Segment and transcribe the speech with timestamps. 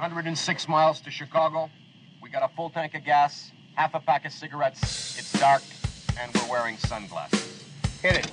[0.00, 1.70] 106 miles to Chicago.
[2.22, 5.18] We got a full tank of gas, half a pack of cigarettes.
[5.18, 5.60] It's dark,
[6.18, 7.64] and we're wearing sunglasses.
[8.00, 8.30] Hit it.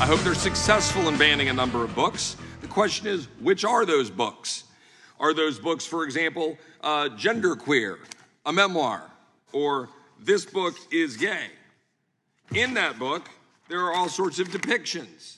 [0.00, 2.38] I hope they're successful in banning a number of books.
[2.62, 4.64] The question is, which are those books?
[5.20, 7.98] Are those books, for example, uh, Genderqueer,
[8.46, 9.10] a memoir,
[9.52, 11.48] or This Book is Gay?
[12.54, 13.28] In that book,
[13.68, 15.36] there are all sorts of depictions.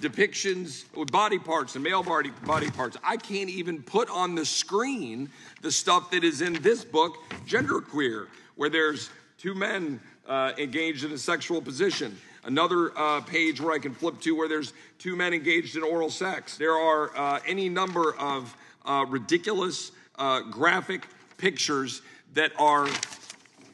[0.00, 2.96] Depictions with body parts and male body, body parts.
[3.02, 5.28] I can't even put on the screen
[5.60, 7.16] the stuff that is in this book,
[7.46, 12.16] Genderqueer, where there's two men uh, engaged in a sexual position.
[12.44, 16.10] Another uh, page where I can flip to where there's two men engaged in oral
[16.10, 16.56] sex.
[16.56, 22.02] There are uh, any number of uh, ridiculous uh, graphic pictures
[22.34, 22.88] that are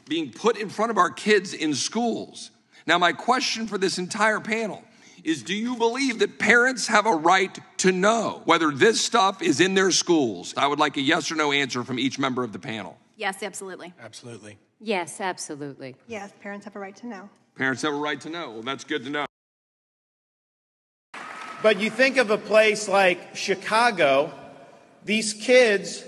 [0.09, 2.51] being put in front of our kids in schools.
[2.89, 4.83] Now, my question for this entire panel
[5.23, 9.61] is do you believe that parents have a right to know whether this stuff is
[9.61, 10.55] in their schools?
[10.57, 12.97] I would like a yes or no answer from each member of the panel.
[13.19, 13.93] Yes, absolutely.
[14.01, 14.57] Absolutely.
[14.81, 15.97] Yes, absolutely.
[16.07, 17.29] Yes, parents have a right to know.
[17.57, 18.53] Parents have a right to know.
[18.53, 19.27] Well, that's good to know.
[21.63, 24.33] But you think of a place like Chicago,
[25.05, 26.05] these kids,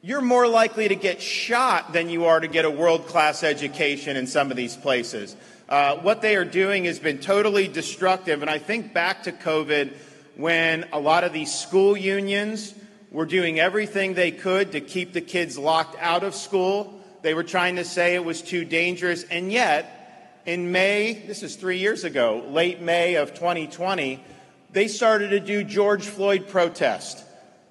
[0.00, 4.16] you're more likely to get shot than you are to get a world class education
[4.16, 5.36] in some of these places.
[5.68, 8.42] Uh, what they are doing has been totally destructive.
[8.42, 9.94] And I think back to COVID
[10.36, 12.74] when a lot of these school unions
[13.10, 17.00] were doing everything they could to keep the kids locked out of school.
[17.22, 19.24] They were trying to say it was too dangerous.
[19.24, 24.22] And yet, in May, this is three years ago, late May of 2020,
[24.72, 27.24] they started to do George Floyd protest.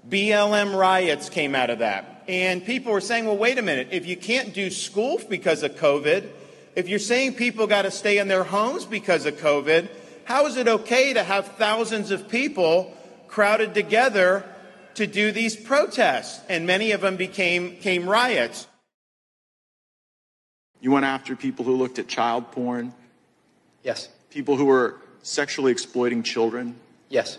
[0.10, 2.24] BLM riots came out of that.
[2.28, 5.76] And people were saying, well, wait a minute, if you can't do school because of
[5.76, 6.30] COVID,
[6.76, 9.90] if you're saying people got to stay in their homes because of COVID,
[10.26, 12.96] how is it okay to have thousands of people
[13.28, 14.44] crowded together
[14.96, 16.42] to do these protests?
[16.50, 18.68] And many of them became, came riots.
[20.82, 22.94] You went after people who looked at child porn,
[23.84, 24.10] Yes.
[24.30, 26.76] people who were sexually exploiting children,
[27.10, 27.38] Yes.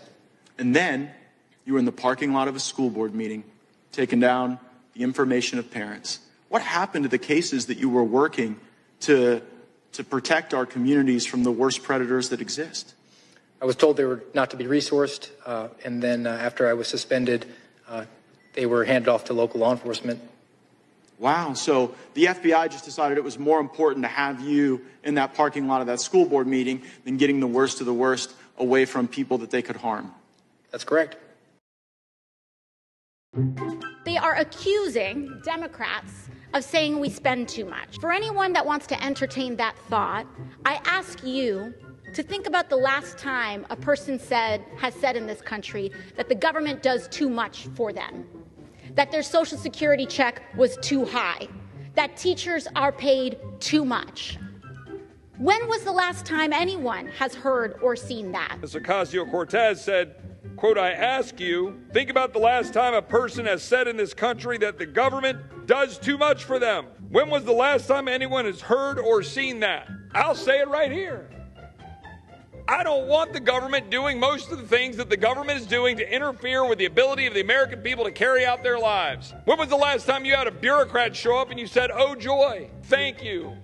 [0.57, 1.11] and then
[1.65, 3.43] you were in the parking lot of a school board meeting,
[3.91, 4.59] taking down
[4.93, 6.19] the information of parents.
[6.49, 8.59] What happened to the cases that you were working
[9.05, 9.41] to,
[9.93, 12.93] to protect our communities from the worst predators that exist?
[13.61, 16.73] I was told they were not to be resourced, uh, and then uh, after I
[16.73, 17.45] was suspended,
[17.87, 18.05] uh,
[18.53, 20.21] they were handed off to local law enforcement.
[21.17, 21.53] Wow.
[21.53, 25.67] So the FBI just decided it was more important to have you in that parking
[25.67, 29.07] lot of that school board meeting than getting the worst of the worst away from
[29.07, 30.13] people that they could harm.
[30.71, 31.15] That's correct.
[34.03, 37.99] They are accusing Democrats of saying we spend too much.
[37.99, 40.27] For anyone that wants to entertain that thought,
[40.65, 41.73] I ask you
[42.13, 46.29] to think about the last time a person said has said in this country that
[46.29, 48.25] the government does too much for them.
[48.93, 51.47] That their social security check was too high.
[51.95, 54.37] That teachers are paid too much.
[55.37, 58.57] When was the last time anyone has heard or seen that?
[58.63, 60.15] As Ocasio Cortez said,
[60.55, 64.13] quote, I ask you, think about the last time a person has said in this
[64.13, 66.85] country that the government does too much for them.
[67.09, 69.87] When was the last time anyone has heard or seen that?
[70.13, 71.29] I'll say it right here.
[72.67, 75.97] I don't want the government doing most of the things that the government is doing
[75.97, 79.35] to interfere with the ability of the American people to carry out their lives.
[79.45, 82.15] When was the last time you had a bureaucrat show up and you said, Oh,
[82.15, 83.55] joy, thank you?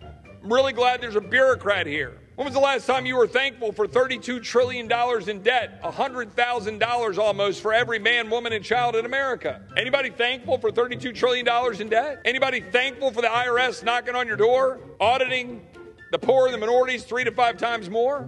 [0.43, 2.20] I'm really glad there's a bureaucrat here.
[2.41, 4.91] When was the last time you were thankful for $32 trillion
[5.29, 9.61] in debt, $100,000 almost for every man, woman, and child in America?
[9.77, 11.47] Anybody thankful for $32 trillion
[11.79, 12.19] in debt?
[12.25, 15.61] Anybody thankful for the IRS knocking on your door, auditing
[16.11, 18.27] the poor and the minorities three to five times more?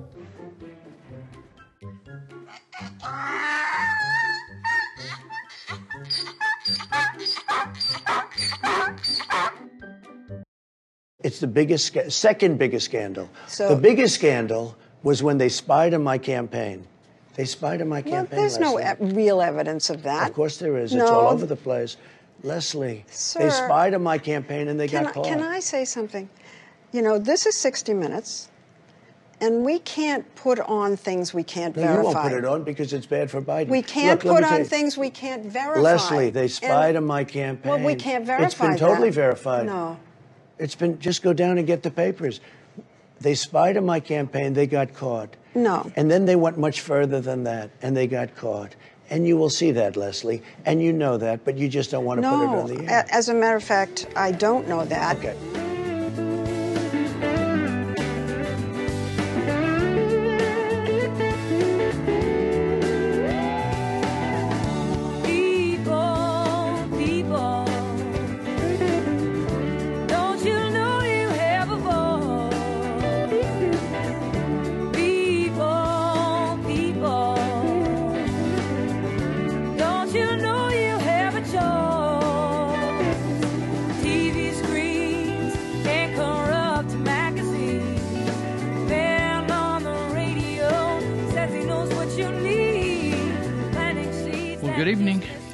[11.23, 13.29] It's the biggest, second biggest scandal.
[13.47, 16.85] So- the biggest scandal was when they spied on my campaign.
[17.35, 18.39] They spied on my Well, campaign.
[18.39, 20.29] there's no e- real evidence of that.
[20.29, 20.93] Of course there is.
[20.93, 21.01] No.
[21.03, 21.97] It's all over the place.
[22.43, 25.25] Leslie, Sir, they spied on my campaign and they got I, caught.
[25.25, 26.29] can I say something?
[26.91, 28.49] You know, this is 60 Minutes,
[29.41, 32.01] and we can't put on things we can't no, verify.
[32.01, 33.69] you won't put it on because it's bad for Biden.
[33.69, 35.79] We can't Look, put on things we can't verify.
[35.81, 37.69] Leslie, they And- spied on my campaign.
[37.71, 39.15] Well, we can't verify It's been totally that.
[39.15, 39.65] verified.
[39.65, 39.97] No.
[40.59, 42.39] It's been just go down and get the papers.
[43.19, 45.35] They spied on my campaign, they got caught.
[45.55, 45.91] No.
[45.95, 48.75] And then they went much further than that, and they got caught.
[49.09, 52.21] And you will see that, Leslie, and you know that, but you just don't want
[52.21, 53.05] to put it on the air.
[53.11, 55.17] as a matter of fact, I don't know that.
[55.17, 55.72] Okay.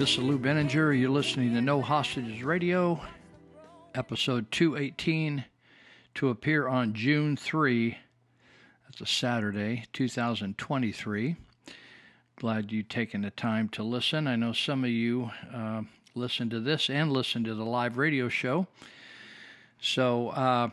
[0.10, 1.00] This is Lou Benninger.
[1.00, 3.00] You're listening to No Hostages Radio,
[3.94, 5.46] episode 218,
[6.16, 7.96] to appear on June 3.
[8.86, 11.36] That's a Saturday, 2023.
[12.38, 14.26] Glad you've taken the time to listen.
[14.26, 15.84] I know some of you uh,
[16.16, 18.66] listen to this and listen to the live radio show.
[19.80, 20.70] So, uh,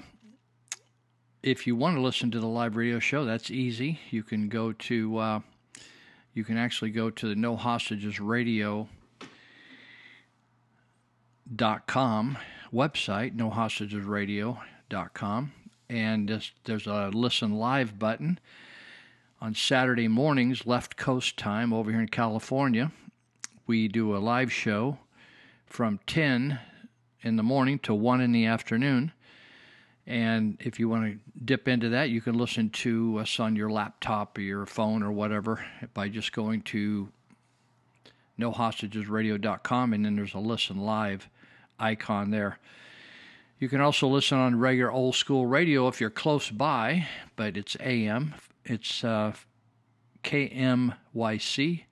[1.43, 4.00] if you want to listen to the live radio show, that's easy.
[4.11, 5.41] You can go to uh,
[6.32, 8.89] you can actually go to the No Hostages Radio
[11.87, 12.38] com
[12.72, 15.52] website, no hostages radio dot com,
[15.88, 18.38] and there's a listen live button
[19.40, 22.90] on Saturday mornings, left coast time over here in California.
[23.66, 24.98] We do a live show
[25.66, 26.58] from 10
[27.22, 29.12] in the morning to 1 in the afternoon.
[30.06, 33.70] And if you want to dip into that, you can listen to us on your
[33.70, 35.64] laptop or your phone or whatever
[35.94, 37.08] by just going to
[38.38, 41.28] nohostagesradio.com and then there's a listen live
[41.78, 42.58] icon there.
[43.58, 47.06] You can also listen on regular old school radio if you're close by,
[47.37, 48.34] but it's AM.
[48.64, 49.32] It's uh,
[50.25, 51.84] KMYC.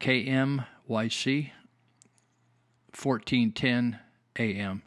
[0.00, 1.50] KMYC
[3.02, 3.98] 1410
[4.38, 4.82] AM.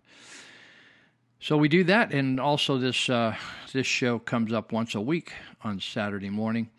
[1.40, 3.36] So we do that, and also this uh,
[3.74, 6.70] this show comes up once a week on Saturday morning.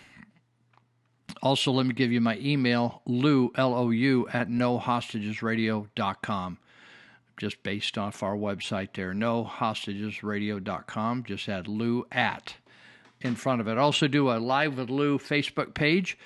[1.42, 6.58] Also, let me give you my email, lou, L-O-U, at nohostagesradio.com.
[7.42, 11.24] Just based off our website there, No nohostagesradio.com.
[11.24, 12.54] Just add lou at
[13.20, 13.80] in front of it.
[13.80, 16.20] Also do a Live with Lou Facebook page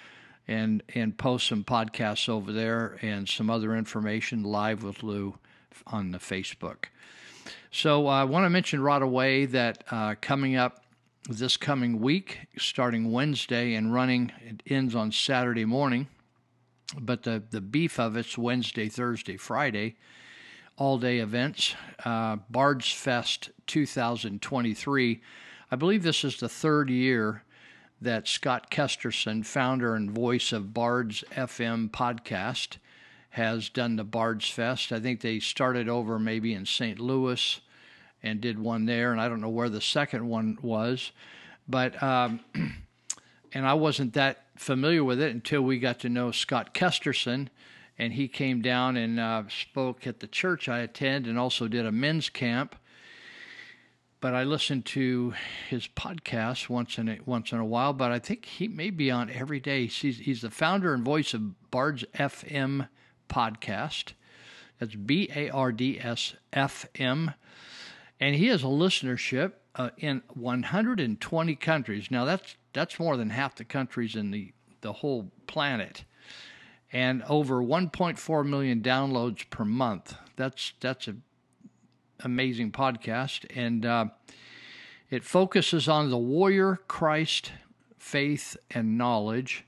[0.45, 5.37] and, and post some podcasts over there and some other information, Live with Lou
[5.87, 6.87] on the Facebook.
[7.71, 10.83] So uh, I want to mention right away that uh, coming up
[11.29, 14.33] this coming week, starting Wednesday and running.
[14.45, 16.09] It ends on Saturday morning,
[16.99, 19.95] but the, the beef of it's Wednesday, Thursday, Friday,
[20.77, 21.75] all day events.
[22.03, 25.21] Uh, Bards Fest 2023.
[25.71, 27.43] I believe this is the third year
[28.01, 32.77] that Scott Kesterson, founder and voice of Bards FM podcast,
[33.31, 34.91] has done the Bards Fest.
[34.91, 36.99] I think they started over maybe in St.
[36.99, 37.59] Louis
[38.21, 41.11] and did one there, and I don't know where the second one was,
[41.67, 42.39] but um,
[43.53, 47.49] and I wasn't that familiar with it until we got to know Scott Kesterson,
[47.97, 51.85] and he came down and uh, spoke at the church I attend, and also did
[51.85, 52.75] a men's camp.
[54.21, 55.33] But I listened to
[55.69, 57.93] his podcast once in a, once in a while.
[57.93, 59.85] But I think he may be on every day.
[59.85, 62.87] He's, he's the founder and voice of Bards FM
[63.29, 64.13] podcast.
[64.79, 67.33] That's B A R D S F M
[68.19, 72.09] and he has a listenership uh, in 120 countries.
[72.09, 76.05] Now that's that's more than half the countries in the the whole planet,
[76.91, 80.15] and over 1.4 million downloads per month.
[80.35, 81.15] That's that's a
[82.21, 84.05] amazing podcast, and uh,
[85.09, 87.51] it focuses on the warrior Christ,
[87.97, 89.65] faith, and knowledge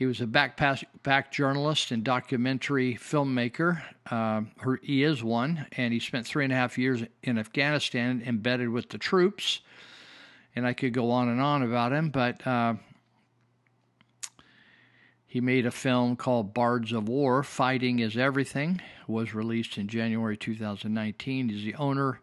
[0.00, 3.82] he was a backpack journalist and documentary filmmaker.
[4.10, 4.40] Uh,
[4.80, 8.88] he is one, and he spent three and a half years in Afghanistan embedded with
[8.88, 9.60] the troops.
[10.56, 12.76] And I could go on and on about him, but uh,
[15.30, 20.36] he made a film called Bards of War Fighting is Everything, was released in January
[20.36, 21.50] 2019.
[21.50, 22.20] He's the owner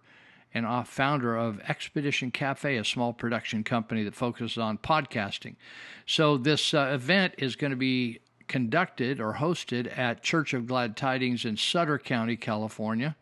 [0.53, 5.55] and founder of Expedition Cafe, a small production company that focuses on podcasting.
[6.05, 10.97] So, this uh, event is going to be conducted or hosted at Church of Glad
[10.97, 13.15] Tidings in Sutter County, California.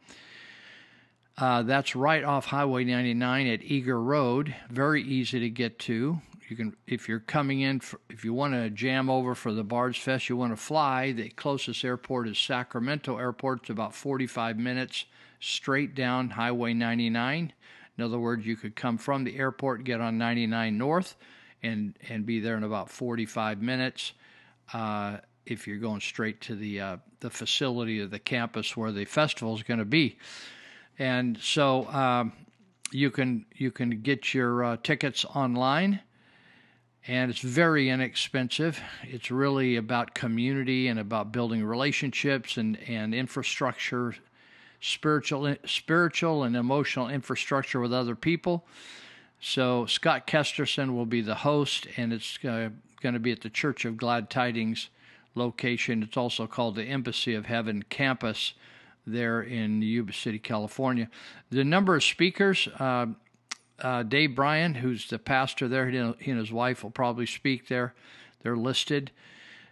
[1.38, 4.56] Uh, that's right off Highway 99 at Eager Road.
[4.68, 6.22] Very easy to get to.
[6.48, 9.64] You can, if you're coming in, for, if you want to jam over for the
[9.64, 11.12] Bards Fest, you want to fly.
[11.12, 13.62] The closest airport is Sacramento Airport.
[13.62, 15.06] It's about 45 minutes
[15.40, 17.54] straight down Highway 99.
[17.98, 21.16] In other words, you could come from the airport, get on 99 North,
[21.64, 24.14] and and be there in about 45 minutes.
[24.74, 29.06] Uh, if you're going straight to the uh, the facility of the campus where the
[29.06, 30.18] festival is going to be,
[31.00, 32.34] and so um,
[32.92, 36.02] you can you can get your uh, tickets online,
[37.08, 38.80] and it's very inexpensive.
[39.04, 44.16] It's really about community and about building relationships and and infrastructure
[44.82, 48.66] spiritual spiritual and emotional infrastructure with other people.
[49.40, 52.70] So Scott Kesterson will be the host, and it's uh,
[53.02, 54.90] going to be at the Church of Glad Tidings
[55.36, 56.02] location.
[56.02, 58.54] It's also called the Embassy of Heaven campus
[59.06, 61.10] there in Yuba City, California.
[61.52, 63.08] The number of speakers, uh,
[63.80, 67.94] uh, Dave Bryan, who's the pastor there, he and his wife will probably speak there.
[68.42, 69.12] They're listed.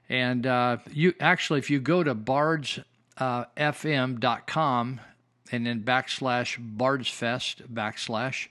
[0.09, 5.01] And uh, you actually, if you go to bardsfm.com
[5.51, 8.47] and then backslash bardsfest backslash,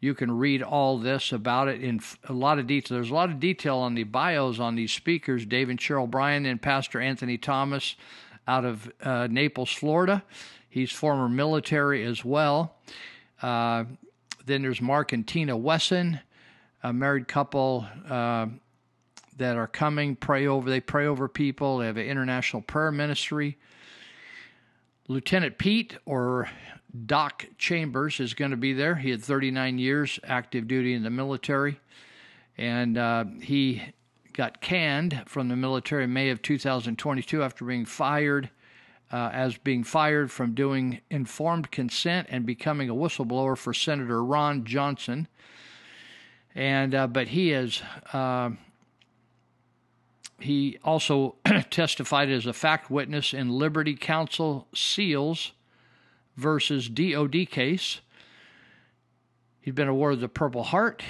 [0.00, 2.96] you can read all this about it in a lot of detail.
[2.96, 6.46] There's a lot of detail on the bios on these speakers Dave and Cheryl Bryan
[6.46, 7.96] and Pastor Anthony Thomas
[8.48, 10.22] out of uh, Naples, Florida.
[10.68, 12.76] He's former military as well.
[13.42, 13.84] Uh,
[14.46, 16.20] then there's Mark and Tina Wesson,
[16.82, 18.46] a married couple uh,
[19.36, 20.16] that are coming.
[20.16, 20.68] Pray over.
[20.68, 21.78] They pray over people.
[21.78, 23.58] They have an international prayer ministry.
[25.08, 26.48] Lieutenant Pete or
[27.06, 28.96] Doc Chambers is going to be there.
[28.96, 31.80] He had 39 years active duty in the military,
[32.56, 33.82] and uh, he
[34.32, 38.50] got canned from the military in May of 2022 after being fired.
[39.12, 44.64] Uh, as being fired from doing informed consent and becoming a whistleblower for Senator Ron
[44.64, 45.26] Johnson,
[46.54, 48.50] and uh, but he is uh,
[50.40, 51.36] he also
[51.70, 55.52] testified as a fact witness in Liberty Counsel Seals
[56.36, 58.00] versus DOD case.
[59.60, 61.02] He'd been awarded the Purple Heart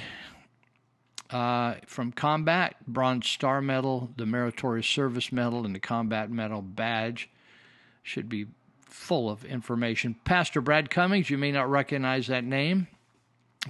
[1.31, 7.31] uh, from Combat, Bronze Star Medal, the Meritorious Service Medal, and the Combat Medal badge.
[8.03, 8.47] Should be
[8.83, 10.17] full of information.
[10.25, 12.89] Pastor Brad Cummings, you may not recognize that name,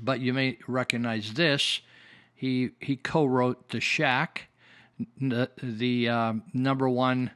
[0.00, 1.80] but you may recognize this.
[2.34, 4.48] He he co-wrote The Shack,
[5.20, 7.32] the, the uh, number one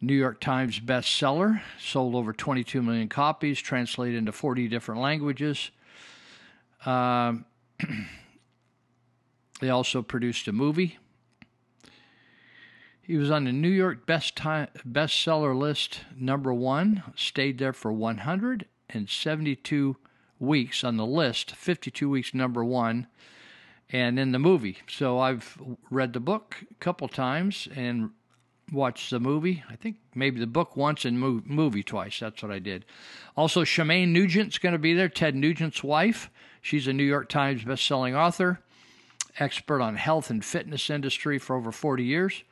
[0.00, 5.70] New York Times bestseller, sold over 22 million copies, translated into 40 different languages.
[6.84, 7.34] Uh,
[9.60, 10.98] they also produced a movie.
[13.06, 17.92] He was on the New York best time, bestseller list, number one, stayed there for
[17.92, 19.96] 172
[20.40, 23.06] weeks on the list, 52 weeks, number one,
[23.90, 24.78] and in the movie.
[24.88, 25.56] So I've
[25.88, 28.10] read the book a couple times and
[28.72, 29.62] watched the movie.
[29.70, 32.18] I think maybe the book once and movie twice.
[32.18, 32.84] That's what I did.
[33.36, 35.08] Also, Shemane Nugent's going to be there.
[35.08, 36.28] Ted Nugent's wife.
[36.60, 38.62] She's a New York Times best-selling author,
[39.38, 42.42] expert on health and fitness industry for over 40 years.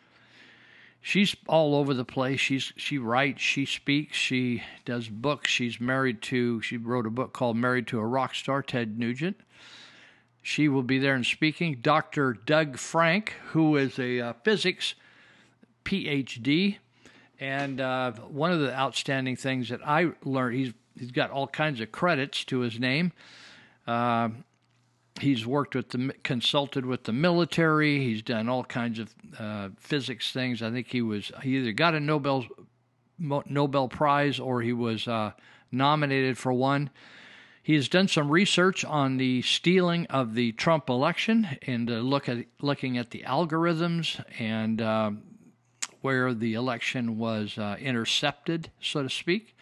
[1.06, 2.40] She's all over the place.
[2.40, 5.50] She's she writes, she speaks, she does books.
[5.50, 6.62] She's married to.
[6.62, 9.36] She wrote a book called "Married to a Rock Star," Ted Nugent.
[10.40, 11.80] She will be there and speaking.
[11.82, 12.32] Dr.
[12.32, 14.94] Doug Frank, who is a uh, physics
[15.84, 16.78] PhD.
[17.38, 21.82] And uh, one of the outstanding things that I learned, he's, he's got all kinds
[21.82, 23.12] of credits to his name.
[23.86, 24.30] Uh,
[25.20, 27.98] he's worked with the, consulted with the military.
[27.98, 30.62] He's done all kinds of uh, physics things.
[30.62, 32.46] I think he was, he either got a Nobel,
[33.18, 35.32] Nobel Prize or he was uh,
[35.70, 36.90] nominated for one.
[37.62, 42.28] He has done some research on the stealing of the Trump election and uh, look
[42.28, 45.12] at looking at the algorithms and uh,
[46.02, 49.56] where the election was uh, intercepted, so to speak.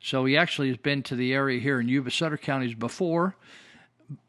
[0.00, 3.36] So he actually has been to the area here in Yuba Sutter counties before,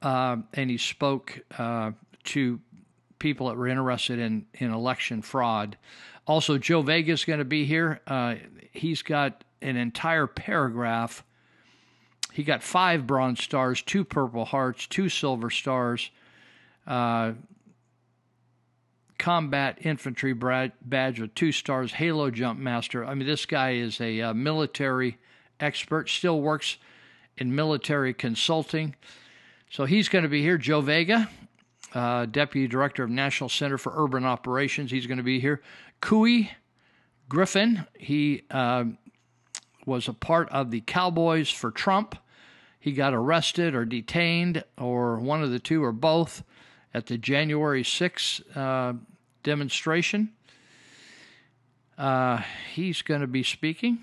[0.02, 1.92] uh, and he spoke uh,
[2.26, 2.60] to
[3.20, 5.78] people that were interested in, in election fraud.
[6.26, 8.02] Also, Joe Vega is going to be here.
[8.06, 8.36] Uh,
[8.72, 11.24] he's got an entire paragraph.
[12.34, 16.12] He got five bronze stars, two purple hearts, two silver stars.
[16.86, 17.34] Uh,
[19.18, 23.04] combat infantry badge with two stars, Halo Jump Master.
[23.04, 25.18] I mean, this guy is a uh, military
[25.60, 26.78] expert, still works
[27.38, 28.96] in military consulting.
[29.70, 30.58] So he's going to be here.
[30.58, 31.30] Joe Vega,
[31.94, 35.62] uh, Deputy Director of National Center for Urban Operations, he's going to be here.
[36.02, 36.50] Couy
[37.28, 38.86] Griffin, he uh,
[39.86, 42.16] was a part of the Cowboys for Trump.
[42.80, 46.44] He got arrested or detained, or one of the two, or both
[46.94, 48.94] at the January 6th uh,
[49.44, 50.32] demonstration.
[51.98, 52.42] Uh,
[52.74, 54.00] he's going to be speaking.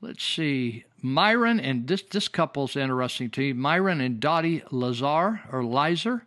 [0.00, 0.84] Let's see.
[1.02, 3.52] Myron and this this couple's interesting to me.
[3.52, 6.22] Myron and Dottie Lazar or Lizer.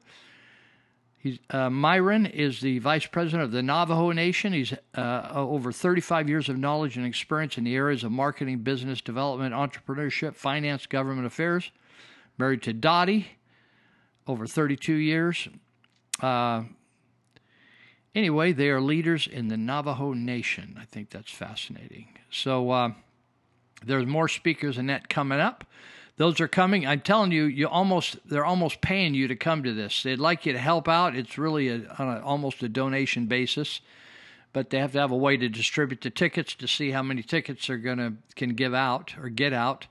[1.18, 4.54] He's, uh, Myron is the vice president of the Navajo Nation.
[4.54, 9.02] He's uh, over 35 years of knowledge and experience in the areas of marketing, business
[9.02, 11.70] development, entrepreneurship, finance, government affairs.
[12.40, 13.38] Married to Dottie
[14.26, 15.48] over 32 years.
[16.24, 16.64] Uh,
[18.16, 20.76] anyway, they are leaders in the Navajo Nation.
[20.82, 22.18] I think that's fascinating.
[22.32, 22.94] So uh,
[23.86, 25.66] there's more speakers in that coming up.
[26.18, 26.86] those are coming.
[26.86, 30.04] I'm telling you, you almost they're almost paying you to come to this.
[30.04, 31.16] They'd like you to help out.
[31.16, 33.82] It's really a, on a, almost a donation basis,
[34.54, 37.24] but they have to have a way to distribute the tickets to see how many
[37.24, 39.88] tickets they're gonna can give out or get out.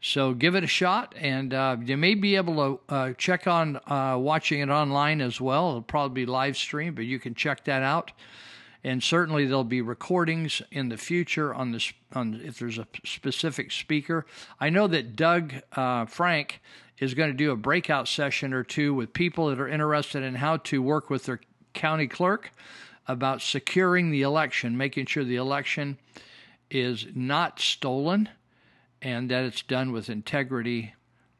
[0.00, 3.80] So give it a shot, and uh, you may be able to uh, check on
[3.86, 5.70] uh, watching it online as well.
[5.70, 8.12] It'll probably be live stream, but you can check that out
[8.84, 13.72] and certainly there'll be recordings in the future on this on if there's a specific
[13.72, 14.26] speaker.
[14.60, 16.60] I know that Doug uh, Frank
[16.98, 20.36] is going to do a breakout session or two with people that are interested in
[20.36, 21.40] how to work with their
[21.72, 22.52] county clerk
[23.08, 25.98] about securing the election, making sure the election
[26.70, 28.28] is not stolen
[29.02, 30.94] and that it's done with integrity,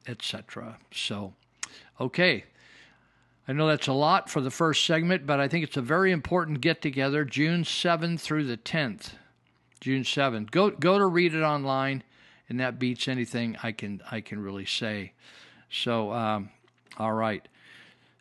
[0.07, 0.79] etc.
[0.93, 1.35] So,
[2.01, 2.45] okay.
[3.47, 6.13] I know that's a lot for the first segment, but I think it's a very
[6.13, 9.13] important get together, June 7th through the 10th.
[9.81, 10.51] June 7th.
[10.51, 12.05] Go go to read it online,
[12.49, 15.13] and that beats anything I can I can really say.
[15.69, 16.49] So, um,
[16.97, 17.47] all right.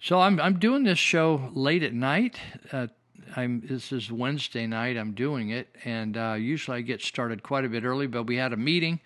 [0.01, 2.37] So I'm I'm doing this show late at night.
[2.69, 2.87] Uh,
[3.37, 4.97] I'm this is Wednesday night.
[4.97, 8.07] I'm doing it, and uh, usually I get started quite a bit early.
[8.07, 8.99] But we had a meeting,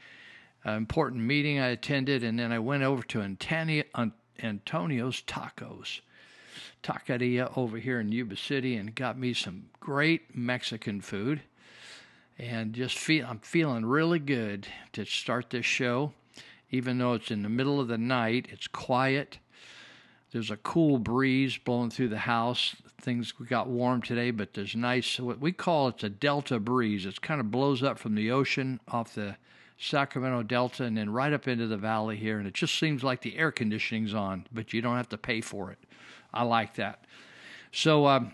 [0.63, 5.99] an important meeting I attended, and then I went over to Antonio's Tacos
[6.83, 11.41] taqueria over here in Yuba City and got me some great Mexican food.
[12.39, 16.13] And just feel I'm feeling really good to start this show,
[16.69, 18.47] even though it's in the middle of the night.
[18.51, 19.39] It's quiet.
[20.31, 22.75] There's a cool breeze blowing through the house.
[23.01, 27.05] Things got warm today, but there's nice what we call it's a delta breeze.
[27.05, 29.37] It kind of blows up from the ocean off the
[29.79, 33.21] Sacramento Delta and then right up into the valley here, and it just seems like
[33.21, 35.77] the air conditioning's on, but you don't have to pay for it.
[36.33, 37.05] I like that.
[37.71, 38.31] So um,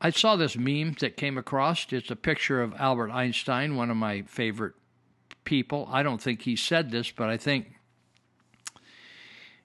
[0.00, 1.86] I saw this meme that came across.
[1.90, 4.74] It's a picture of Albert Einstein, one of my favorite
[5.44, 5.88] people.
[5.90, 7.72] I don't think he said this, but I think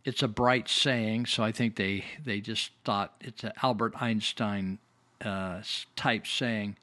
[0.04, 1.26] it's a bright saying.
[1.28, 4.80] So I think they they just thought it's an Albert Einstein
[5.24, 5.62] uh,
[5.96, 6.78] type saying.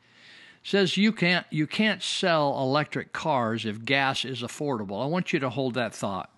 [0.65, 5.03] Says you can't you can't sell electric cars if gas is affordable.
[5.03, 6.31] I want you to hold that thought.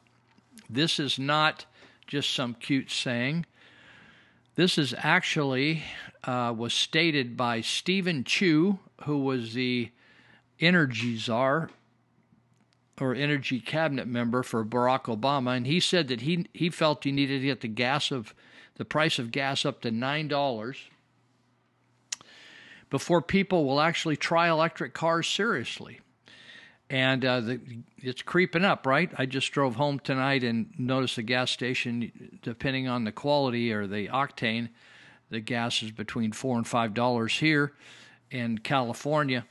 [0.68, 1.66] This is not
[2.07, 3.47] just some cute saying.
[4.56, 5.82] This is actually
[6.22, 9.90] uh, was stated by Steven Chu, who was the
[10.60, 11.70] energy czar
[13.00, 17.10] or energy cabinet member for Barack Obama, and he said that he he felt he
[17.10, 18.32] needed to get the gas of
[18.76, 20.78] the price of gas up to nine dollars
[22.90, 26.00] before people will actually try electric cars seriously
[26.94, 27.61] and uh, the,
[27.98, 29.11] it's creeping up, right?
[29.18, 33.88] I just drove home tonight and noticed the gas station, depending on the quality or
[33.88, 34.68] the octane,
[35.28, 37.72] the gas is between four and five dollars here
[38.30, 39.44] in California,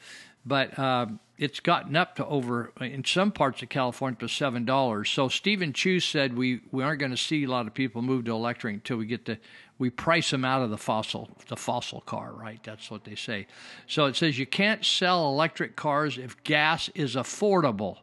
[0.46, 5.10] but uh, it's gotten up to over in some parts of California to seven dollars.
[5.10, 8.24] So Steven Chu said we we aren't going to see a lot of people move
[8.24, 9.38] to electric until we get to
[9.84, 12.58] we price them out of the fossil the fossil car, right?
[12.64, 13.48] That's what they say.
[13.86, 17.98] So it says you can't sell electric cars if gas is affordable.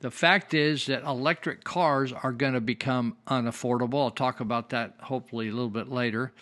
[0.00, 4.02] The fact is that electric cars are going to become unaffordable.
[4.02, 6.32] I'll talk about that hopefully a little bit later.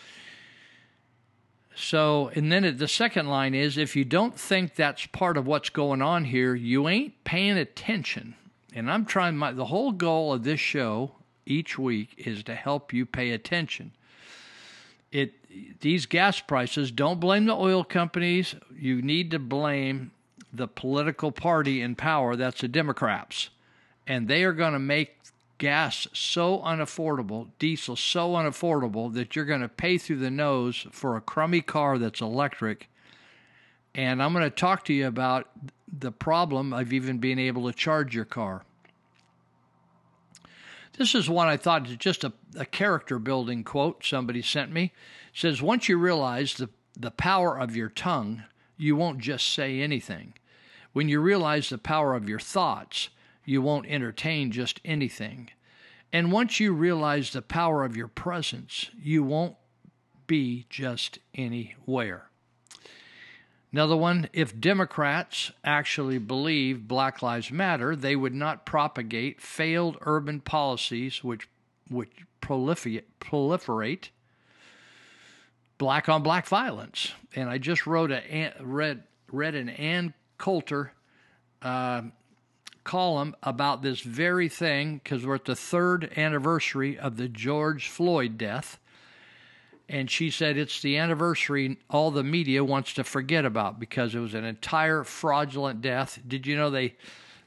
[1.75, 5.69] So, and then the second line is if you don't think that's part of what's
[5.69, 8.37] going on here, you ain't paying attention.
[8.75, 11.13] And I'm trying my the whole goal of this show
[11.47, 13.93] each week is to help you pay attention.
[15.13, 15.33] It
[15.81, 18.55] these gas prices don't blame the oil companies.
[18.77, 20.11] You need to blame
[20.53, 22.37] the political party in power.
[22.37, 23.49] That's the Democrats,
[24.07, 25.17] and they are going to make
[25.59, 31.17] gas so unaffordable, diesel so unaffordable that you're going to pay through the nose for
[31.17, 32.89] a crummy car that's electric.
[33.95, 35.49] And I'm going to talk to you about
[35.91, 38.65] the problem of even being able to charge your car.
[40.99, 44.93] This is one I thought is just a, a character building quote somebody sent me.
[45.33, 48.45] It says, Once you realize the, the power of your tongue,
[48.79, 50.35] you won't just say anything.
[50.93, 53.11] When you realize the power of your thoughts,
[53.45, 55.51] you won't entertain just anything.
[56.13, 59.57] And once you realize the power of your presence, you won't
[60.27, 62.31] be just anywhere.
[63.77, 70.41] Another one if Democrats actually believe Black Lives Matter, they would not propagate failed urban
[70.41, 71.47] policies which,
[71.91, 72.11] which
[72.41, 74.09] proliferate, proliferate
[75.77, 77.13] black on black violence.
[77.35, 80.95] And I just wrote a read read an Ann Coulter
[81.61, 82.01] uh,
[82.83, 88.39] column about this very thing because we're at the third anniversary of the George Floyd
[88.39, 88.79] death
[89.89, 94.19] and she said it's the anniversary all the media wants to forget about because it
[94.21, 96.19] was an entire fraudulent death.
[96.27, 96.97] Did you know they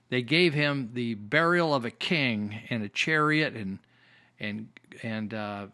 [0.10, 3.80] They gave him the burial of a king in a chariot and
[4.40, 4.68] and
[5.04, 5.68] and uh,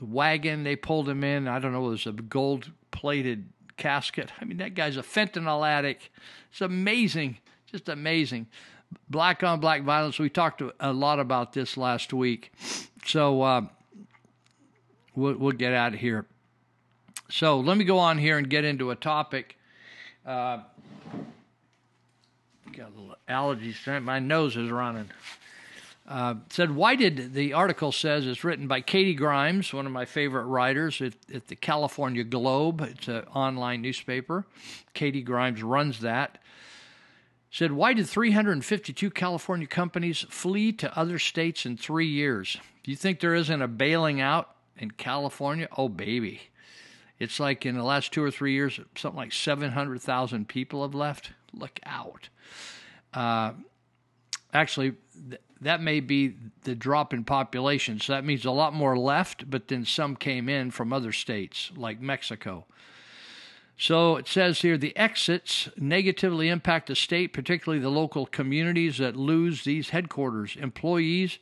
[0.00, 0.64] wagon.
[0.64, 1.48] They pulled him in.
[1.48, 1.86] I don't know.
[1.86, 4.30] It was a gold plated casket.
[4.40, 6.10] I mean, that guy's a fentanyl addict.
[6.50, 7.38] It's amazing,
[7.70, 8.46] just amazing.
[9.08, 10.18] Black on black violence.
[10.18, 12.52] We talked a lot about this last week,
[13.04, 13.62] so uh,
[15.18, 16.26] we'll, we'll get out of here.
[17.30, 19.58] So let me go on here and get into a topic.
[20.24, 20.60] Uh,
[22.72, 24.02] got a little allergies.
[24.02, 25.10] My nose is running.
[26.06, 30.06] Uh, said, why did the article says it's written by Katie Grimes, one of my
[30.06, 32.80] favorite writers at, at the California Globe.
[32.80, 34.46] It's an online newspaper.
[34.94, 36.38] Katie Grimes runs that.
[37.50, 42.58] Said, why did 352 California companies flee to other states in three years?
[42.84, 45.68] Do you think there isn't a bailing out in California?
[45.76, 46.42] Oh, baby.
[47.18, 51.32] It's like in the last two or three years, something like 700,000 people have left.
[51.52, 52.28] Look out.
[53.12, 53.52] Uh,
[54.52, 54.94] actually,
[55.28, 57.98] th- that may be the drop in population.
[57.98, 61.72] So that means a lot more left, but then some came in from other states
[61.76, 62.66] like Mexico.
[63.76, 69.16] So it says here the exits negatively impact the state, particularly the local communities that
[69.16, 70.56] lose these headquarters.
[70.56, 71.38] Employees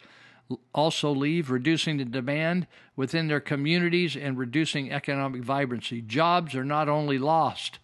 [0.72, 6.00] also leave, reducing the demand within their communities and reducing economic vibrancy.
[6.00, 7.78] Jobs are not only lost,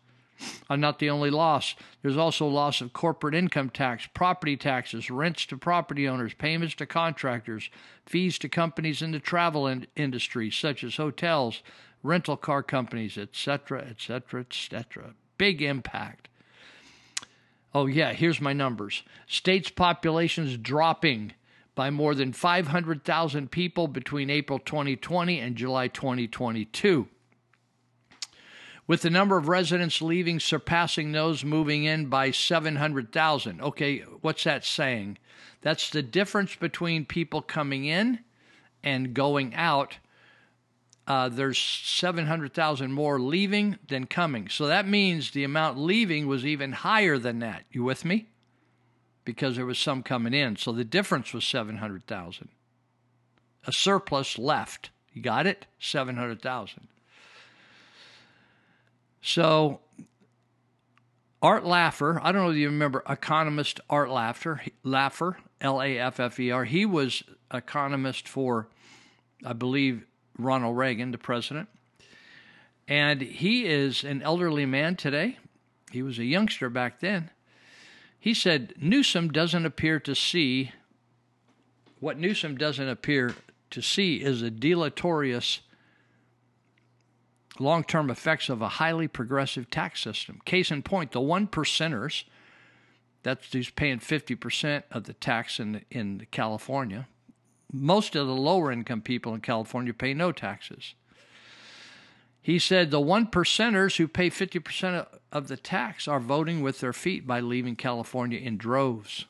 [0.70, 1.74] are not the only loss.
[2.02, 6.86] There's also loss of corporate income tax, property taxes, rents to property owners, payments to
[6.86, 7.68] contractors,
[8.06, 11.62] fees to companies in the travel in- industry, such as hotels,
[12.02, 15.14] rental car companies, etc., etc., etc.
[15.38, 16.28] Big impact.
[17.74, 19.02] Oh, yeah, here's my numbers.
[19.26, 21.32] States' populations dropping
[21.74, 27.08] by more than 500,000 people between April 2020 and July 2022
[28.86, 33.60] with the number of residents leaving surpassing those moving in by 700,000.
[33.60, 35.18] Okay, what's that saying?
[35.60, 38.18] That's the difference between people coming in
[38.82, 39.98] and going out.
[41.06, 44.48] Uh, there's 700,000 more leaving than coming.
[44.48, 47.64] So that means the amount leaving was even higher than that.
[47.70, 48.28] You with me?
[49.24, 50.56] Because there was some coming in.
[50.56, 52.48] So the difference was 700,000.
[53.66, 54.90] A surplus left.
[55.12, 55.66] You got it?
[55.78, 56.88] 700,000.
[59.20, 59.80] So,
[61.40, 66.18] Art Laffer, I don't know if you remember economist Art Laffer, Laffer, L A F
[66.18, 66.64] F E R.
[66.64, 68.68] He was economist for,
[69.44, 70.04] I believe,
[70.38, 71.68] Ronald Reagan, the president.
[72.88, 75.38] And he is an elderly man today.
[75.92, 77.30] He was a youngster back then.
[78.22, 80.70] He said Newsom doesn't appear to see
[81.98, 83.34] what Newsom doesn't appear
[83.70, 85.58] to see is a deleterious
[87.58, 90.40] long term effects of a highly progressive tax system.
[90.44, 92.22] Case in point, the one percenters,
[93.24, 97.08] that's who's paying 50% of the tax in, in California.
[97.72, 100.94] Most of the lower income people in California pay no taxes.
[102.42, 106.92] He said the one percenters who pay 50% of the tax are voting with their
[106.92, 109.26] feet by leaving California in droves.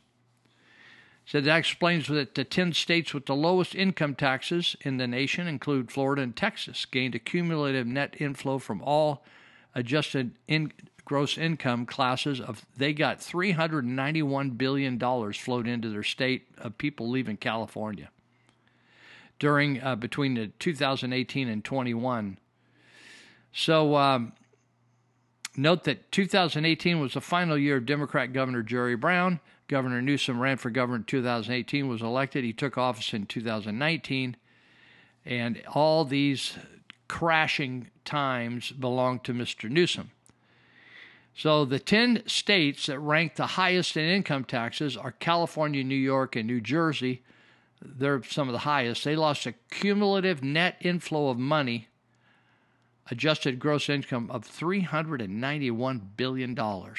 [1.27, 5.47] Said that explains that the 10 states with the lowest income taxes in the nation
[5.47, 9.23] include Florida and Texas, gained a cumulative net inflow from all
[9.75, 10.73] adjusted in
[11.05, 17.09] gross income classes of they got 391 billion dollars flowed into their state of people
[17.11, 18.09] leaving California
[19.39, 22.39] during uh, between the 2018 and 21.
[23.53, 24.33] So um,
[25.57, 29.41] note that 2018 was the final year of Democrat Governor Jerry Brown.
[29.69, 32.45] Governor Newsom ran for governor in 2018, was elected.
[32.45, 34.37] He took office in 2019.
[35.25, 36.55] And all these
[37.09, 39.71] crashing times belong to Mr.
[39.71, 40.11] Newsom.
[41.35, 46.37] So the 10 states that rank the highest in income taxes are California, New York,
[46.37, 47.23] and New Jersey.
[47.81, 49.05] They're some of the highest.
[49.05, 51.89] They lost a cumulative net inflow of money,
[53.11, 56.55] adjusted gross income of $391 billion.
[56.55, 56.95] The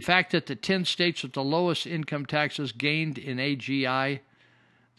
[0.00, 4.20] fact that the 10 states with the lowest income taxes gained in AGI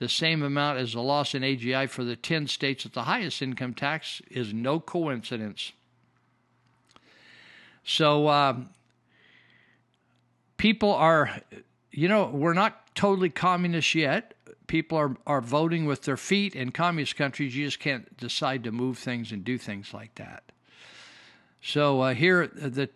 [0.02, 3.40] the same amount as the loss in AGI for the 10 states with the highest
[3.40, 5.74] income tax is no coincidence.
[7.84, 8.72] So, um,
[10.58, 11.42] people are,
[11.92, 14.34] you know, we're not totally communist yet.
[14.72, 16.56] People are, are voting with their feet.
[16.56, 20.54] In communist countries, you just can't decide to move things and do things like that.
[21.62, 22.90] So uh, here, the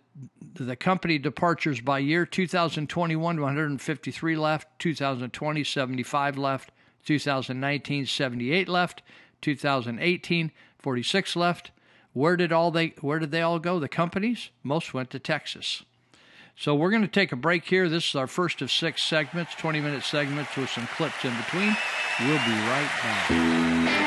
[0.53, 6.71] the company departures by year 2021 153 left 2020 75 left
[7.03, 9.01] 2019 78 left
[9.41, 11.71] 2018 46 left
[12.13, 15.83] where did all they where did they all go the companies most went to texas
[16.57, 17.89] So we're going to take a break here.
[17.89, 21.75] This is our first of six segments, 20 minute segments with some clips in between.
[22.21, 24.04] We'll be right back.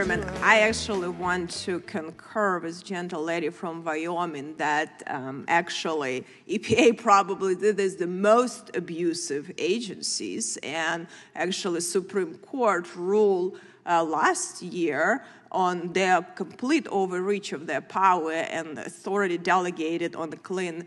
[0.00, 6.96] Chairman, I actually want to concur with gentle lady from Wyoming that um, actually EPA
[7.02, 15.22] probably did is the most abusive agencies, and actually Supreme Court ruled uh, last year
[15.52, 20.86] on their complete overreach of their power and authority delegated on the clean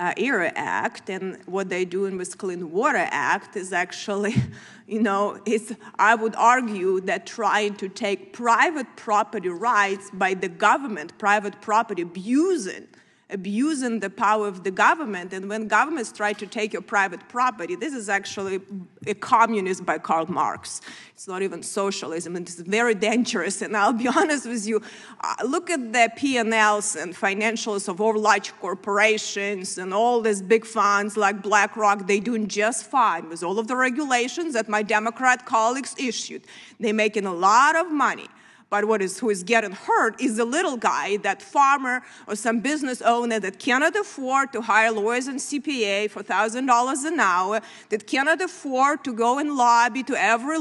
[0.00, 4.34] uh, Air Act, and what they're doing with Clean Water Act is actually,
[4.88, 10.48] you know, it's, I would argue that trying to take private property rights by the
[10.48, 12.88] government, private property abusing
[13.30, 15.32] abusing the power of the government.
[15.32, 18.60] And when governments try to take your private property, this is actually
[19.06, 20.80] a communism by Karl Marx.
[21.14, 23.62] It's not even socialism, and it's very dangerous.
[23.62, 24.82] And I'll be honest with you,
[25.20, 30.64] uh, look at the P&Ls and financials of all large corporations and all these big
[30.64, 32.06] funds like BlackRock.
[32.06, 36.42] They're doing just fine with all of the regulations that my Democrat colleagues issued.
[36.78, 38.28] They're making a lot of money.
[38.70, 42.60] But what is who is getting hurt is the little guy, that farmer or some
[42.60, 47.60] business owner that cannot afford to hire lawyers and CPA for thousand dollars an hour,
[47.88, 50.58] that cannot afford to go and lobby to every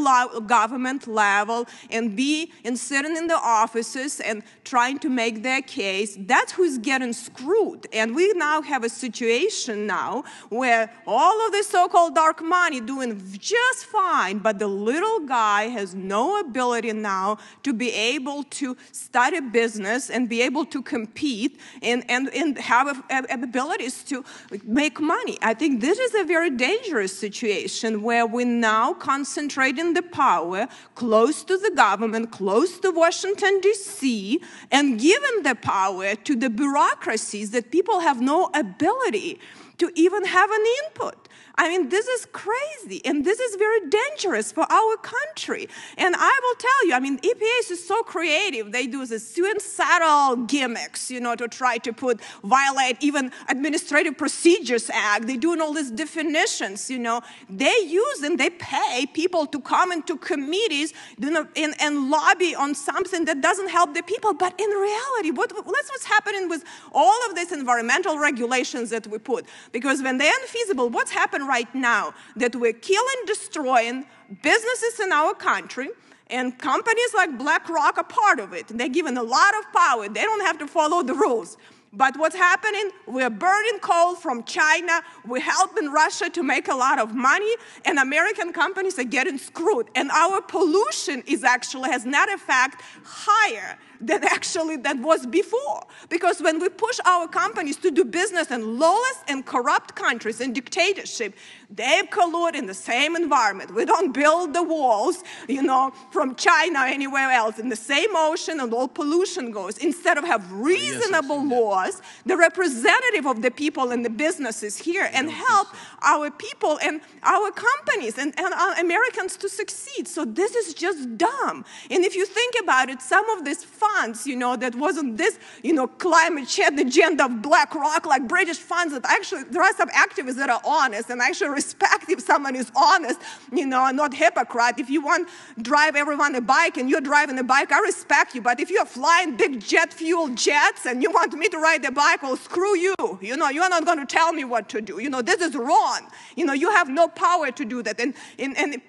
[0.48, 6.18] government level and be and sitting in the offices and trying to make their case.
[6.20, 7.86] That's who's getting screwed.
[7.94, 13.22] And we now have a situation now where all of the so-called dark money doing
[13.38, 19.34] just fine, but the little guy has no ability now to be able to start
[19.34, 24.24] a business and be able to compete and, and, and have a, abilities to
[24.64, 25.38] make money.
[25.42, 31.44] I think this is a very dangerous situation where we now concentrating the power close
[31.44, 37.72] to the government, close to Washington, D.C., and giving the power to the bureaucracies that
[37.72, 39.40] people have no ability
[39.78, 41.29] to even have an input.
[41.60, 45.68] I mean, this is crazy and this is very dangerous for our country.
[45.98, 48.72] And I will tell you, I mean, EPA is so creative.
[48.72, 54.90] They do the suicidal gimmicks, you know, to try to put, violate even Administrative Procedures
[54.94, 55.28] Act.
[55.28, 57.20] They're doing all these definitions, you know.
[57.50, 62.56] They use and they pay people to come into committees you know, and, and lobby
[62.56, 64.34] on something that doesn't help the people.
[64.34, 69.18] But in reality, what, that's what's happening with all of these environmental regulations that we
[69.18, 69.46] put.
[69.74, 74.06] Because when they're unfeasible, what's happened right now that we're killing, destroying
[74.44, 75.90] businesses in our country,
[76.30, 78.68] and companies like BlackRock are part of it.
[78.68, 80.08] They're given a lot of power.
[80.08, 81.58] They don't have to follow the rules.
[81.92, 82.92] But what's happening?
[83.08, 85.02] We're burning coal from China.
[85.26, 89.88] We're helping Russia to make a lot of money, and American companies are getting screwed.
[89.96, 95.86] And our pollution is actually has net effect higher than actually that was before.
[96.10, 100.56] Because when we push our companies to do business in lawless and corrupt countries and
[100.56, 101.34] dictatorship,
[101.70, 103.74] they collude in the same environment.
[103.74, 107.60] We don't build the walls, you know, from China or anywhere else.
[107.60, 109.78] In the same ocean and all pollution goes.
[109.78, 115.10] Instead of have reasonable yes, laws, the representative of the people and the businesses here
[115.14, 115.68] and help
[116.02, 120.08] our people and our companies and, and our Americans to succeed.
[120.08, 121.66] So this is just dumb.
[121.92, 125.40] And if you think about it, some of these funds, you know, that wasn't this,
[125.64, 129.90] you know, climate change agenda of BlackRock, like British funds that actually, there are some
[129.90, 133.20] activists that are honest and actually respect if someone is honest,
[133.52, 134.76] you know, and not hypocrite.
[134.78, 135.30] If you want
[135.62, 138.42] drive everyone a bike and you're driving a bike, I respect you.
[138.42, 141.92] But if you're flying big jet fuel jets and you want me to ride the
[141.92, 142.96] bike, well, screw you.
[143.22, 145.00] You know, you're not going to tell me what to do.
[145.00, 146.08] You know, this is wrong.
[146.36, 148.00] You know, you have no power to do that.
[148.00, 148.82] And, and, and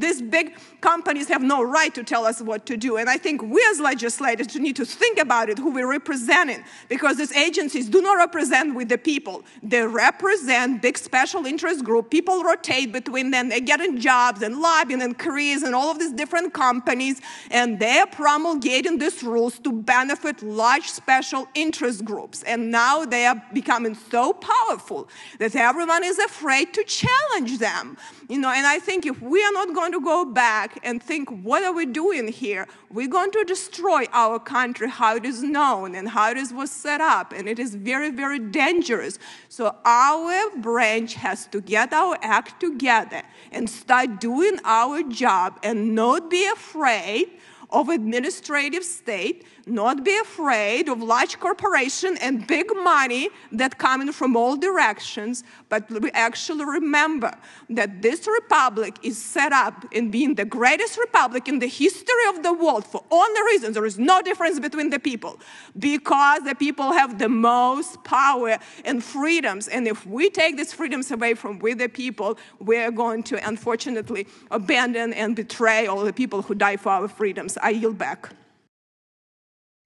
[0.00, 2.96] these big companies have no right to tell us what to do.
[2.96, 7.16] And I think we as legislators need to think about it, who we're representing, because
[7.16, 9.44] these agencies do not represent with the people.
[9.62, 13.48] They represent big special interest group, people rotate between them.
[13.48, 18.06] They're getting jobs and lobbying and careers and all of these different companies, and they're
[18.06, 22.42] promulgating these rules to benefit large special interest groups.
[22.44, 27.96] And now they are becoming so powerful that everyone is afraid to challenge them.
[28.28, 31.28] You know, and I think if we are not going to go back and think,
[31.42, 32.66] what are we doing here?
[32.90, 36.70] We're going to destroy our country, how it is known and how it is was
[36.70, 39.18] set up, and it is very, very dangerous.
[39.48, 45.94] So our branch has to get our act together and start doing our job and
[45.94, 47.30] not be afraid
[47.70, 54.36] of administrative state, not be afraid of large corporation and big money that coming from
[54.36, 57.32] all directions, but we actually remember
[57.70, 62.42] that this republic is set up in being the greatest republic in the history of
[62.42, 65.38] the world for only reason there is no difference between the people
[65.78, 69.68] because the people have the most power and freedoms.
[69.68, 74.26] And if we take these freedoms away from we the people we're going to unfortunately
[74.50, 77.56] abandon and betray all the people who die for our freedoms.
[77.58, 78.30] I yield back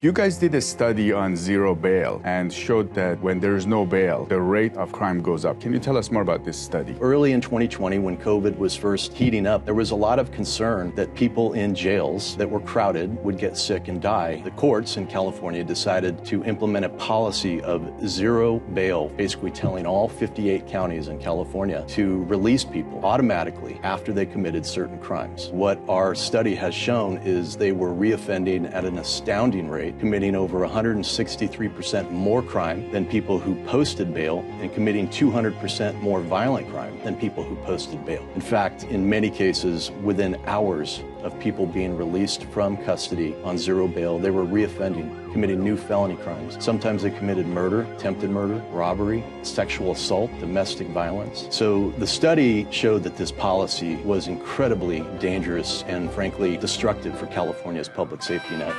[0.01, 4.27] you guys did a study on zero bail and showed that when there's no bail,
[4.27, 5.61] the rate of crime goes up.
[5.61, 6.95] Can you tell us more about this study?
[7.01, 10.95] Early in 2020, when COVID was first heating up, there was a lot of concern
[10.95, 14.41] that people in jails that were crowded would get sick and die.
[14.45, 20.09] The courts in California decided to implement a policy of zero bail, basically telling all
[20.09, 25.49] 58 counties in California to release people automatically after they committed certain crimes.
[25.49, 30.35] What our study has shown is they were reoffending at an astounding rate rate, committing
[30.35, 36.99] over 163% more crime than people who posted bail and committing 200% more violent crime
[37.05, 38.27] than people who posted bail.
[38.35, 43.89] In fact, in many cases, within hours of people being released from custody on zero
[43.89, 46.57] bail, they were reoffending, committing new felony crimes.
[46.63, 51.47] Sometimes they committed murder, attempted murder, robbery, sexual assault, domestic violence.
[51.51, 57.89] So the study showed that this policy was incredibly dangerous and frankly destructive for California's
[57.89, 58.75] public safety net.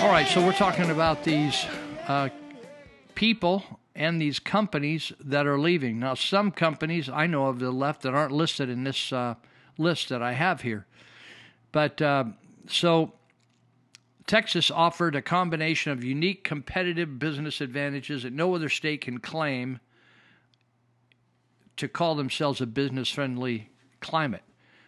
[0.00, 1.66] All right, so we're talking about these
[2.08, 2.30] uh,
[3.20, 5.98] people and these companies that are leaving.
[5.98, 9.34] Now, some companies I know of the left that aren't listed in this uh,
[9.76, 10.86] list that I have here.
[11.70, 12.24] But uh,
[12.66, 13.12] so
[14.26, 19.80] Texas offered a combination of unique competitive business advantages that no other state can claim
[21.76, 23.68] to call themselves a business friendly
[24.00, 24.44] climate.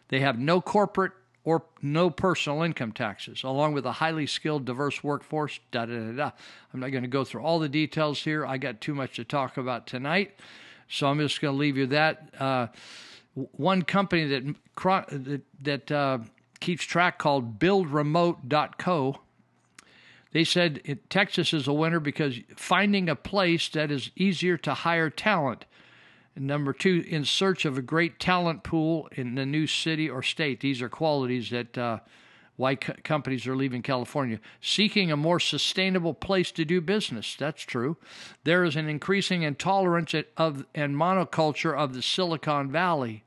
[0.09, 1.13] They have no corporate
[1.45, 5.59] or no personal income taxes, along with a highly skilled, diverse workforce.
[5.71, 6.31] Da da da da.
[6.73, 8.47] I'm not going to go through all the details here.
[8.47, 10.39] I got too much to talk about tonight,
[10.89, 12.35] so I'm just going to leave you that.
[12.39, 12.69] Uh,
[13.35, 14.55] one company that
[15.63, 16.19] that, uh,
[16.61, 19.19] keeps track called BuildRemote.co.
[20.33, 25.11] They said Texas is a winner because finding a place that is easier to hire
[25.11, 25.65] talent
[26.35, 30.23] and number two, in search of a great talent pool in the new city or
[30.23, 30.61] state.
[30.61, 31.99] These are qualities that uh,
[32.57, 34.41] why co- companies are leaving California.
[34.61, 37.37] Seeking a more sustainable place to do business.
[37.39, 37.97] That's true.
[38.45, 43.25] There is an increasing intolerance of and monoculture of the Silicon Valley.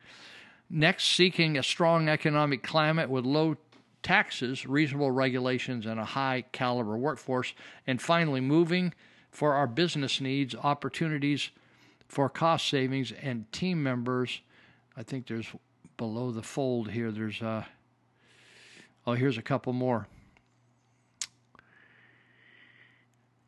[0.70, 3.58] Next, seeking a strong economic climate with low
[4.02, 7.54] taxes, reasonable regulations, and a high caliber workforce.
[7.86, 8.94] And finally, moving
[9.30, 11.52] for our business needs, opportunities
[12.08, 14.42] for cost savings and team members.
[14.98, 15.48] I think there's
[15.98, 17.12] below the fold here.
[17.12, 17.64] There's uh,
[19.06, 20.08] oh, here's a couple more.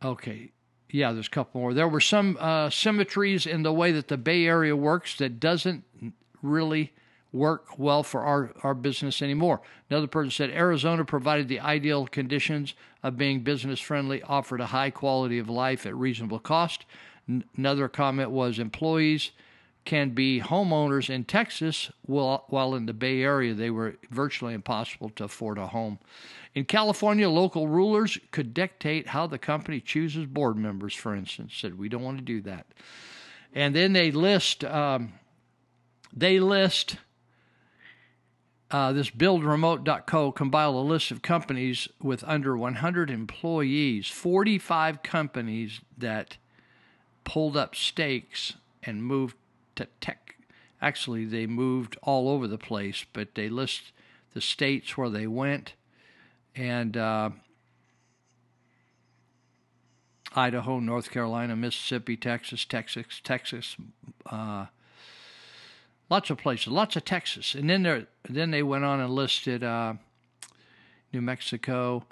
[0.04, 0.52] Okay,
[0.92, 1.74] yeah, there's a couple more.
[1.74, 5.84] There were some uh, symmetries in the way that the Bay Area works that doesn't
[6.42, 6.94] really
[7.34, 9.62] work well for our, our business anymore.
[9.90, 12.74] Another person said Arizona provided the ideal conditions
[13.04, 16.86] of being business friendly, offered a high quality of life at reasonable cost.
[17.28, 19.32] Another comment was employees
[19.88, 25.24] can be homeowners in Texas, while, in the Bay Area they were virtually impossible to
[25.24, 25.98] afford a home.
[26.54, 31.54] In California, local rulers could dictate how the company chooses board members, for instance.
[31.56, 32.68] Said we don't want to do that.
[33.54, 35.14] And then they list um,
[36.14, 36.98] they list
[38.70, 46.38] uh, this buildremote.co compiled a list of companies with under 100 employees, 45 companies that
[47.28, 49.36] pulled up stakes and moved
[49.76, 50.38] to tech.
[50.82, 53.92] Actually, they moved all over the place, but they list
[54.34, 55.74] the states where they went,
[56.56, 57.30] and uh,
[60.34, 63.76] Idaho, North Carolina, Mississippi, Texas, Texas, Texas,
[64.28, 64.68] uh,
[66.10, 69.66] lots of places, lots of Texas, and then there, then they went on and listed
[69.66, 69.96] uh,
[71.12, 72.06] New Mexico,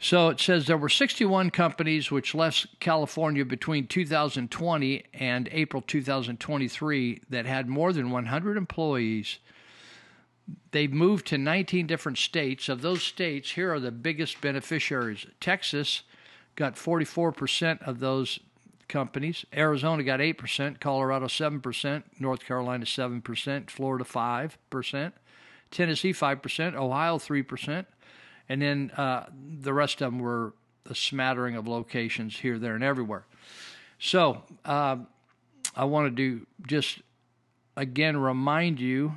[0.00, 7.22] so it says there were 61 companies which left California between 2020 and April 2023
[7.28, 9.38] that had more than 100 employees.
[10.70, 12.68] They moved to 19 different states.
[12.68, 15.26] Of those states, here are the biggest beneficiaries.
[15.40, 16.02] Texas
[16.54, 18.38] got 44% of those
[18.88, 19.44] companies.
[19.52, 25.12] Arizona got 8%, Colorado 7%, North Carolina 7%, Florida 5%,
[25.70, 27.86] Tennessee 5%, Ohio 3%,
[28.48, 29.26] and then uh,
[29.60, 30.54] the rest of them were
[30.86, 33.24] a smattering of locations here, there, and everywhere.
[33.98, 34.96] So uh,
[35.76, 37.00] I wanted to just
[37.76, 39.14] again remind you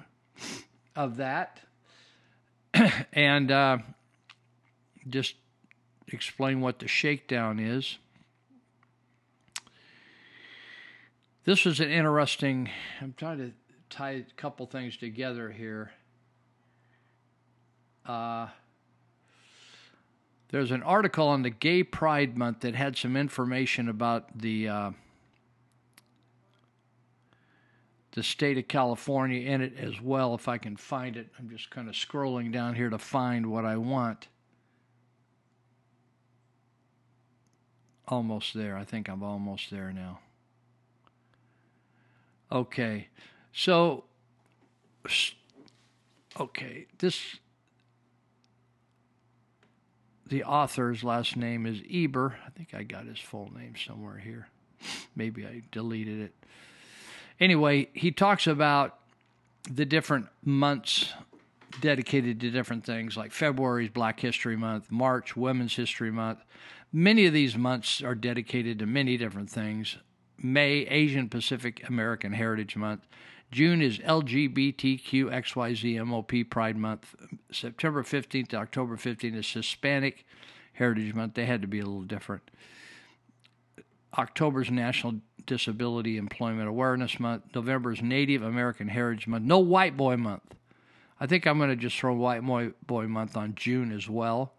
[0.95, 1.59] of that
[3.13, 3.77] and uh,
[5.07, 5.35] just
[6.07, 7.97] explain what the shakedown is.
[11.43, 12.69] This was an interesting.
[13.01, 13.51] I'm trying to
[13.89, 15.91] tie a couple things together here.
[18.05, 18.47] Uh,
[20.51, 24.91] there's an article on the Gay Pride Month that had some information about the uh,
[28.11, 30.35] the state of California in it as well.
[30.35, 33.65] If I can find it, I'm just kind of scrolling down here to find what
[33.65, 34.27] I want.
[38.07, 38.75] Almost there.
[38.75, 40.19] I think I'm almost there now.
[42.51, 43.07] Okay.
[43.53, 44.03] So,
[46.37, 47.37] okay, this,
[50.31, 52.37] the author's last name is Eber.
[52.47, 54.47] I think I got his full name somewhere here.
[55.13, 56.33] Maybe I deleted it.
[57.37, 58.97] Anyway, he talks about
[59.69, 61.11] the different months
[61.81, 66.39] dedicated to different things, like February is Black History Month, March, Women's History Month.
[66.93, 69.97] Many of these months are dedicated to many different things.
[70.37, 73.05] May, Asian Pacific American Heritage Month.
[73.51, 77.15] June is LGBTQXYZMOP Pride Month.
[77.51, 80.25] September 15th to October 15th is Hispanic
[80.73, 81.33] Heritage Month.
[81.33, 82.49] They had to be a little different.
[84.17, 87.43] October's National Disability Employment Awareness Month.
[87.53, 89.45] November's Native American Heritage Month.
[89.45, 90.55] No White Boy Month.
[91.19, 92.45] I think I'm going to just throw White
[92.87, 94.53] Boy Month on June as well.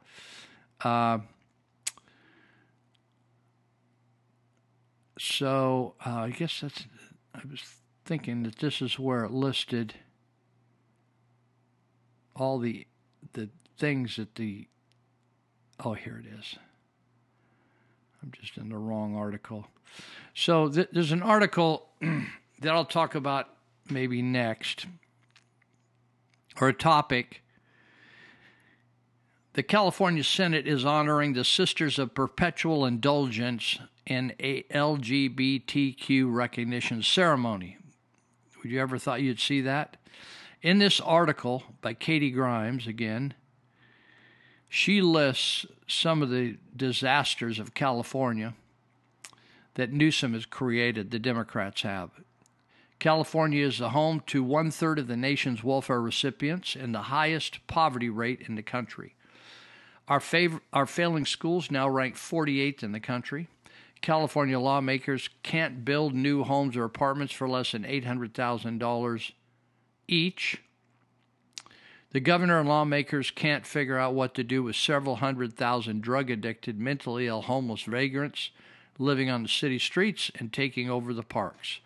[0.83, 1.21] Uh,
[5.23, 6.87] So uh, I guess that's.
[7.33, 7.63] I was
[8.13, 9.95] thinking that this is where it listed
[12.37, 12.87] all the
[13.33, 13.49] the
[13.79, 14.69] things that the.
[15.83, 16.57] Oh, here it is.
[18.23, 19.67] I'm just in the wrong article.
[20.35, 23.49] So th- there's an article that I'll talk about
[23.89, 24.85] maybe next,
[26.61, 27.41] or a topic.
[29.55, 37.79] The California Senate is honoring the Sisters of Perpetual Indulgence in a LGBTQ recognition ceremony.
[38.63, 39.97] Would you ever thought you'd see that?
[40.61, 43.35] In this article by Katie Grimes, again,
[44.69, 48.55] she lists some of the disasters of California
[49.75, 52.11] that Newsom has created, the Democrats have.
[53.01, 57.67] California is the home to one third of the nation's welfare recipients and the highest
[57.67, 59.17] poverty rate in the country.
[60.07, 63.49] Our, favor- our failing schools now rank 48th in the country.
[64.03, 69.33] California lawmakers can't build new homes or apartments for less than $800,000
[70.09, 70.61] each.
[72.11, 76.31] The governor and lawmakers can't figure out what to do with several hundred thousand drug
[76.31, 78.51] addicted, mentally ill, homeless vagrants
[78.99, 81.79] living on the city streets and taking over the parks.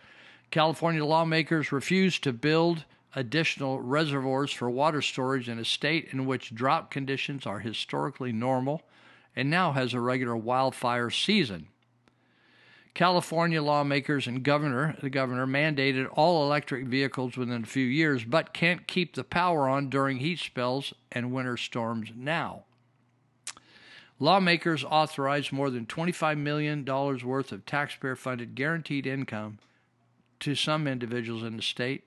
[0.51, 6.55] California lawmakers refuse to build additional reservoirs for water storage in a state in which
[6.55, 8.83] drought conditions are historically normal
[9.37, 11.69] and now has a regular wildfire season.
[12.97, 18.55] California lawmakers and governor, the governor mandated all electric vehicles within a few years, but
[18.55, 22.65] can't keep the power on during heat spells and winter storms now.
[24.19, 29.59] Lawmakers authorized more than $25 million worth of taxpayer funded guaranteed income
[30.41, 32.05] to some individuals in the state,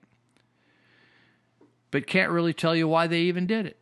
[1.92, 3.79] but can't really tell you why they even did it.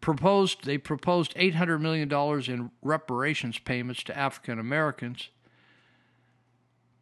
[0.00, 2.10] Proposed they proposed $800 million
[2.50, 5.28] in reparations payments to African Americans.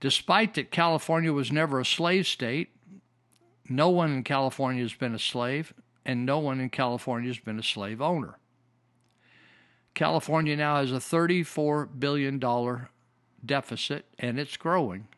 [0.01, 2.71] Despite that California was never a slave state,
[3.69, 5.75] no one in California has been a slave,
[6.05, 8.39] and no one in California has been a slave owner.
[9.95, 12.39] California now has a $34 billion
[13.45, 15.09] deficit, and it's growing.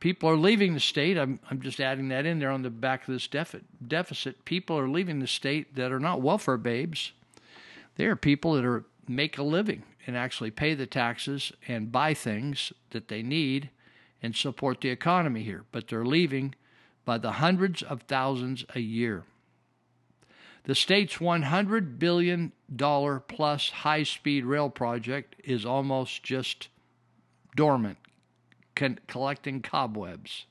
[0.00, 1.18] People are leaving the state.
[1.18, 4.44] I'm, I'm just adding that in there on the back of this defi- deficit.
[4.44, 7.12] People are leaving the state that are not welfare babes.
[7.96, 12.14] They are people that are make a living and actually pay the taxes and buy
[12.14, 13.70] things that they need
[14.22, 15.64] and support the economy here.
[15.72, 16.54] But they're leaving
[17.04, 19.24] by the hundreds of thousands a year.
[20.64, 26.68] The state's $100 billion plus high speed rail project is almost just
[27.56, 27.96] dormant,
[29.06, 30.46] collecting cobwebs.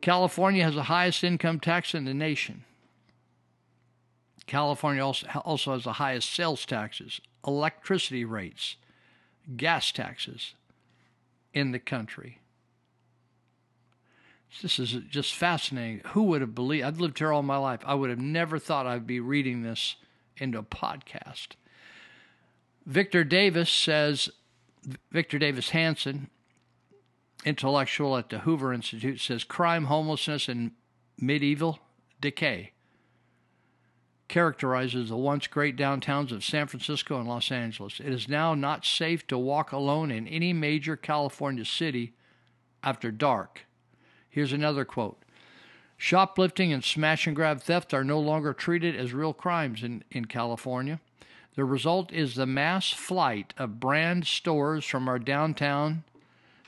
[0.00, 2.64] California has the highest income tax in the nation.
[4.46, 8.76] California also, has the highest sales taxes, electricity rates,
[9.56, 10.54] gas taxes
[11.54, 12.38] in the country.
[14.62, 16.00] This is just fascinating.
[16.08, 16.84] Who would have believed?
[16.84, 17.80] I've lived here all my life.
[17.84, 19.94] I would have never thought I'd be reading this
[20.36, 21.50] into a podcast.
[22.84, 24.28] Victor Davis says,
[25.12, 26.28] Victor Davis Hanson,
[27.44, 30.72] intellectual at the Hoover Institute, says crime, homelessness, and
[31.18, 31.78] medieval
[32.20, 32.72] decay
[34.30, 37.98] characterizes the once great downtowns of San Francisco and Los Angeles.
[37.98, 42.14] It is now not safe to walk alone in any major California city
[42.82, 43.66] after dark.
[44.30, 45.20] Here's another quote
[45.96, 50.26] Shoplifting and smash and grab theft are no longer treated as real crimes in, in
[50.26, 51.00] California.
[51.56, 56.04] The result is the mass flight of brand stores from our downtown,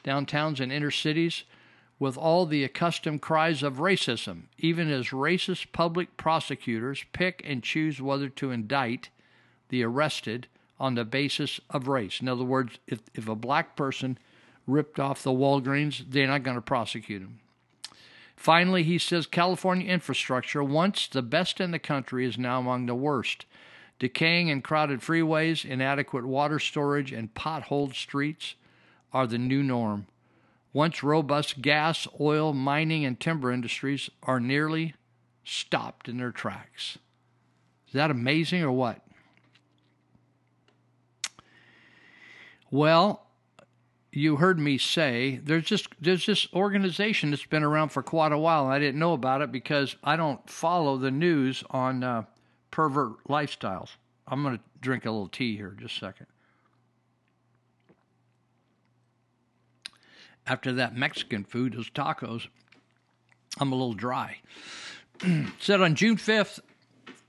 [0.04, 1.44] downtowns and inner cities
[1.98, 8.00] with all the accustomed cries of racism, even as racist public prosecutors pick and choose
[8.02, 9.08] whether to indict
[9.68, 10.48] the arrested
[10.80, 12.20] on the basis of race.
[12.20, 14.18] In other words, if, if a black person
[14.66, 17.38] ripped off the Walgreens, they're not going to prosecute him.
[18.34, 22.94] Finally, he says California infrastructure, once the best in the country, is now among the
[22.96, 23.46] worst.
[24.00, 28.56] Decaying and crowded freeways, inadequate water storage, and potholed streets
[29.12, 30.06] are the new norm.
[30.72, 34.94] Once robust gas, oil, mining, and timber industries are nearly
[35.44, 36.98] stopped in their tracks.
[37.86, 39.00] Is that amazing or what?
[42.70, 43.26] Well,
[44.12, 48.38] you heard me say there's just there's this organization that's been around for quite a
[48.38, 52.24] while and I didn't know about it because I don't follow the news on uh,
[52.70, 53.90] pervert lifestyles.
[54.26, 56.26] I'm going to drink a little tea here just a second.
[60.46, 62.48] After that Mexican food, those tacos,
[63.58, 64.38] I'm a little dry.
[65.60, 66.60] Said on June 5th,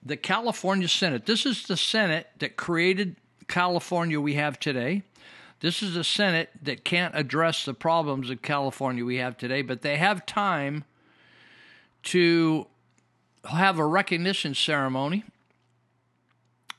[0.05, 3.15] the California Senate, this is the Senate that created
[3.47, 5.03] California we have today.
[5.59, 9.81] This is a Senate that can't address the problems of California we have today, but
[9.81, 10.83] they have time
[12.03, 12.67] to
[13.45, 15.23] have a recognition ceremony.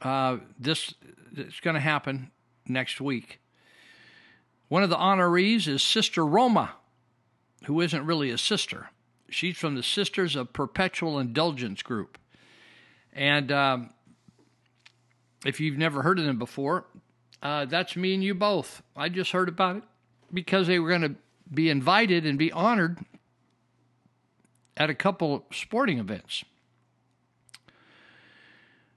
[0.03, 0.95] Uh, this
[1.35, 2.31] is going to happen
[2.67, 3.41] next week.
[4.69, 6.73] One of the honorees is Sister Roma,
[7.67, 8.91] who isn't really a sister.
[9.29, 12.19] She's from the Sisters of Perpetual Indulgence group.
[13.13, 13.91] And um,
[15.45, 16.87] if you've never heard of them before,
[17.43, 18.83] uh, that's me and you both.
[18.97, 19.83] I just heard about it
[20.33, 21.15] because they were going to
[21.53, 22.99] be invited and be honored
[24.77, 26.45] at a couple sporting events.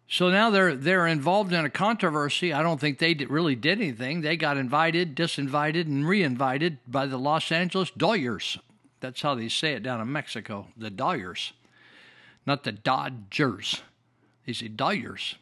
[0.10, 2.53] So now they're they're involved in a controversy.
[2.53, 4.22] I don't think they did, really did anything.
[4.22, 8.58] They got invited, disinvited, and reinvited by the Los Angeles Dodgers.
[8.99, 10.68] That's how they say it down in Mexico.
[10.78, 11.53] The Dodgers,
[12.45, 13.82] not the Dodgers.
[14.45, 15.36] They say Dodgers.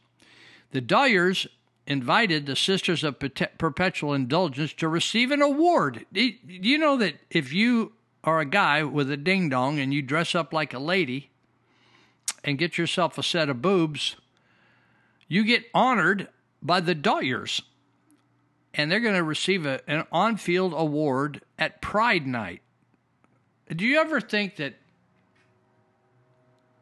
[0.72, 1.48] The Dodgers
[1.88, 6.08] invited the Sisters of Perpetual Indulgence to receive an award.
[6.12, 7.94] Do you know that if you
[8.24, 11.30] are a guy with a ding dong and you dress up like a lady
[12.44, 14.16] and get yourself a set of boobs?
[15.28, 16.28] You get honored
[16.62, 17.62] by the Dodgers.
[18.74, 22.62] And they're going to receive a, an on field award at Pride Night.
[23.74, 24.76] Do you ever think that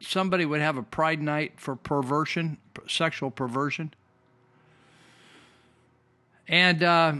[0.00, 3.94] somebody would have a Pride Night for perversion, sexual perversion?
[6.48, 7.14] And uh,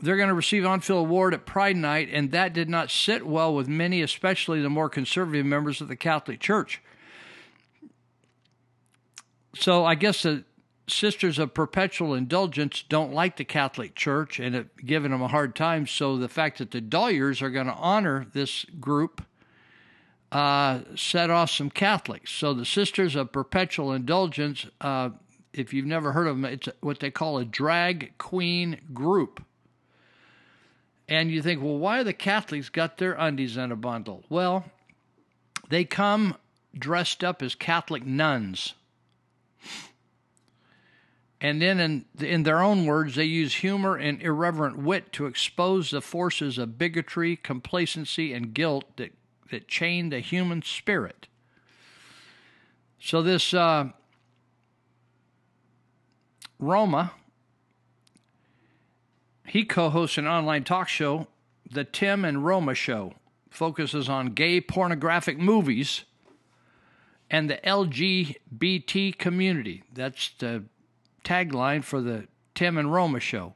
[0.00, 3.26] they're going to receive an on-field award at Pride Night, and that did not sit
[3.26, 6.80] well with many, especially the more conservative members of the Catholic Church.
[9.56, 10.44] So I guess the
[10.86, 15.54] Sisters of Perpetual Indulgence don't like the Catholic Church and have given them a hard
[15.54, 15.86] time.
[15.86, 19.24] So the fact that the Dodgers are going to honor this group
[20.30, 22.32] uh, set off some Catholics.
[22.32, 25.10] So the Sisters of Perpetual Indulgence, uh,
[25.52, 29.42] if you've never heard of them, it's what they call a drag queen group.
[31.08, 34.24] And you think, well, why are the Catholics got their undies in a bundle?
[34.28, 34.64] Well,
[35.68, 36.36] they come
[36.76, 38.74] dressed up as Catholic nuns.
[41.44, 45.90] And then, in, in their own words, they use humor and irreverent wit to expose
[45.90, 49.12] the forces of bigotry, complacency, and guilt that,
[49.50, 51.26] that chain the human spirit.
[52.98, 53.90] So, this uh,
[56.58, 57.12] Roma,
[59.46, 61.26] he co hosts an online talk show,
[61.70, 63.12] The Tim and Roma Show,
[63.50, 66.04] focuses on gay pornographic movies
[67.28, 69.82] and the LGBT community.
[69.92, 70.64] That's the
[71.24, 73.54] tagline for the Tim and Roma show.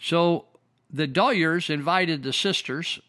[0.00, 0.44] So
[0.90, 3.00] the Dodgers invited the sisters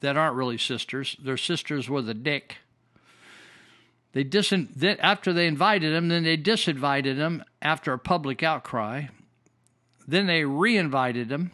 [0.00, 2.58] that aren't really sisters, they're sisters were the dick,
[4.12, 9.06] They dis- then after they invited him, then they disinvited them after a public outcry.
[10.06, 11.52] Then they reinvited them,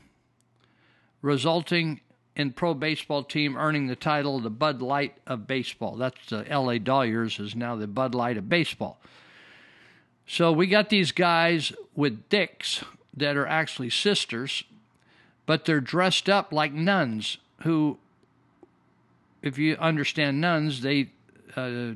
[1.21, 2.01] resulting
[2.35, 5.97] in pro baseball team earning the title the Bud Light of baseball.
[5.97, 8.99] That's the LA Dodgers is now the Bud Light of baseball.
[10.29, 12.85] So we got these guys with dicks
[13.17, 14.63] that are actually sisters,
[15.47, 17.99] but they're dressed up like nuns who
[19.41, 21.11] if you understand nuns, they
[21.57, 21.93] uh,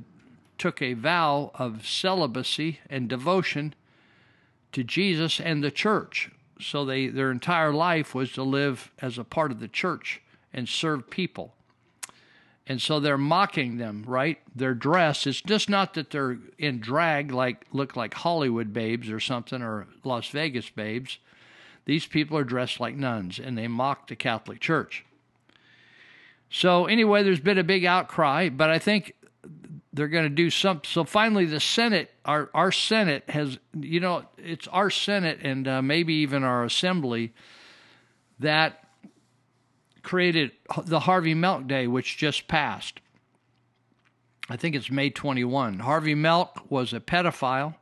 [0.59, 3.75] took a vow of celibacy and devotion
[4.73, 6.31] to Jesus and the church.
[6.59, 10.23] So they their entire life was to live as a part of the church
[10.55, 11.55] and serve people.
[12.67, 14.39] And so they're mocking them, right?
[14.55, 15.27] Their dress.
[15.27, 19.89] It's just not that they're in drag like look like Hollywood babes or something or
[20.05, 21.19] Las Vegas babes.
[21.85, 25.05] These people are dressed like nuns and they mock the Catholic Church.
[26.51, 29.15] So anyway, there's been a big outcry, but I think
[29.93, 30.89] they're going to do something.
[30.89, 35.83] So finally, the Senate, our our Senate has, you know, it's our Senate and uh,
[35.83, 37.33] maybe even our Assembly
[38.39, 38.82] that
[40.03, 40.53] created
[40.85, 43.01] the Harvey Milk Day, which just passed.
[44.49, 45.81] I think it's May 21.
[45.81, 47.77] Harvey Milk was a pedophile.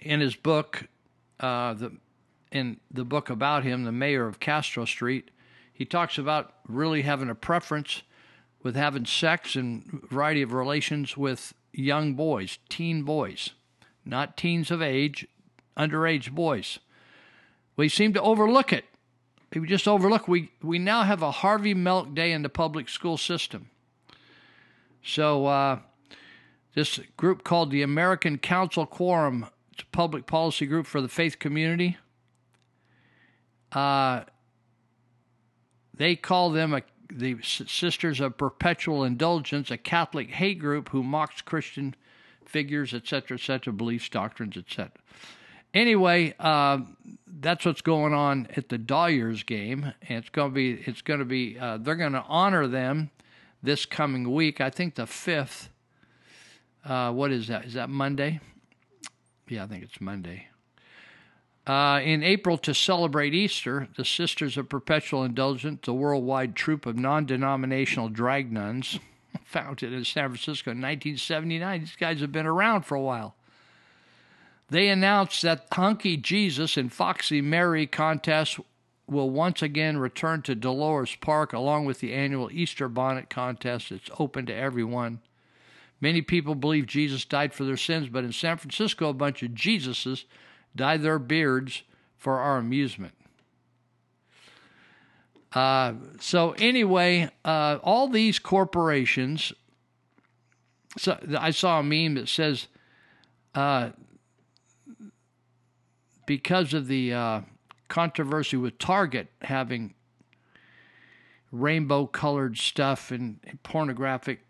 [0.00, 0.86] In his book,
[1.40, 1.96] uh, the
[2.52, 5.30] in the book about him, the mayor of Castro Street,
[5.72, 8.02] he talks about really having a preference
[8.62, 13.50] with having sex and variety of relations with young boys, teen boys,
[14.04, 15.26] not teens of age,
[15.76, 16.78] underage boys.
[17.76, 18.84] We seem to overlook it.
[19.54, 20.26] We just overlook.
[20.26, 23.70] We we now have a Harvey Milk Day in the public school system.
[25.04, 25.78] So uh,
[26.74, 31.38] this group called the American Council Quorum, it's a public policy group for the faith
[31.38, 31.98] community.
[33.70, 34.22] Uh,
[35.92, 36.82] they call them a,
[37.12, 41.94] the Sisters of Perpetual Indulgence, a Catholic hate group who mocks Christian
[42.44, 44.90] figures, etc., etc., beliefs, doctrines, etc.
[45.74, 46.78] Anyway, uh,
[47.26, 51.18] that's what's going on at the Dodgers game, and it's going to be it's going
[51.18, 53.10] to be uh, they're going to honor them
[53.60, 54.60] this coming week.
[54.60, 55.68] I think the fifth.
[56.84, 57.64] Uh, what is that?
[57.64, 58.40] Is that Monday?
[59.48, 60.46] Yeah, I think it's Monday.
[61.66, 66.96] Uh, in April, to celebrate Easter, the Sisters of Perpetual Indulgence, the worldwide troop of
[66.96, 69.00] non denominational drag nuns,
[69.44, 73.34] founded in San Francisco in 1979, these guys have been around for a while.
[74.74, 78.58] They announced that Hunky Jesus and Foxy Mary contests
[79.06, 83.92] will once again return to Dolores Park along with the annual Easter Bonnet contest.
[83.92, 85.20] It's open to everyone.
[86.00, 89.52] Many people believe Jesus died for their sins, but in San Francisco, a bunch of
[89.52, 90.24] Jesuses
[90.74, 91.84] dye their beards
[92.16, 93.14] for our amusement.
[95.52, 99.52] Uh, so anyway, uh, all these corporations.
[100.98, 102.66] So I saw a meme that says,
[103.54, 103.90] uh,
[106.26, 107.40] because of the uh,
[107.88, 109.94] controversy with Target having
[111.52, 114.40] rainbow-colored stuff and pornographic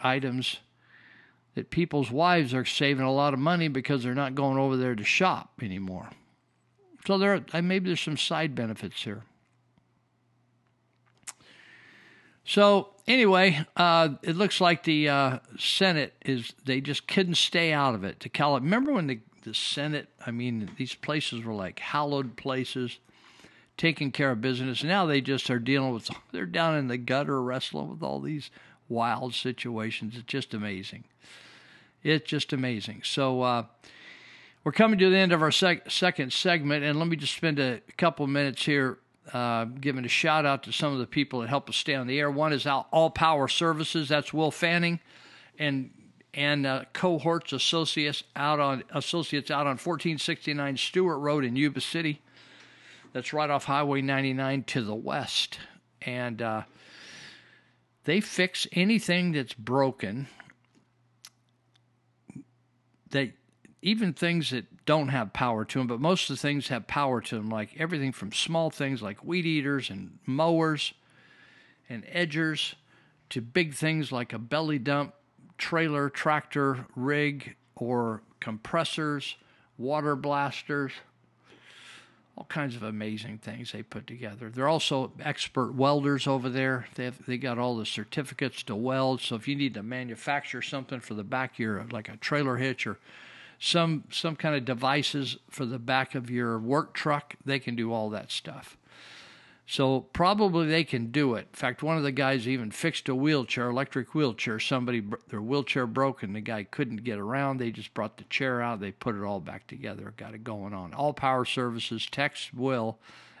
[0.00, 0.58] items
[1.54, 4.94] that people's wives are saving a lot of money because they're not going over there
[4.94, 6.10] to shop anymore.
[7.06, 9.24] So there, maybe there's some side benefits here.
[12.44, 17.94] So anyway, uh, it looks like the uh, Senate is they just couldn't stay out
[17.94, 18.20] of it.
[18.20, 20.08] To Cal, remember when the the Senate?
[20.26, 22.98] I mean, these places were like hallowed places,
[23.76, 24.84] taking care of business.
[24.84, 26.10] Now they just are dealing with.
[26.32, 28.50] They're down in the gutter wrestling with all these
[28.88, 30.14] wild situations.
[30.16, 31.04] It's just amazing.
[32.02, 33.02] It's just amazing.
[33.04, 33.64] So uh,
[34.64, 37.58] we're coming to the end of our sec- second segment, and let me just spend
[37.58, 38.98] a couple minutes here
[39.32, 42.06] uh, giving a shout out to some of the people that help us stay on
[42.06, 42.30] the air.
[42.30, 44.08] One is All Power Services.
[44.08, 45.00] That's Will Fanning,
[45.58, 45.90] and
[46.34, 52.20] and uh, cohorts associates out on associates out on 1469 Stewart Road in Yuba City.
[53.12, 55.58] That's right off Highway 99 to the west,
[56.02, 56.62] and uh,
[58.04, 60.28] they fix anything that's broken
[63.10, 63.32] that
[63.82, 67.20] even things that don't have power to them, but most of the things have power
[67.20, 70.92] to them, like everything from small things like weed eaters and mowers
[71.88, 72.74] and edgers
[73.30, 75.14] to big things like a belly dump,
[75.60, 79.36] trailer, tractor, rig, or compressors,
[79.78, 80.92] water blasters,
[82.36, 84.48] all kinds of amazing things they put together.
[84.48, 86.86] They're also expert welders over there.
[86.94, 89.20] They have, they got all the certificates to weld.
[89.20, 92.56] So if you need to manufacture something for the back of your like a trailer
[92.56, 92.98] hitch or
[93.58, 97.92] some some kind of devices for the back of your work truck, they can do
[97.92, 98.78] all that stuff.
[99.70, 101.46] So probably they can do it.
[101.52, 104.58] In fact, one of the guys even fixed a wheelchair, electric wheelchair.
[104.58, 107.58] Somebody their wheelchair broke and the guy couldn't get around.
[107.58, 108.80] They just brought the chair out.
[108.80, 110.12] They put it all back together.
[110.16, 110.92] Got it going on.
[110.92, 112.08] All Power Services.
[112.10, 112.98] Text Will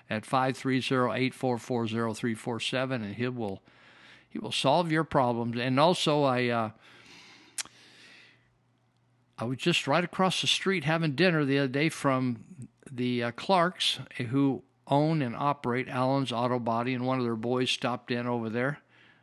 [0.08, 3.60] at 530-844-0347 and he will
[4.28, 5.58] he will solve your problems.
[5.58, 6.70] And also I uh,
[9.36, 12.44] I was just right across the street having dinner the other day from
[12.88, 17.70] the uh, Clarks who own and operate Allen's Auto Body, and one of their boys
[17.70, 18.80] stopped in over there.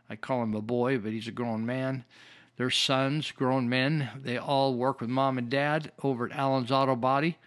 [0.10, 2.06] I call him a boy, but he's a grown man.
[2.56, 6.96] Their sons, grown men, they all work with mom and dad over at Allen's Auto
[6.96, 7.38] Body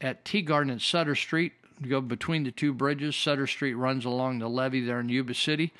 [0.00, 1.52] at Teegarden and Sutter Street.
[1.88, 3.16] Go between the two bridges.
[3.16, 5.72] Sutter Street runs along the levee there in Yuba City,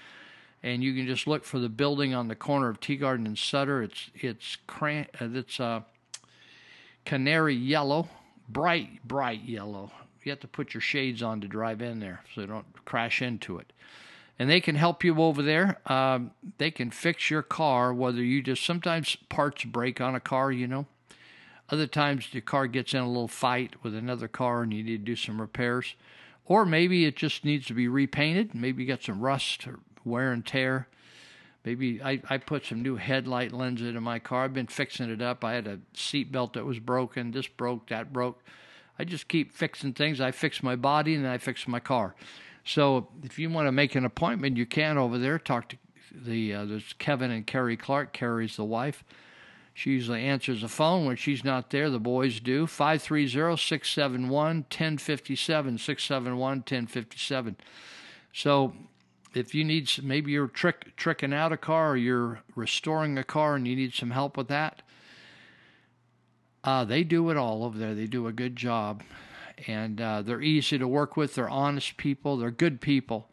[0.63, 3.83] and you can just look for the building on the corner of Teegarden and Sutter.
[3.83, 5.81] It's it's cran- uh, it's uh,
[7.05, 8.09] canary yellow,
[8.49, 9.91] bright bright yellow
[10.25, 13.23] you have to put your shades on to drive in there so you don't crash
[13.23, 13.73] into it.
[14.39, 15.81] And they can help you over there.
[15.91, 20.53] Um, they can fix your car, whether you just sometimes parts break on a car,
[20.53, 20.87] you know.
[21.71, 24.99] Other times the car gets in a little fight with another car and you need
[24.99, 25.95] to do some repairs.
[26.47, 28.55] Or maybe it just needs to be repainted.
[28.55, 30.89] Maybe you got some rust or wear and tear.
[31.64, 34.45] Maybe I, I put some new headlight lenses in my car.
[34.45, 35.45] I've been fixing it up.
[35.45, 37.33] I had a seat belt that was broken.
[37.33, 38.43] This broke, that broke.
[38.99, 40.21] I just keep fixing things.
[40.21, 42.15] I fix my body and I fix my car.
[42.65, 45.39] So if you want to make an appointment, you can over there.
[45.39, 45.77] Talk to
[46.13, 48.13] the uh, there's Kevin and Carrie Clark.
[48.13, 49.05] Carrie's the wife.
[49.79, 51.89] She usually answers the phone when she's not there.
[51.89, 52.67] The boys do.
[52.67, 57.55] 530-671-1057, 671-1057.
[58.33, 58.75] So
[59.35, 63.55] if you need, maybe you're trick, tricking out a car or you're restoring a car
[63.55, 64.83] and you need some help with that,
[66.69, 67.95] uh, they do it all over there.
[67.95, 69.03] They do a good job.
[69.66, 71.35] And uh, they're easy to work with.
[71.35, 72.37] They're honest people.
[72.37, 73.27] They're good people.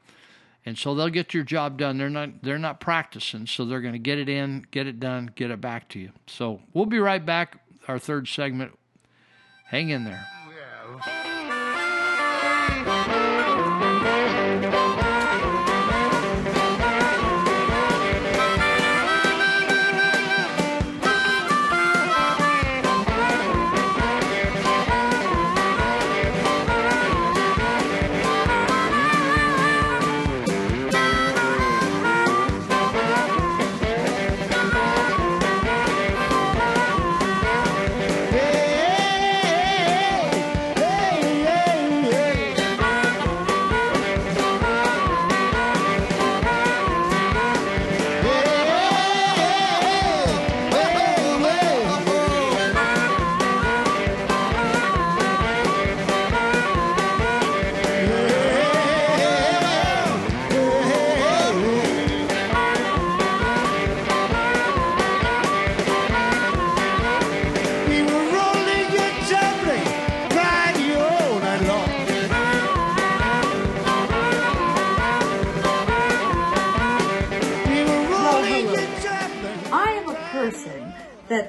[0.65, 1.97] And so they'll get your job done.
[1.97, 5.29] They're not they're not practicing, so they're going to get it in, get it done,
[5.35, 6.11] get it back to you.
[6.25, 7.59] So we'll be right back.
[7.87, 8.79] Our third segment.
[9.65, 10.25] Hang in there.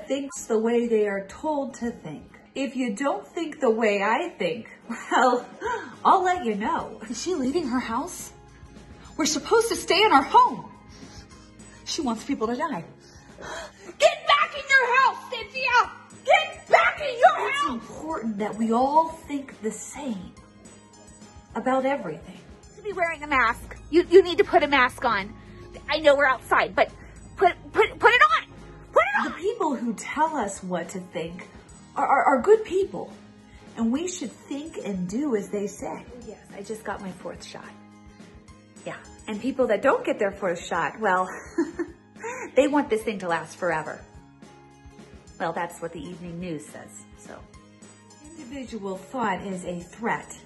[0.08, 2.38] The way they are told to think.
[2.54, 4.68] If you don't think the way I think,
[5.10, 5.46] well,
[6.04, 7.00] I'll let you know.
[7.10, 8.32] Is she leaving her house?
[9.16, 10.70] We're supposed to stay in our home.
[11.84, 12.84] She wants people to die.
[13.98, 15.90] Get back in your house, Cynthia!
[16.24, 17.76] Get back in your it's house!
[17.76, 20.32] It's important that we all think the same
[21.54, 22.38] about everything.
[22.76, 23.76] To be wearing a mask.
[23.90, 25.34] You, you need to put a mask on.
[25.88, 26.90] I know we're outside, but
[27.36, 28.45] put, put, put it on!
[29.24, 31.48] The people who tell us what to think
[31.96, 33.10] are, are, are good people,
[33.76, 36.04] and we should think and do as they say.
[36.26, 37.70] Yes, I just got my fourth shot.
[38.84, 38.96] Yeah,
[39.26, 41.28] and people that don't get their fourth shot, well,
[42.56, 44.00] they want this thing to last forever.
[45.40, 47.38] Well, that's what the evening news says, so.
[48.38, 50.36] Individual thought is a threat.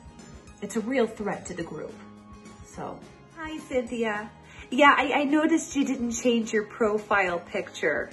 [0.62, 1.94] It's a real threat to the group.
[2.66, 2.98] So.
[3.36, 4.30] Hi, Cynthia.
[4.70, 8.10] Yeah, I, I noticed you didn't change your profile picture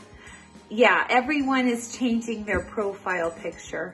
[0.70, 3.94] yeah, everyone is changing their profile picture.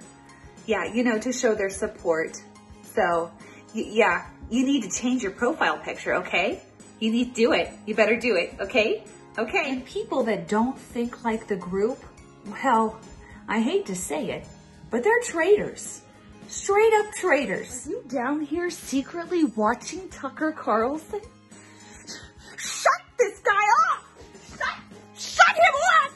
[0.65, 2.41] Yeah, you know, to show their support.
[2.83, 3.31] So,
[3.73, 6.61] yeah, you need to change your profile picture, okay?
[6.99, 7.69] You need to do it.
[7.85, 9.03] You better do it, okay?
[9.37, 9.71] Okay.
[9.71, 12.03] And people that don't think like the group,
[12.45, 12.99] well,
[13.47, 14.45] I hate to say it,
[14.89, 16.01] but they're traitors.
[16.47, 17.87] Straight up traitors.
[17.87, 21.21] Are you down here secretly watching Tucker Carlson?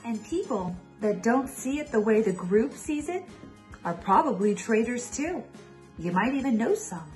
[0.08, 3.26] And people that don't see it the way the group sees it
[3.84, 5.44] are probably traitors too.
[6.00, 7.12] You might even know some.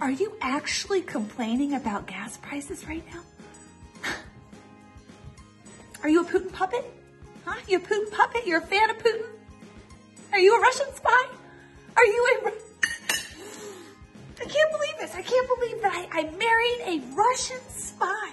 [0.00, 4.10] Are you actually complaining about gas prices right now?
[6.02, 6.84] Are you a Putin puppet?
[7.44, 7.60] Huh?
[7.68, 8.44] You a Putin puppet?
[8.44, 9.26] You're a fan of Putin?
[10.32, 11.26] Are you a Russian spy?
[11.96, 12.48] Are you a.
[14.40, 15.14] I can't believe this.
[15.14, 18.32] I can't believe that I, I married a Russian spy.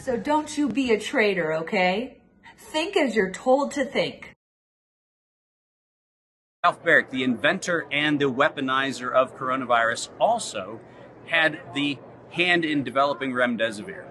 [0.00, 2.18] So don't you be a traitor, okay?
[2.56, 4.32] Think as you're told to think.
[6.64, 10.80] Ralph Baric, the inventor and the weaponizer of coronavirus, also
[11.26, 11.98] had the
[12.30, 14.04] hand in developing remdesivir,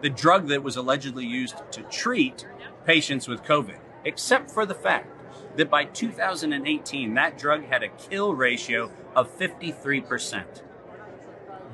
[0.00, 2.46] the drug that was allegedly used to treat
[2.86, 5.08] patients with COVID, except for the fact
[5.56, 10.62] that by 2018, that drug had a kill ratio of 53%.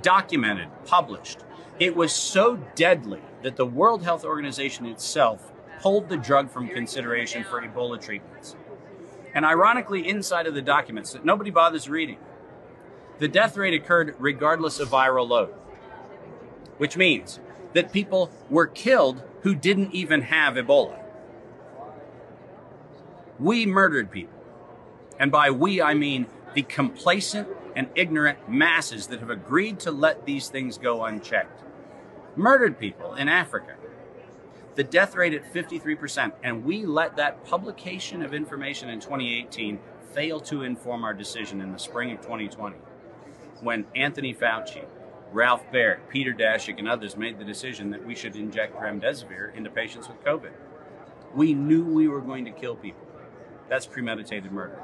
[0.03, 1.41] Documented, published.
[1.79, 7.45] It was so deadly that the World Health Organization itself pulled the drug from consideration
[7.45, 8.57] for Ebola treatments.
[9.35, 12.19] And ironically, inside of the documents that nobody bothers reading,
[13.19, 15.55] the death rate occurred regardless of viral load,
[16.79, 17.39] which means
[17.75, 20.99] that people were killed who didn't even have Ebola.
[23.39, 24.35] We murdered people.
[25.19, 30.27] And by we, I mean the complacent and ignorant masses that have agreed to let
[30.27, 31.63] these things go unchecked.
[32.39, 33.75] Murdered people in Africa.
[34.77, 39.81] The death rate at 53%, and we let that publication of information in 2018
[40.13, 42.77] fail to inform our decision in the spring of 2020
[43.61, 44.85] when Anthony Fauci,
[45.33, 49.69] Ralph Baric, Peter Daszak, and others made the decision that we should inject remdesivir into
[49.69, 50.53] patients with COVID.
[51.35, 53.09] We knew we were going to kill people.
[53.69, 54.81] That's premeditated murder.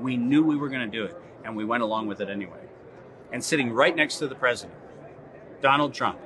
[0.00, 2.64] We knew we were going to do it, and we went along with it anyway.
[3.30, 4.78] And sitting right next to the president,
[5.60, 6.18] Donald Trump,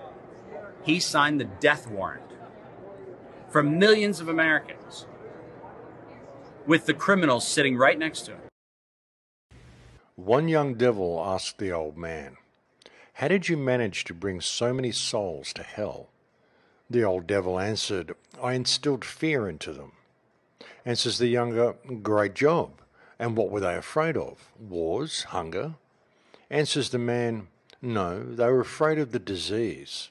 [0.83, 2.22] he signed the death warrant
[3.49, 5.07] for millions of Americans
[6.66, 8.41] with the criminals sitting right next to him.
[10.16, 12.37] One young devil asked the old man,
[13.14, 16.09] How did you manage to bring so many souls to hell?
[16.89, 19.93] The old devil answered, I instilled fear into them.
[20.85, 22.80] Answers the younger, Great job.
[23.18, 24.53] And what were they afraid of?
[24.59, 25.24] Wars?
[25.24, 25.74] Hunger?
[26.51, 27.49] Answers the man,
[27.80, 30.11] No, they were afraid of the disease.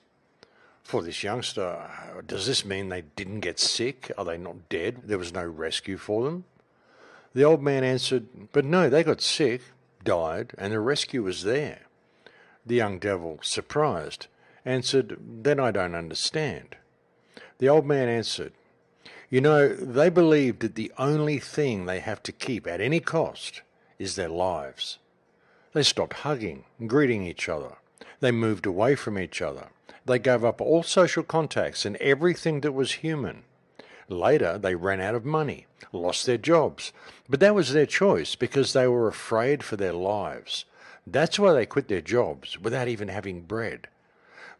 [0.91, 4.11] For this youngster, uh, does this mean they didn't get sick?
[4.17, 5.03] Are they not dead?
[5.05, 6.43] There was no rescue for them?
[7.33, 9.61] The old man answered, But no, they got sick,
[10.03, 11.83] died, and the rescue was there.
[12.65, 14.27] The young devil, surprised,
[14.65, 16.75] answered, Then I don't understand.
[17.59, 18.51] The old man answered,
[19.29, 23.61] you know, they believe that the only thing they have to keep at any cost
[23.97, 24.97] is their lives.
[25.71, 27.77] They stopped hugging greeting each other.
[28.19, 29.69] They moved away from each other.
[30.05, 33.43] They gave up all social contacts and everything that was human.
[34.07, 36.91] Later, they ran out of money, lost their jobs.
[37.29, 40.65] But that was their choice because they were afraid for their lives.
[41.07, 43.87] That's why they quit their jobs without even having bread.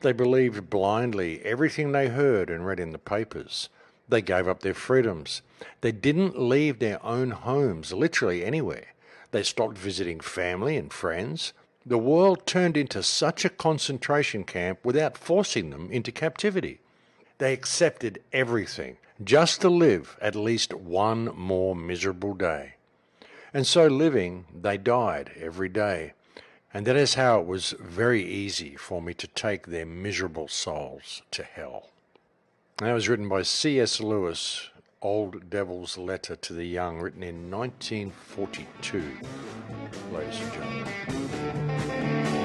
[0.02, 3.70] They believed blindly everything they heard and read in the papers.
[4.10, 5.42] They gave up their freedoms.
[5.82, 8.88] They didn't leave their own homes, literally anywhere.
[9.32, 11.54] They stopped visiting family and friends.
[11.86, 16.80] The world turned into such a concentration camp without forcing them into captivity.
[17.40, 22.76] They accepted everything just to live at least one more miserable day.
[23.54, 26.14] And so living, they died every day.
[26.74, 31.22] And that is how it was very easy for me to take their miserable souls
[31.32, 31.90] to hell.
[32.78, 34.00] That was written by C.S.
[34.00, 34.71] Lewis,
[35.04, 39.04] Old Devil's Letter to the Young, written in 1942,
[40.14, 42.41] ladies and gentlemen.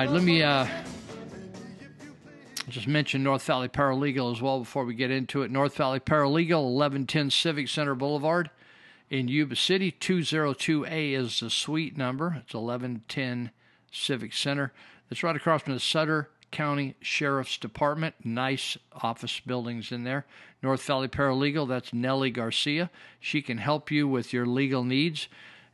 [0.00, 0.66] Right, let me uh,
[2.70, 5.50] just mention North Valley Paralegal as well before we get into it.
[5.50, 8.48] North Valley Paralegal, 1110 Civic Center Boulevard
[9.10, 9.92] in Yuba City.
[9.92, 12.28] 202A is the suite number.
[12.42, 13.50] It's 1110
[13.92, 14.72] Civic Center.
[15.10, 18.14] It's right across from the Sutter County Sheriff's Department.
[18.24, 20.24] Nice office buildings in there.
[20.62, 22.90] North Valley Paralegal, that's Nellie Garcia.
[23.18, 25.28] She can help you with your legal needs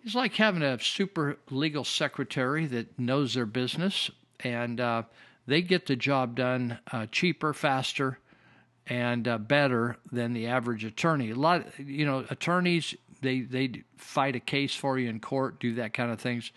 [0.04, 4.10] it's like having a super legal secretary that knows their business,
[4.40, 5.04] and uh,
[5.46, 8.18] they get the job done uh, cheaper, faster,
[8.88, 11.32] and uh, better than the average attorney.
[11.32, 15.76] A lot, you know, attorneys they they fight a case for you in court, do
[15.76, 16.52] that kind of things.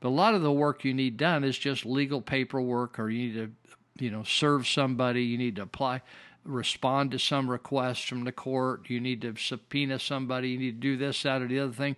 [0.00, 3.28] But a lot of the work you need done is just legal paperwork, or you
[3.28, 3.50] need to,
[3.98, 5.22] you know, serve somebody.
[5.22, 6.02] You need to apply,
[6.44, 8.88] respond to some request from the court.
[8.88, 10.50] You need to subpoena somebody.
[10.50, 11.96] You need to do this, that, or the other thing.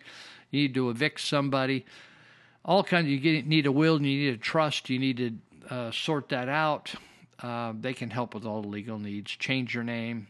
[0.50, 1.84] You need to evict somebody.
[2.64, 3.06] All kinds.
[3.06, 4.90] of, You need a will, and you need a trust.
[4.90, 6.94] You need to uh, sort that out.
[7.40, 9.30] Uh, they can help with all the legal needs.
[9.30, 10.26] Change your name,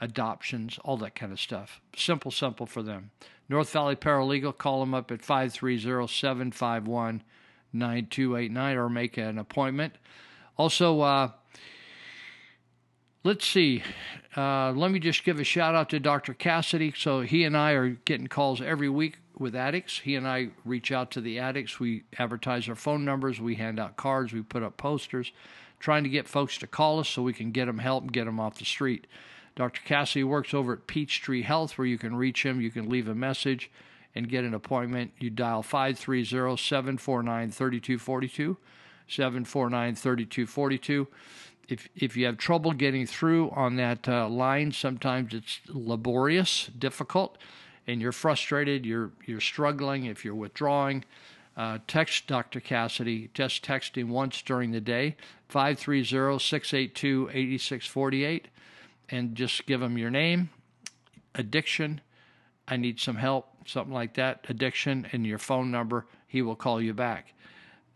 [0.00, 1.80] adoptions, all that kind of stuff.
[1.96, 3.10] Simple, simple for them.
[3.48, 7.22] North Valley Paralegal, call them up at 530 751
[7.72, 9.94] 9289 or make an appointment.
[10.60, 11.30] Also, uh,
[13.24, 13.82] let's see.
[14.36, 16.34] Uh, let me just give a shout out to Dr.
[16.34, 16.94] Cassady.
[16.94, 20.00] So he and I are getting calls every week with addicts.
[20.00, 21.80] He and I reach out to the addicts.
[21.80, 23.40] We advertise our phone numbers.
[23.40, 24.34] We hand out cards.
[24.34, 25.32] We put up posters,
[25.78, 28.26] trying to get folks to call us so we can get them help and get
[28.26, 29.06] them off the street.
[29.56, 29.80] Dr.
[29.86, 32.60] Cassady works over at Peachtree Health, where you can reach him.
[32.60, 33.70] You can leave a message
[34.14, 35.12] and get an appointment.
[35.18, 38.58] You dial 530 749 3242.
[39.10, 41.08] 749 3242.
[41.68, 47.38] If, if you have trouble getting through on that uh, line, sometimes it's laborious, difficult,
[47.86, 51.04] and you're frustrated, you're, you're struggling, if you're withdrawing,
[51.56, 52.60] uh, text Dr.
[52.60, 53.32] Cassady.
[53.34, 55.16] Just text him once during the day,
[55.48, 58.48] 530 682 8648
[59.10, 60.50] and just give him your name,
[61.34, 62.00] addiction,
[62.68, 66.06] I need some help, something like that, addiction, and your phone number.
[66.26, 67.34] He will call you back.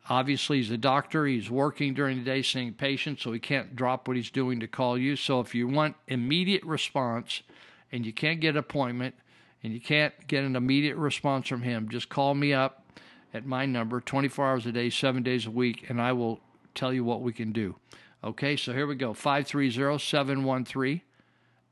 [0.08, 1.26] Obviously, he's a doctor.
[1.26, 4.66] He's working during the day seeing patients, so he can't drop what he's doing to
[4.66, 5.16] call you.
[5.16, 7.42] So if you want immediate response
[7.90, 9.14] and you can't get an appointment
[9.62, 12.84] and you can't get an immediate response from him, just call me up
[13.32, 16.40] at my number 24 hours a day, seven days a week, and I will
[16.74, 17.76] tell you what we can do.
[18.22, 21.00] Okay, so here we go 530 713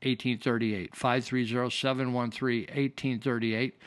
[0.01, 0.95] 1838.
[0.95, 3.77] 530 713 1838.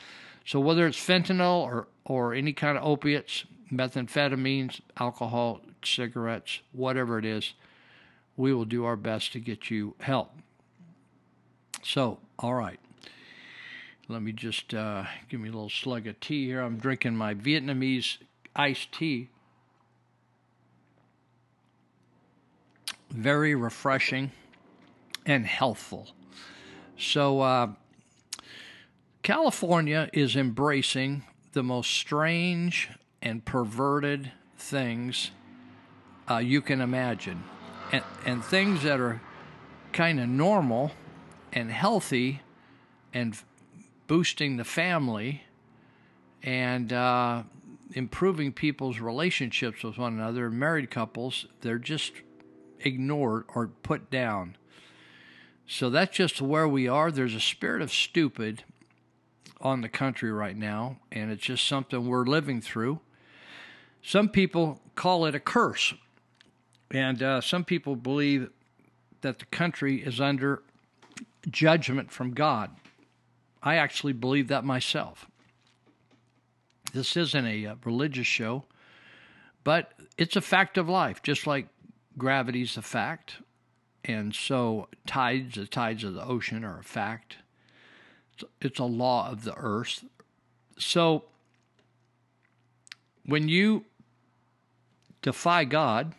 [0.45, 7.25] So whether it's fentanyl or, or any kind of opiates, methamphetamines, alcohol, cigarettes, whatever it
[7.25, 7.53] is,
[8.35, 10.31] we will do our best to get you help.
[11.83, 12.79] So, all right.
[14.07, 16.61] Let me just uh, give me a little slug of tea here.
[16.61, 18.17] I'm drinking my Vietnamese
[18.55, 19.29] iced tea.
[23.09, 24.31] very refreshing
[25.25, 26.09] and healthful.
[26.97, 27.69] So, uh,
[29.23, 32.89] California is embracing the most strange
[33.27, 35.31] and perverted things
[36.29, 37.43] uh, you can imagine,
[37.91, 39.21] and, and things that are
[39.91, 40.91] kind of normal
[41.51, 42.41] and healthy
[43.13, 43.37] and
[44.07, 45.43] boosting the family
[46.43, 47.43] and uh,
[47.93, 50.49] improving people's relationships with one another.
[50.49, 52.13] Married couples, they're just
[52.79, 54.55] ignored or put down.
[55.65, 57.11] So that's just where we are.
[57.11, 58.63] There's a spirit of stupid
[59.59, 63.01] on the country right now, and it's just something we're living through.
[64.03, 65.93] Some people call it a curse,
[66.91, 68.49] and uh, some people believe
[69.21, 70.63] that the country is under
[71.49, 72.71] judgment from God.
[73.61, 75.27] I actually believe that myself.
[76.93, 78.63] This isn't a uh, religious show,
[79.63, 81.67] but it's a fact of life, just like
[82.17, 83.37] gravity's a fact,
[84.05, 87.37] and so tides, the tides of the ocean, are a fact.
[88.61, 90.05] It's a law of the earth.
[90.77, 91.25] So
[93.27, 93.85] when you
[95.21, 96.13] defy God,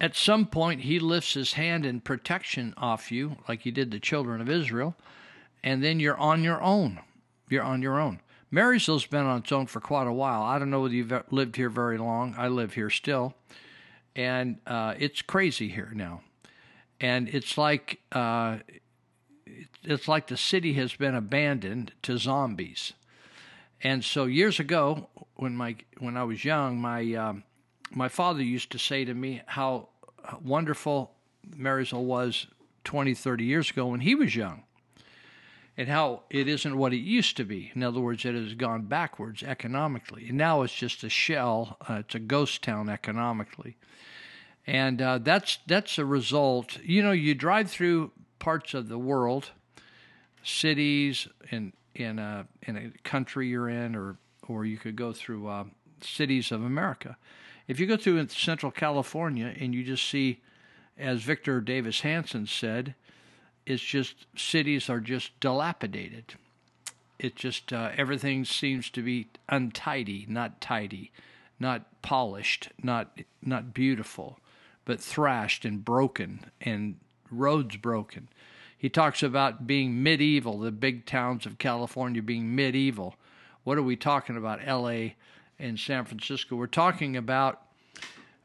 [0.00, 4.00] at some point he lifts his hand in protection off you, like he did the
[4.00, 4.96] children of Israel,
[5.62, 7.00] and then you're on your own.
[7.48, 8.20] You're on your own.
[8.50, 10.42] Marysville's been on its own for quite a while.
[10.42, 12.34] I don't know whether you've lived here very long.
[12.36, 13.34] I live here still
[14.16, 16.22] and uh, it's crazy here now.
[17.00, 18.58] And it's like uh,
[19.84, 22.94] it's like the city has been abandoned to zombies.
[23.82, 27.44] And so years ago, when my when I was young, my um,
[27.90, 29.88] my father used to say to me how
[30.42, 31.12] wonderful
[31.54, 32.46] Marysville was
[32.84, 34.64] 20, 30 years ago when he was young,
[35.76, 37.70] and how it isn't what it used to be.
[37.74, 41.76] In other words, it has gone backwards economically, and now it's just a shell.
[41.88, 43.76] Uh, it's a ghost town economically
[44.66, 46.78] and uh, that's that's a result.
[46.82, 49.50] You know, you drive through parts of the world,
[50.42, 54.16] cities in in a in a country you're in, or
[54.48, 55.64] or you could go through uh,
[56.00, 57.16] cities of America.
[57.66, 60.40] If you go through Central California and you just see,
[60.96, 62.94] as Victor Davis Hanson said,
[63.64, 66.34] it's just cities are just dilapidated.
[67.18, 71.10] It just uh, everything seems to be untidy, not tidy,
[71.58, 74.38] not polished, not not beautiful
[74.86, 76.96] but thrashed and broken and
[77.30, 78.28] roads broken.
[78.78, 83.16] He talks about being medieval, the big towns of California being medieval.
[83.64, 84.66] What are we talking about?
[84.66, 85.14] LA
[85.58, 86.56] and San Francisco.
[86.56, 87.62] We're talking about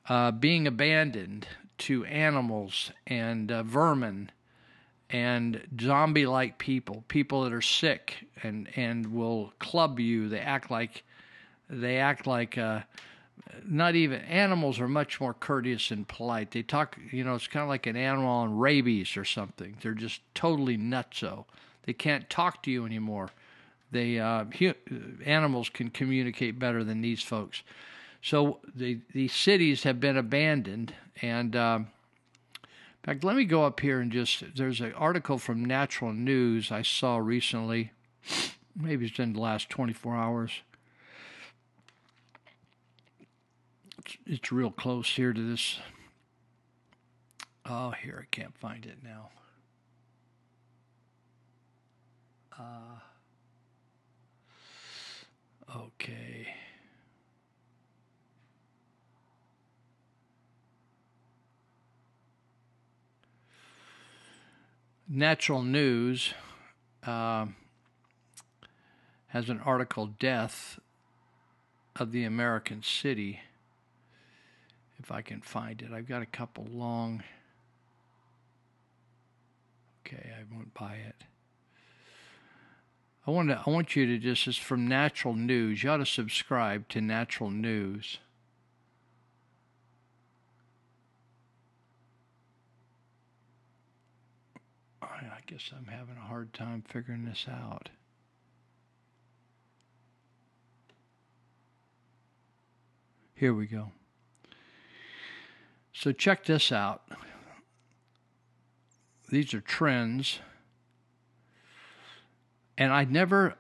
[0.08, 1.48] uh, being abandoned
[1.80, 4.32] to animals and uh, vermin
[5.10, 10.30] and zombie like people, people that are sick and, and will club you.
[10.30, 11.04] They act like
[11.70, 12.82] they act like uh,
[13.66, 16.52] not even animals are much more courteous and polite.
[16.52, 19.78] They talk, you know, it's kind of like an animal on rabies or something.
[19.82, 21.46] They're just totally nutso.
[21.84, 23.30] They can't talk to you anymore.
[23.92, 24.74] They uh, hu-
[25.26, 27.62] animals can communicate better than these folks.
[28.22, 31.88] So the the cities have been abandoned, and um,
[32.64, 32.70] in
[33.04, 36.84] fact, let me go up here and just there's an article from Natural News I
[36.84, 37.92] saw recently.
[38.76, 40.52] Maybe it's in the last 24 hours.
[44.26, 45.80] It's, real close here to this.
[47.66, 49.30] Oh, here I can't find it now.
[52.58, 53.00] Uh,
[55.76, 56.48] okay.
[65.08, 66.34] Natural News
[67.06, 67.48] uh,
[69.28, 70.80] has an article, Death
[71.96, 73.42] of the American City.
[75.02, 77.24] If I can find it, I've got a couple long.
[80.06, 81.24] Okay, I won't buy it.
[83.26, 85.84] I want to, I want you to just, it's from Natural News.
[85.84, 88.20] You ought to subscribe to Natural News.
[95.02, 97.90] I guess I'm having a hard time figuring this out.
[103.36, 103.92] Here we go.
[105.94, 107.04] So check this out.
[109.30, 110.40] These are trends.
[112.78, 113.56] And I never,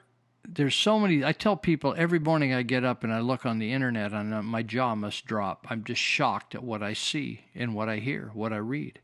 [0.48, 3.60] there's so many, I tell people every morning I get up and I look on
[3.60, 5.68] the internet and uh, my jaw must drop.
[5.70, 9.00] I'm just shocked at what I see and what I hear, what I read.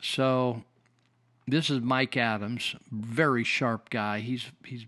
[0.00, 0.62] So
[1.46, 4.20] this is Mike Adams, very sharp guy.
[4.20, 4.86] He's he's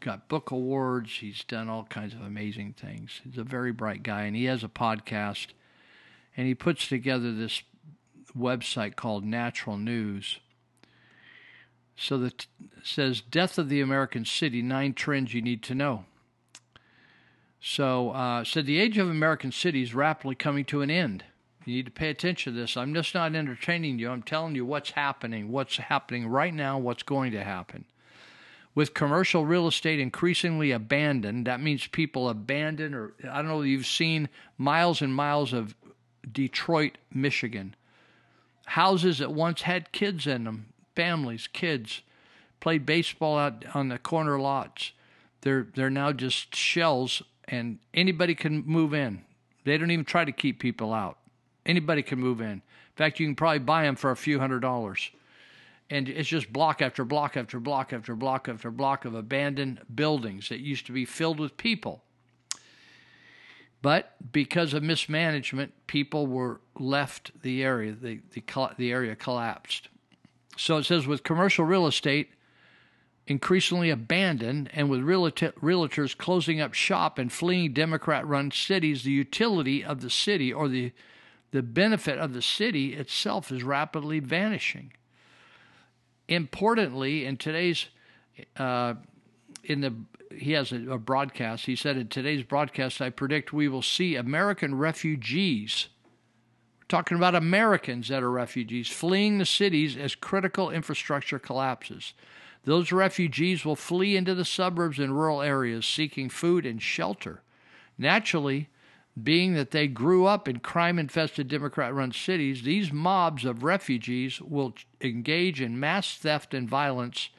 [0.00, 1.10] got book awards.
[1.10, 3.20] He's done all kinds of amazing things.
[3.24, 5.48] He's a very bright guy, and he has a podcast,
[6.36, 7.62] and he puts together this
[8.36, 10.38] website called Natural News.
[11.96, 12.46] So that
[12.82, 16.04] says "Death of the American City: Nine Trends You Need to Know."
[17.60, 21.24] So uh, said the age of American cities rapidly coming to an end.
[21.64, 22.76] You need to pay attention to this.
[22.76, 24.08] I'm just not entertaining you.
[24.08, 27.86] I'm telling you what's happening, what's happening right now, what's going to happen.
[28.76, 33.86] With commercial real estate increasingly abandoned, that means people abandon, or I don't know, you've
[33.86, 34.28] seen
[34.58, 35.74] miles and miles of
[36.30, 37.74] Detroit, Michigan.
[38.66, 42.02] Houses that once had kids in them, families, kids,
[42.60, 44.92] played baseball out on the corner lots.
[45.42, 49.24] They're they're now just shells, and anybody can move in.
[49.64, 51.18] They don't even try to keep people out.
[51.64, 52.52] Anybody can move in.
[52.52, 52.62] In
[52.96, 55.10] fact, you can probably buy them for a few hundred dollars.
[55.88, 60.48] And it's just block after block after block after block after block of abandoned buildings
[60.48, 62.02] that used to be filled with people.
[63.86, 67.92] But because of mismanagement, people were left the area.
[67.92, 68.42] The, the,
[68.76, 69.90] the area collapsed.
[70.56, 72.30] So it says with commercial real estate
[73.28, 79.84] increasingly abandoned and with realtors closing up shop and fleeing Democrat run cities, the utility
[79.84, 80.90] of the city or the
[81.52, 84.94] the benefit of the city itself is rapidly vanishing.
[86.26, 87.86] Importantly, in today's
[88.56, 88.94] uh,
[89.62, 89.94] in the
[90.38, 91.66] he has a, a, broadcast.
[91.66, 95.88] He said in today's broadcast, I predict we will see American refugees.
[96.80, 102.14] We're talking about Americans that are refugees fleeing the cities as critical infrastructure collapses.
[102.64, 107.42] Those refugees will flee into the suburbs and rural areas seeking food and shelter.
[107.96, 108.68] Naturally,
[109.20, 114.40] being that they grew up in crime infested Democrat run cities, these mobs of refugees
[114.40, 117.30] will engage in mass theft and violence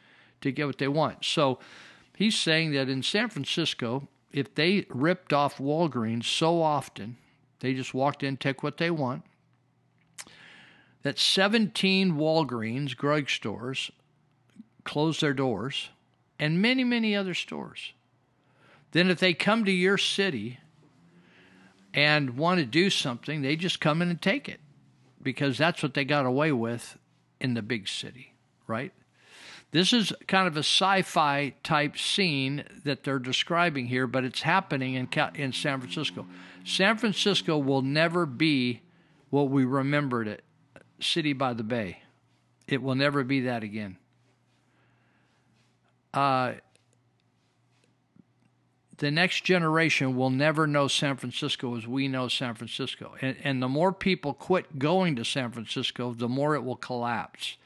[0.42, 1.24] to get what they want.
[1.24, 1.60] So
[2.18, 7.18] he's saying that in San Francisco, if they ripped off Walgreens so often,
[7.60, 9.24] they just walked in, take what they want,
[11.04, 13.92] that 17 Walgreens drug stores
[14.84, 15.90] closed their doors
[16.40, 17.94] and many, many other stores.
[18.92, 20.60] Then if they come to your city,
[21.98, 24.60] and want to do something, they just come in and take it
[25.22, 26.96] because that's what they got away with
[27.42, 28.36] in the big city,
[28.68, 28.94] right?
[29.72, 34.94] This is kind of a sci-fi type scene that they're describing here, but it's happening
[34.96, 36.26] in in San Francisco.
[36.64, 38.82] San Francisco will never be
[39.30, 40.44] what we remembered it
[41.00, 42.02] city by the bay.
[42.68, 43.98] It will never be that again.
[46.14, 46.54] Uh,
[48.98, 53.16] the next generation will never know San Francisco as we know San Francisco.
[53.22, 57.58] And, and the more people quit going to San Francisco, the more it will collapse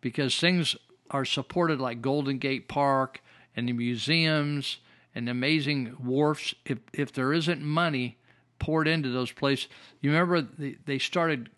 [0.00, 0.76] because things
[1.10, 3.22] are supported like Golden Gate Park
[3.56, 4.78] and the museums
[5.14, 6.54] and amazing wharfs.
[6.64, 8.18] If, if there isn't money
[8.58, 9.68] poured into those places,
[10.00, 10.42] you remember
[10.84, 11.50] they started,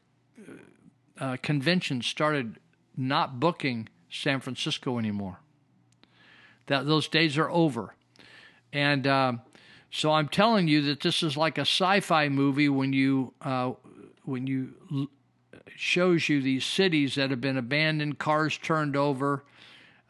[1.18, 2.59] uh, conventions started
[2.97, 5.40] not booking San Francisco anymore.
[6.66, 7.94] That those days are over
[8.72, 9.32] and uh,
[9.90, 13.72] so I'm telling you that this is like a sci-fi movie when you uh,
[14.24, 15.09] when you
[15.77, 19.45] shows you these cities that have been abandoned, cars turned over,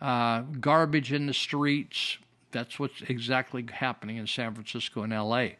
[0.00, 2.18] uh, garbage in the streets.
[2.52, 5.56] That's what's exactly happening in San Francisco and L.A.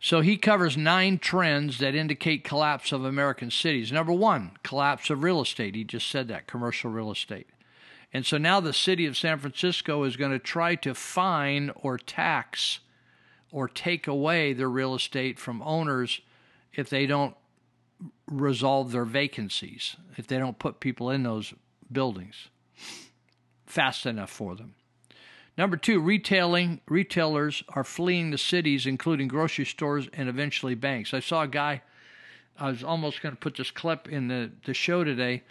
[0.00, 3.90] So he covers nine trends that indicate collapse of American cities.
[3.90, 5.74] Number one, collapse of real estate.
[5.74, 7.48] He just said that commercial real estate.
[8.12, 11.98] And so now the city of San Francisco is going to try to fine or
[11.98, 12.78] tax
[13.50, 16.20] or take away their real estate from owners
[16.74, 17.34] if they don't
[18.26, 21.54] resolve their vacancies, if they don't put people in those
[21.90, 22.48] buildings
[23.66, 24.74] fast enough for them.
[25.56, 31.12] Number two, retailing retailers are fleeing the cities, including grocery stores and eventually banks.
[31.12, 31.82] I saw a guy.
[32.56, 35.42] I was almost going to put this clip in the, the show today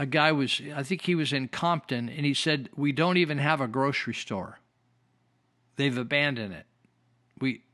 [0.00, 3.36] a guy was, I think he was in Compton, and he said, We don't even
[3.36, 4.58] have a grocery store.
[5.76, 6.64] They've abandoned it.
[7.38, 7.64] We,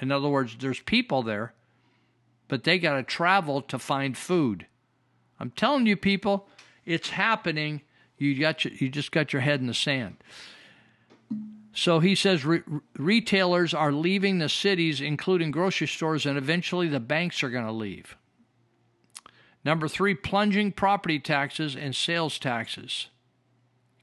[0.00, 1.54] in other words, there's people there,
[2.48, 4.66] but they got to travel to find food.
[5.38, 6.48] I'm telling you, people,
[6.84, 7.82] it's happening.
[8.16, 10.16] You got your, you just got your head in the sand.
[11.72, 12.62] So he says re-
[12.96, 17.72] retailers are leaving the cities, including grocery stores, and eventually the banks are going to
[17.72, 18.16] leave.
[19.64, 23.08] Number three, plunging property taxes and sales taxes,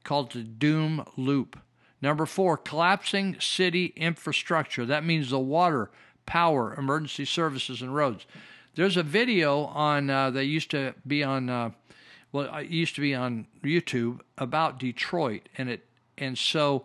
[0.04, 1.58] called the doom loop.
[2.00, 4.86] Number four, collapsing city infrastructure.
[4.86, 5.90] That means the water,
[6.26, 8.26] power, emergency services, and roads.
[8.74, 11.70] There's a video on uh, that used to be on, uh,
[12.32, 15.84] well, it used to be on YouTube about Detroit, and it,
[16.18, 16.84] and so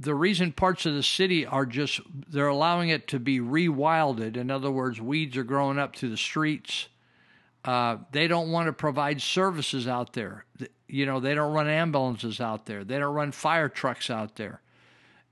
[0.00, 4.36] the reason parts of the city are just they're allowing it to be rewilded.
[4.36, 6.88] In other words, weeds are growing up through the streets
[7.64, 10.44] uh, they don't want to provide services out there.
[10.86, 12.82] You know, they don't run ambulances out there.
[12.82, 14.62] They don't run fire trucks out there.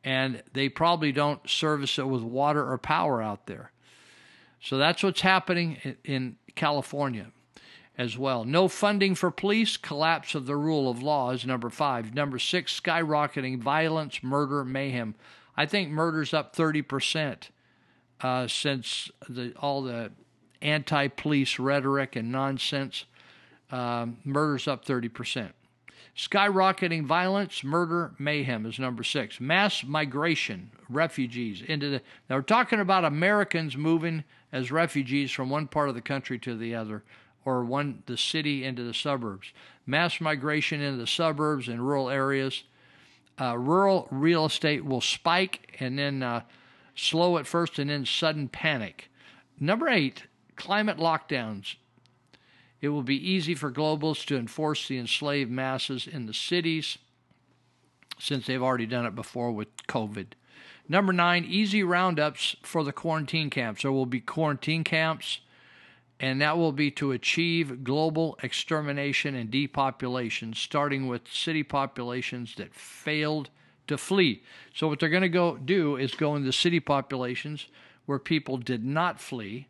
[0.06, 3.72] And they probably don't service it with water or power out there.
[4.62, 7.26] So that's what's happening in, California
[7.98, 8.42] as well.
[8.44, 12.14] No funding for police, collapse of the rule of law is number five.
[12.14, 15.16] Number six, skyrocketing violence, murder, mayhem.
[15.54, 17.50] I think murder's up 30%
[18.22, 20.12] uh, since the, all the
[20.62, 23.04] anti police rhetoric and nonsense.
[23.70, 25.50] Um, murders up 30%.
[26.16, 29.38] Skyrocketing violence, murder, mayhem is number six.
[29.38, 32.02] Mass migration, refugees into the.
[32.30, 36.56] Now we're talking about Americans moving as refugees from one part of the country to
[36.56, 37.02] the other,
[37.44, 39.52] or one the city into the suburbs.
[39.84, 42.64] Mass migration into the suburbs and rural areas.
[43.38, 46.40] Uh, rural real estate will spike and then uh,
[46.94, 49.10] slow at first and then sudden panic.
[49.60, 50.24] Number eight,
[50.56, 51.74] climate lockdowns.
[52.80, 56.98] It will be easy for globals to enforce the enslaved masses in the cities
[58.18, 60.28] since they've already done it before with COVID.
[60.88, 63.82] Number nine, easy roundups for the quarantine camps.
[63.82, 65.40] There will be quarantine camps,
[66.20, 72.74] and that will be to achieve global extermination and depopulation, starting with city populations that
[72.74, 73.50] failed
[73.88, 74.42] to flee.
[74.74, 77.66] So, what they're going to go do is go into city populations
[78.06, 79.68] where people did not flee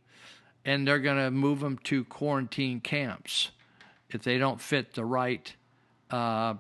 [0.66, 3.52] and they're going to move them to quarantine camps
[4.10, 5.54] if they don't fit the right
[6.10, 6.54] uh,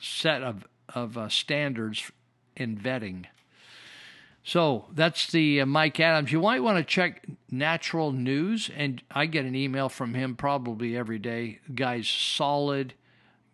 [0.00, 2.10] set of of uh, standards
[2.56, 3.24] in vetting.
[4.44, 6.32] So that's the uh, Mike Adams.
[6.32, 10.96] You might want to check Natural News, and I get an email from him probably
[10.96, 11.60] every day.
[11.74, 12.94] Guy's solid,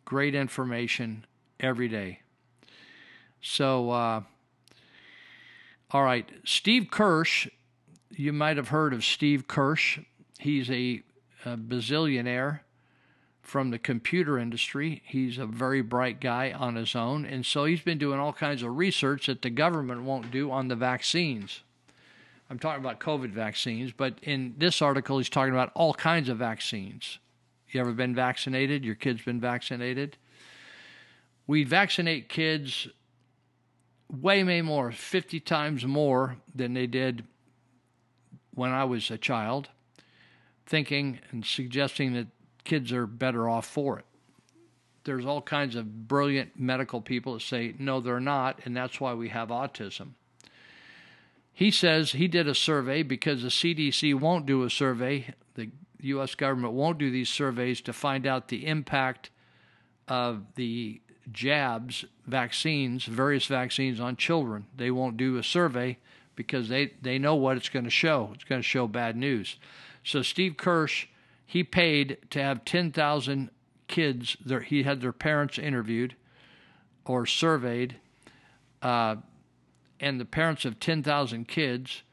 [0.05, 1.27] great information
[1.61, 2.21] every day.
[3.41, 4.23] So, uh,
[5.91, 7.49] all right, Steve Kirsch
[8.11, 9.99] you might have heard of Steve Kirsch.
[10.39, 11.03] He's a,
[11.45, 12.61] a bazillionaire
[13.43, 15.03] from the computer industry.
[15.07, 17.25] He's a very bright guy on his own.
[17.25, 20.69] And so he's been doing all kinds of research that the government won't do on
[20.69, 21.63] the vaccines.
[22.51, 26.39] I'm talking about COVID vaccines, but in this article, he's talking about all kinds of
[26.39, 27.19] vaccines.
[27.71, 28.85] You ever been vaccinated?
[28.85, 30.17] Your kid's been vaccinated?
[31.47, 32.89] We vaccinate kids
[34.11, 37.25] way, way more, 50 times more than they did
[38.59, 39.69] when I was a child,
[40.67, 42.27] thinking and suggesting that
[42.65, 44.05] kids are better off for it.
[45.05, 49.15] There's all kinds of brilliant medical people that say, no, they're not, and that's why
[49.15, 50.09] we have autism.
[51.53, 55.35] He says he did a survey because the CDC won't do a survey.
[55.55, 55.71] The
[56.01, 56.35] U.S.
[56.35, 59.31] government won't do these surveys to find out the impact
[60.09, 64.67] of the jabs, vaccines, various vaccines on children.
[64.77, 65.99] They won't do a survey
[66.39, 68.31] because they, they know what it's going to show.
[68.33, 69.57] It's going to show bad news.
[70.05, 71.09] So Steve Kirsch,
[71.45, 73.51] he paid to have 10,000
[73.89, 76.15] kids, their, he had their parents interviewed
[77.05, 77.97] or surveyed,
[78.83, 79.17] uh,
[79.99, 82.05] and the parents of 10,000 kids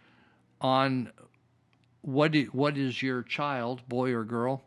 [0.59, 1.11] on
[2.01, 4.63] what, do, what is your child, boy or girl,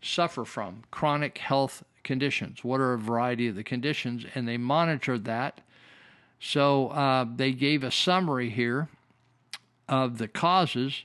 [0.00, 2.64] suffer from chronic health conditions.
[2.64, 4.24] What are a variety of the conditions?
[4.34, 5.60] And they monitored that.
[6.40, 8.88] So uh, they gave a summary here
[9.88, 11.04] of the causes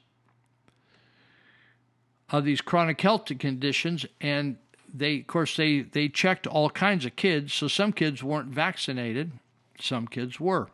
[2.30, 4.58] of these chronic health conditions, and
[4.94, 7.54] they, of course, they they checked all kinds of kids.
[7.54, 9.32] So some kids weren't vaccinated,
[9.80, 10.70] some kids were.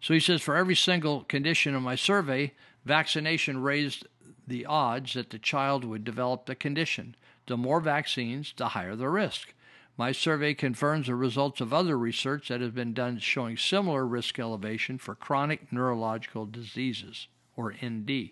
[0.00, 2.52] So he says for every single condition in my survey,
[2.84, 4.06] vaccination raised
[4.46, 7.14] the odds that the child would develop the condition.
[7.46, 9.52] The more vaccines, the higher the risk.
[10.00, 14.38] My survey confirms the results of other research that has been done showing similar risk
[14.38, 18.30] elevation for chronic neurological diseases, or ND.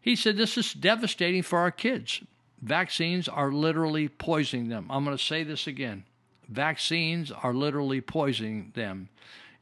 [0.00, 2.22] He said this is devastating for our kids.
[2.60, 4.88] Vaccines are literally poisoning them.
[4.90, 6.06] I'm going to say this again.
[6.48, 9.10] Vaccines are literally poisoning them.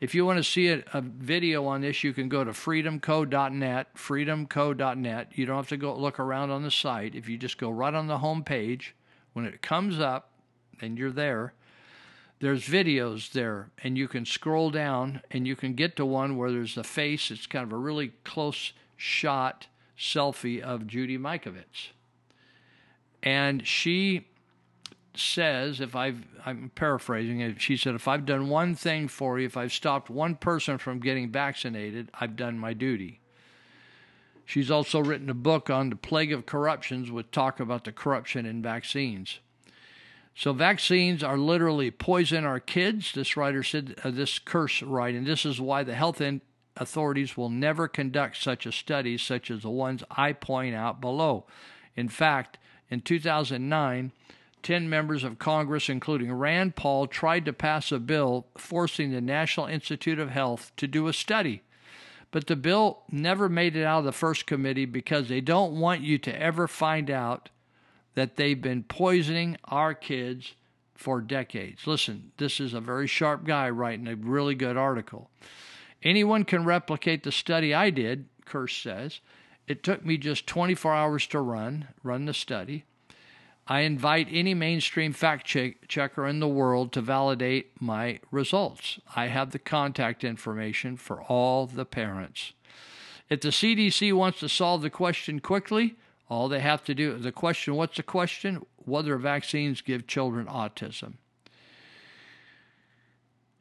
[0.01, 3.94] If you want to see a, a, video on this, you can go to freedomco.net,
[3.97, 5.28] freedomco.net.
[5.35, 7.14] You don't have to go look around on the site.
[7.14, 8.94] If you just go right on the home page,
[9.32, 10.31] when it comes up
[10.81, 11.55] and you're there,
[12.40, 16.51] there's videos there, and you can scroll down and you can get to one where
[16.51, 17.31] there's a face.
[17.31, 19.66] It's kind of a really close shot
[19.98, 21.89] selfie of Judy Mikovits.
[23.23, 24.27] And she
[25.15, 29.44] says, if I've, I'm paraphrasing it, she said, if I've done one thing for you,
[29.44, 33.19] if I've stopped one person from getting vaccinated, I've done my duty.
[34.51, 38.47] She's also written a book on the plague of corruptions with talk about the corruption
[38.47, 39.39] in vaccines.
[40.35, 43.12] So vaccines are literally poison our kids.
[43.12, 45.18] This writer said uh, this Kirsch writing.
[45.18, 46.20] And this is why the health
[46.77, 51.47] authorities will never conduct such a study such as the ones I point out below.
[51.94, 52.59] In fact,
[52.90, 54.10] in 2009,
[54.64, 59.66] 10 members of Congress, including Rand Paul, tried to pass a bill forcing the National
[59.66, 61.62] Institute of Health to do a study.
[62.31, 66.02] But the bill never made it out of the first committee because they don't want
[66.02, 67.48] you to ever find out
[68.15, 70.55] that they've been poisoning our kids
[70.94, 71.86] for decades.
[71.86, 75.31] Listen, this is a very sharp guy writing a really good article.
[76.02, 79.20] Anyone can replicate the study I did, Kirsch says.
[79.66, 82.85] It took me just 24 hours to run, run the study.
[83.66, 88.99] I invite any mainstream fact check- checker in the world to validate my results.
[89.15, 92.53] I have the contact information for all the parents.
[93.28, 95.95] If the CDC wants to solve the question quickly,
[96.28, 98.65] all they have to do the question what's the question?
[98.77, 101.15] Whether vaccines give children autism.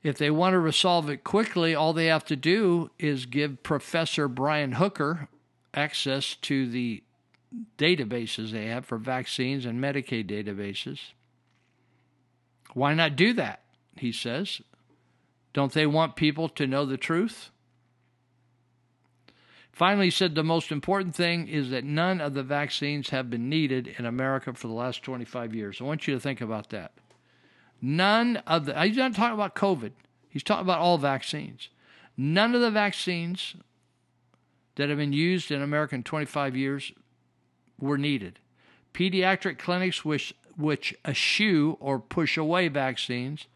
[0.02, 4.28] If they want to resolve it quickly, all they have to do is give Professor
[4.28, 5.28] Brian Hooker
[5.74, 7.04] access to the
[7.78, 11.00] databases they have for vaccines and Medicaid databases.
[12.74, 13.62] Why not do that?
[13.98, 14.62] He says.
[15.54, 17.50] Don't they want people to know the truth?
[19.72, 23.48] Finally, he said the most important thing is that none of the vaccines have been
[23.48, 25.80] needed in America for the last 25 years.
[25.80, 26.92] I want you to think about that.
[27.82, 29.92] None of the, he's not talking about COVID,
[30.30, 31.70] he's talking about all vaccines.
[32.18, 33.56] None of the vaccines
[34.76, 36.92] that have been used in America in 25 years
[37.80, 38.40] were needed.
[38.94, 43.48] Pediatric clinics which, which eschew or push away vaccines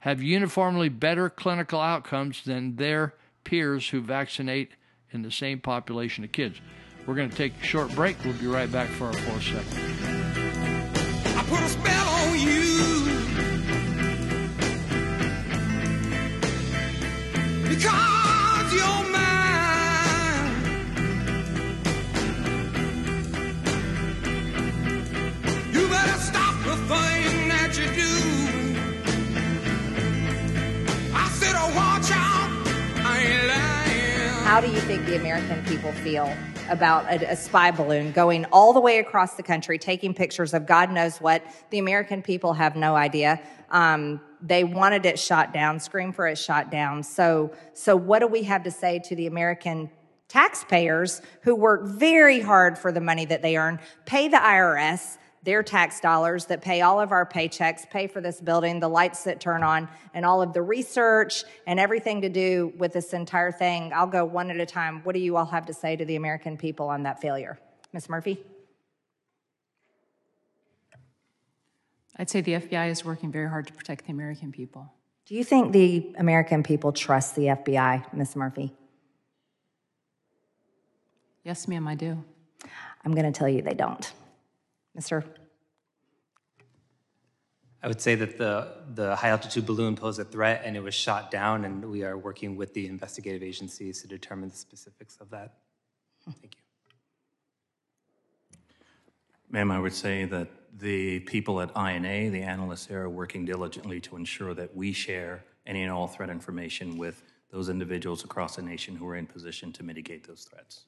[0.00, 3.14] have uniformly better clinical outcomes than their
[3.44, 4.72] peers who vaccinate
[5.10, 6.60] in the same population of kids.
[7.06, 8.16] We're going to take a short break.
[8.24, 10.18] We'll be right back for our fourth segment.
[34.48, 36.34] How do you think the American people feel
[36.70, 40.64] about a, a, spy balloon going all the way across the country, taking pictures of
[40.64, 41.44] God knows what?
[41.68, 43.42] The American people have no idea.
[43.70, 47.02] Um, they wanted it shot down, scream for it shot down.
[47.02, 49.90] So, so what do we have to say to the American
[50.28, 55.18] taxpayers who work very hard for the money that they earn, pay the IRS
[55.48, 59.24] their tax dollars that pay all of our paychecks, pay for this building, the lights
[59.24, 63.50] that turn on, and all of the research and everything to do with this entire
[63.50, 63.90] thing.
[63.94, 65.00] I'll go one at a time.
[65.04, 67.58] What do you all have to say to the American people on that failure?
[67.94, 68.10] Ms.
[68.10, 68.44] Murphy?
[72.18, 74.92] I'd say the FBI is working very hard to protect the American people.
[75.24, 78.36] Do you think the American people trust the FBI, Ms.
[78.36, 78.74] Murphy?
[81.42, 82.22] Yes, ma'am, I do.
[83.02, 84.12] I'm going to tell you they don't.
[84.98, 85.24] Mr.
[87.88, 90.92] I would say that the, the high altitude balloon posed a threat and it was
[90.92, 95.30] shot down, and we are working with the investigative agencies to determine the specifics of
[95.30, 95.54] that.
[96.26, 96.50] Thank you.
[99.48, 104.02] Ma'am, I would say that the people at I&A, the analysts there, are working diligently
[104.02, 108.62] to ensure that we share any and all threat information with those individuals across the
[108.62, 110.84] nation who are in position to mitigate those threats.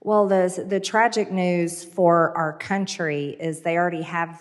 [0.00, 4.40] Well, the, the tragic news for our country is they already have,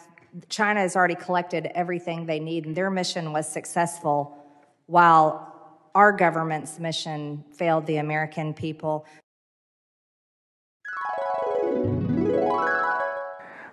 [0.49, 4.37] China has already collected everything they need, and their mission was successful
[4.85, 5.53] while
[5.95, 9.05] our government's mission failed the American people.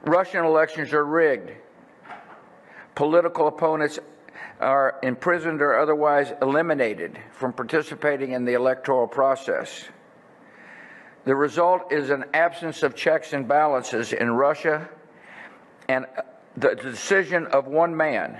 [0.02, 1.50] Russian elections are rigged.
[2.94, 3.98] Political opponents
[4.60, 9.84] are imprisoned or otherwise eliminated from participating in the electoral process.
[11.24, 14.88] The result is an absence of checks and balances in Russia
[15.88, 16.06] and
[16.56, 18.38] the decision of one man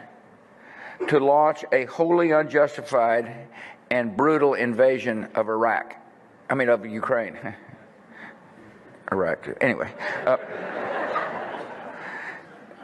[1.08, 3.48] to launch a wholly unjustified
[3.90, 5.96] and brutal invasion of Iraq.
[6.48, 7.36] I mean, of Ukraine.
[9.12, 9.48] Iraq.
[9.60, 9.90] Anyway,
[10.26, 10.36] uh,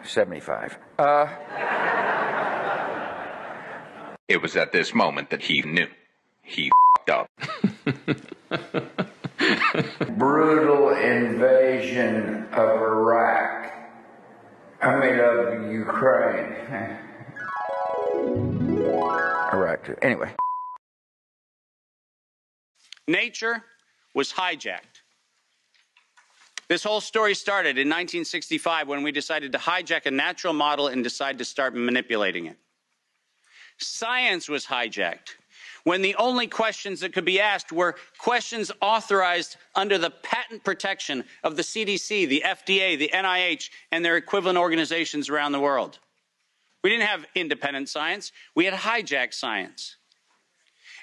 [0.05, 0.79] 75.
[0.99, 1.27] Uh,
[4.29, 5.87] it was at this moment that he knew.
[6.43, 6.71] He
[7.11, 7.29] up.
[10.17, 13.60] brutal invasion of Iraq.
[14.83, 16.57] I mean, of Ukraine.
[19.53, 19.97] Iraq, too.
[20.01, 20.31] Anyway.
[23.07, 23.63] Nature
[24.15, 25.03] was hijacked.
[26.69, 31.03] This whole story started in 1965 when we decided to hijack a natural model and
[31.03, 32.57] decide to start manipulating it.
[33.79, 35.35] Science was hijacked
[35.85, 41.25] when the only questions that could be asked were questions authorized under the patent protection
[41.43, 45.99] of the CDC, the FDA, the NIH, and their equivalent organizations around the world.
[46.83, 49.97] We didn't have independent science, we had hijacked science.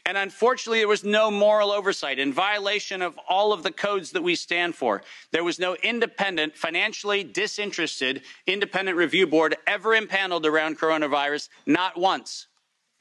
[0.07, 4.23] And unfortunately, there was no moral oversight in violation of all of the codes that
[4.23, 5.03] we stand for.
[5.31, 12.47] There was no independent, financially disinterested, independent review board ever impaneled around coronavirus, not once.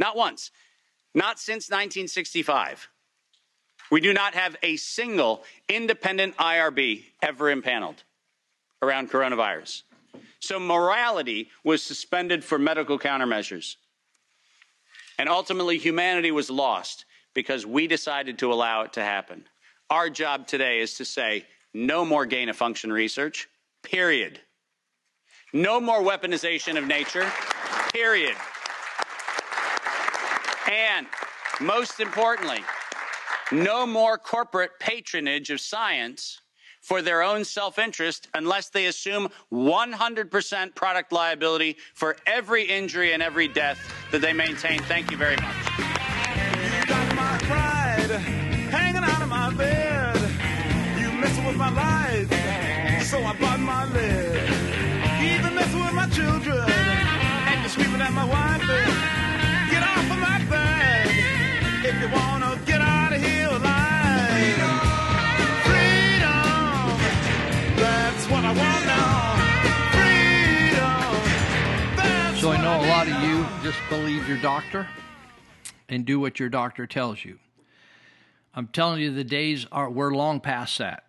[0.01, 0.51] Not once.
[1.17, 2.91] Not since 1965.
[3.91, 8.03] We do not have a single independent IRB ever impaneled
[8.83, 9.83] around coronavirus.
[10.41, 13.77] So morality was suspended for medical countermeasures.
[15.19, 19.47] And ultimately, humanity was lost because we decided to allow it to happen.
[19.89, 23.49] Our job today is to say no more gain of function research,
[23.83, 24.39] period.
[25.55, 27.33] No more weaponization of nature,
[27.95, 28.37] period.
[30.71, 31.07] And
[31.61, 32.63] most importantly,
[33.53, 36.41] no more corporate patronage of science
[36.81, 43.23] for their own self interest unless they assume 100% product liability for every injury and
[43.23, 43.79] every death
[44.13, 44.81] that they maintain.
[44.83, 45.55] Thank you very much.
[73.67, 74.87] Just believe your doctor
[75.89, 77.37] and do what your doctor tells you.
[78.55, 81.03] I'm telling you, the days are we're long past that.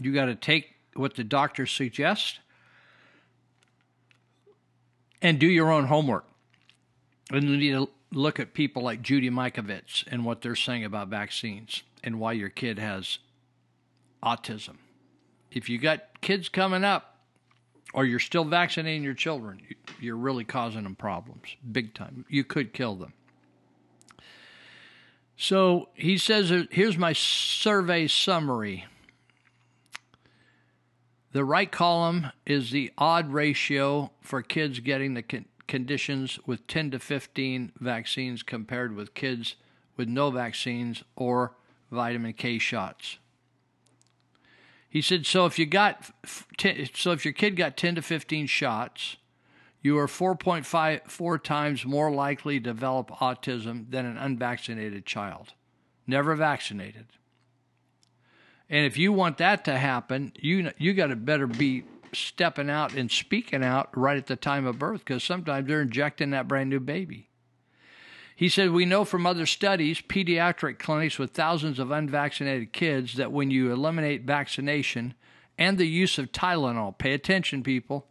[0.00, 2.38] You got to take what the doctor suggests
[5.20, 6.24] and do your own homework.
[7.30, 11.08] And you need to look at people like Judy Mikovits and what they're saying about
[11.08, 13.18] vaccines and why your kid has
[14.22, 14.76] autism.
[15.50, 17.11] If you got kids coming up
[17.92, 19.60] or you're still vaccinating your children,
[20.00, 22.24] you're really causing them problems big time.
[22.28, 23.12] You could kill them.
[25.36, 28.86] So he says, uh, here's my survey summary.
[31.32, 36.98] The right column is the odd ratio for kids getting the conditions with 10 to
[36.98, 39.56] 15 vaccines compared with kids
[39.96, 41.54] with no vaccines or
[41.90, 43.18] vitamin K shots.
[44.92, 46.10] He said, so if you got,
[46.92, 49.16] so if your kid got 10 to 15 shots,
[49.80, 55.54] you are 4.54 times more likely to develop autism than an unvaccinated child,
[56.06, 57.06] never vaccinated.
[58.68, 62.92] And if you want that to happen, you you got to better be stepping out
[62.92, 66.68] and speaking out right at the time of birth because sometimes they're injecting that brand
[66.68, 67.30] new baby.
[68.34, 73.32] He said, We know from other studies, pediatric clinics with thousands of unvaccinated kids, that
[73.32, 75.14] when you eliminate vaccination
[75.58, 78.08] and the use of Tylenol, pay attention, people.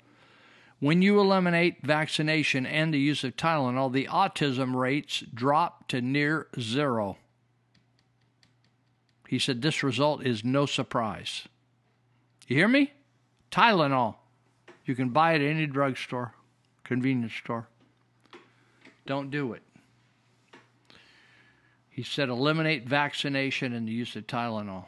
[0.79, 6.47] When you eliminate vaccination and the use of Tylenol, the autism rates drop to near
[6.59, 7.17] zero.
[9.27, 11.47] He said, This result is no surprise.
[12.47, 12.93] You hear me?
[13.51, 14.15] Tylenol.
[14.85, 16.33] You can buy it at any drugstore,
[16.83, 17.67] convenience store.
[19.05, 19.61] Don't do it.
[21.91, 24.85] He said eliminate vaccination and the use of Tylenol.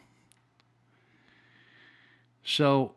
[2.46, 2.94] So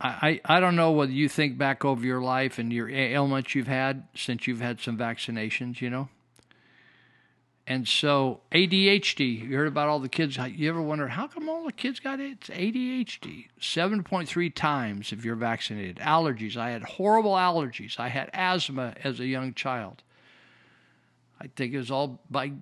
[0.00, 3.68] I, I don't know whether you think back over your life and your ailments you've
[3.68, 6.08] had since you've had some vaccinations, you know.
[7.66, 10.36] And so ADHD, you heard about all the kids.
[10.36, 12.32] You ever wonder how come all the kids got it?
[12.32, 13.46] It's ADHD.
[13.60, 15.98] 7.3 times if you're vaccinated.
[15.98, 16.56] Allergies.
[16.56, 18.00] I had horrible allergies.
[18.00, 20.02] I had asthma as a young child.
[21.40, 22.52] I think it was all by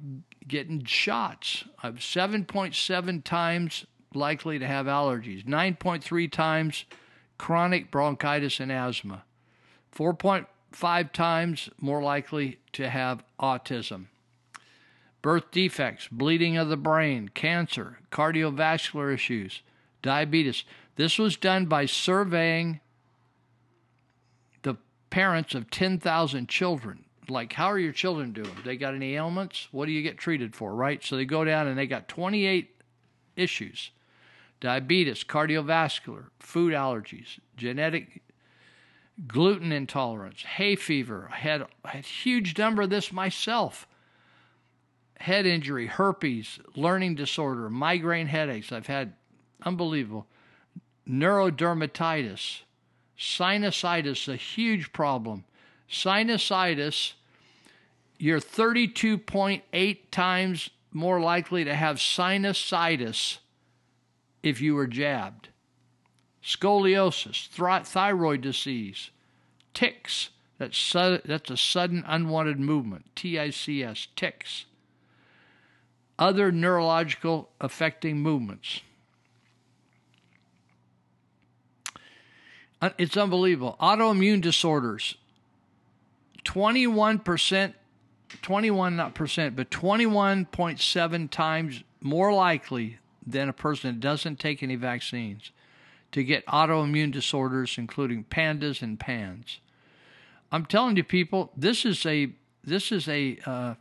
[0.47, 1.65] getting shots.
[1.83, 6.85] I'm 7.7 times likely to have allergies, 9.3 times
[7.37, 9.25] chronic bronchitis and asthma,
[9.95, 14.07] 4.5 times more likely to have autism
[15.23, 19.63] birth defects, bleeding of the brain, cancer, cardiovascular issues,
[20.03, 20.65] diabetes.
[20.97, 22.81] This was done by surveying
[24.63, 24.77] the
[25.11, 27.05] parents of 10,000 children.
[27.29, 28.57] Like, how are your children doing?
[28.65, 29.69] They got any ailments?
[29.71, 31.03] What do you get treated for, right?
[31.05, 32.75] So they go down and they got 28
[33.37, 33.91] issues
[34.61, 38.23] diabetes, cardiovascular, food allergies, genetic
[39.27, 41.29] gluten intolerance, hay fever.
[41.33, 43.87] I had a huge number of this myself
[45.21, 48.73] head injury, herpes, learning disorder, migraine headaches.
[48.73, 49.15] I've had
[49.63, 50.27] unbelievable
[51.09, 52.61] neurodermatitis,
[53.19, 55.45] sinusitis, a huge problem.
[55.91, 57.13] Sinusitis,
[58.19, 63.39] you're 32.8 times more likely to have sinusitis
[64.43, 65.49] if you were jabbed.
[66.43, 67.49] Scoliosis,
[67.87, 69.11] thyroid disease,
[69.75, 70.31] tics.
[70.59, 73.07] That's, su- that's a sudden unwanted movement.
[73.15, 74.65] T I C S, tics
[76.19, 78.81] other neurological affecting movements.
[82.97, 83.77] It's unbelievable.
[83.81, 85.17] Autoimmune disorders,
[86.49, 87.75] 21%,
[88.41, 94.75] 21 not percent, but 21.7 times more likely than a person that doesn't take any
[94.75, 95.53] vaccines
[96.11, 99.61] to get autoimmune disorders, including PANDAS and PANS.
[100.51, 102.31] I'm telling you, people, this is a
[102.65, 103.75] this is a uh,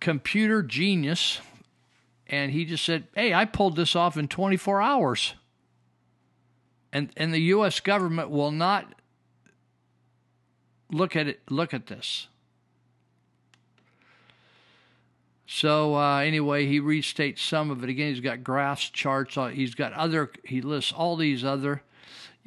[0.00, 1.40] computer genius.
[2.26, 5.34] And he just said, Hey, I pulled this off in 24 hours.
[6.92, 7.80] And, and the U.S.
[7.80, 8.94] government will not
[10.90, 12.28] look at it, look at this.
[15.46, 18.10] So uh, anyway, he restates some of it again.
[18.10, 19.36] He's got graphs, charts.
[19.52, 20.30] He's got other.
[20.44, 21.82] He lists all these other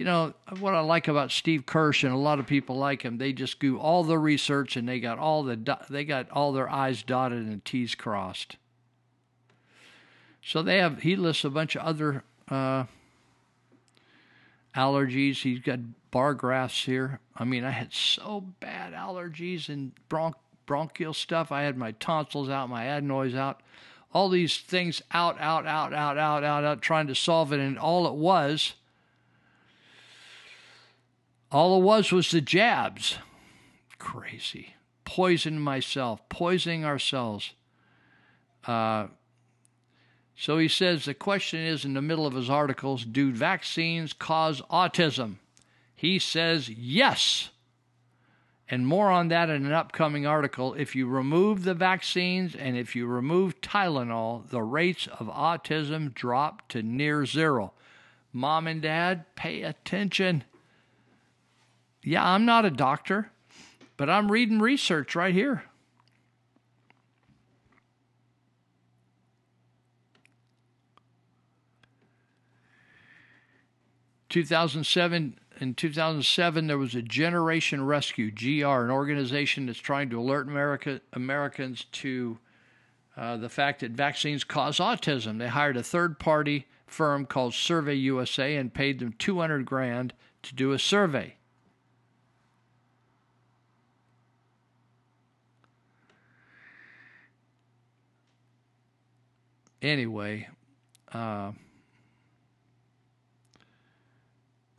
[0.02, 3.20] you know what I like about Steve Kirsch and a lot of people like him.
[3.20, 6.68] They just do all the research and they got all the they got all their
[6.68, 8.58] I's dotted and T's crossed.
[10.42, 12.86] So they have he lists a bunch of other uh,
[14.76, 15.42] allergies.
[15.42, 15.80] He's got
[16.12, 17.20] bar graphs here.
[17.36, 20.34] I mean, I had so bad allergies and bronch
[20.66, 21.52] bronchial stuff.
[21.52, 23.62] I had my tonsils out, my adenoids out,
[24.14, 27.78] all these things out, out, out, out, out, out, out, trying to solve it, and
[27.78, 28.76] all it was
[31.52, 33.18] all it was was the jabs.
[34.00, 34.76] Crazy.
[35.04, 37.54] Poisoning myself, poisoning ourselves.
[38.66, 39.08] Uh,
[40.36, 44.62] so he says the question is in the middle of his articles do vaccines cause
[44.72, 45.36] autism?
[45.96, 47.50] He says yes.
[48.68, 50.74] And more on that in an upcoming article.
[50.74, 56.68] If you remove the vaccines and if you remove Tylenol, the rates of autism drop
[56.70, 57.74] to near zero.
[58.32, 60.46] Mom and dad, pay attention.
[62.02, 63.30] Yeah, I'm not a doctor,
[63.98, 65.66] but I'm reading research right here.
[74.32, 80.10] Two thousand seven in 2007, there was a Generation Rescue, GR, an organization that's trying
[80.10, 82.40] to alert America, Americans to
[83.18, 85.38] uh, the fact that vaccines cause autism.
[85.38, 90.14] They hired a third party firm called Survey USA and paid them 200 grand
[90.44, 91.36] to do a survey.
[99.82, 100.48] Anyway,
[101.12, 101.52] uh,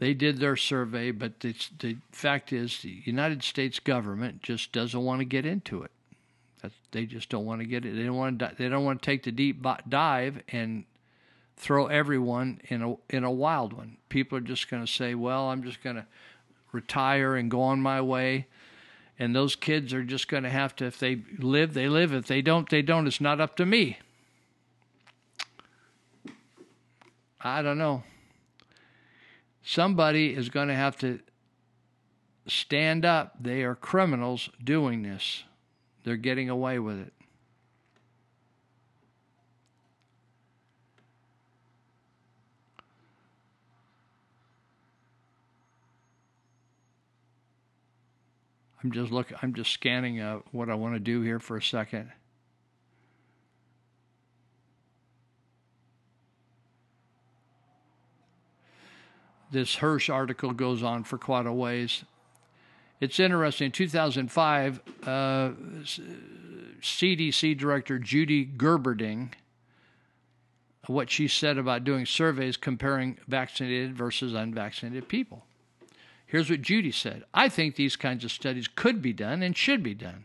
[0.03, 5.01] they did their survey, but the, the fact is, the United States government just doesn't
[5.01, 5.93] want to get into it.
[6.61, 7.95] That's, they just don't want to get it.
[7.95, 8.51] They don't want to.
[8.59, 10.87] They don't want to take the deep dive and
[11.57, 13.97] throw everyone in a in a wild one.
[14.09, 16.07] People are just going to say, "Well, I'm just going to
[16.73, 18.49] retire and go on my way."
[19.21, 20.87] And those kids are just going to have to.
[20.87, 22.13] If they live, they live.
[22.13, 23.07] If they don't, they don't.
[23.07, 23.99] It's not up to me.
[27.41, 28.03] I don't know.
[29.63, 31.21] Somebody is going to have to
[32.47, 33.35] stand up.
[33.41, 35.45] They are criminals doing this.
[36.05, 37.13] They're getting away with it.
[48.83, 49.33] I'm just look.
[49.41, 52.11] I'm just scanning uh, what I want to do here for a second.
[59.53, 62.05] This Kirsch article goes on for quite a ways.
[63.01, 63.67] It's interesting.
[63.67, 65.51] In 2005, uh,
[66.81, 69.33] CDC Director Judy Gerberding,
[70.87, 75.45] what she said about doing surveys comparing vaccinated versus unvaccinated people.
[76.27, 79.83] Here's what Judy said I think these kinds of studies could be done and should
[79.83, 80.25] be done.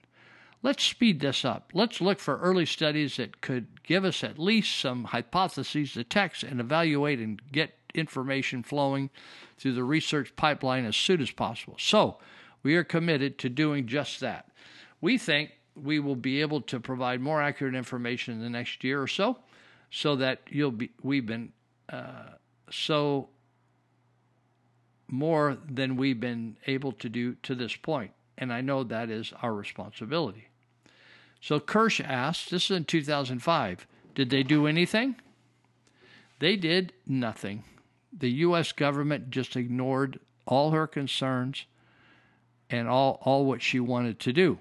[0.64, 1.72] Let's speed this up.
[1.74, 6.44] Let's look for early studies that could give us at least some hypotheses to test
[6.44, 9.10] and evaluate and get information flowing
[9.58, 11.76] through the research pipeline as soon as possible.
[11.80, 12.18] So,
[12.64, 14.50] we are committed to doing just that.
[15.00, 19.02] We think we will be able to provide more accurate information in the next year
[19.02, 19.38] or so,
[19.92, 20.92] so that you'll be.
[21.02, 21.54] We've been
[21.90, 22.34] uh,
[22.70, 23.30] so
[25.08, 29.34] more than we've been able to do to this point, and I know that is
[29.42, 30.50] our responsibility.
[31.40, 35.16] So Kirsch asked, this is in 2005, did they do anything?
[36.40, 37.64] They did nothing.
[38.20, 38.72] The U.S.
[38.72, 41.66] government just ignored all her concerns
[42.70, 44.60] and all, all what she wanted to do.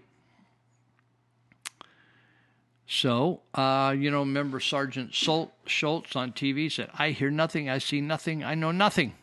[2.87, 8.01] So, uh, you know, remember Sergeant Schultz on TV said, I hear nothing, I see
[8.01, 9.15] nothing, I know nothing.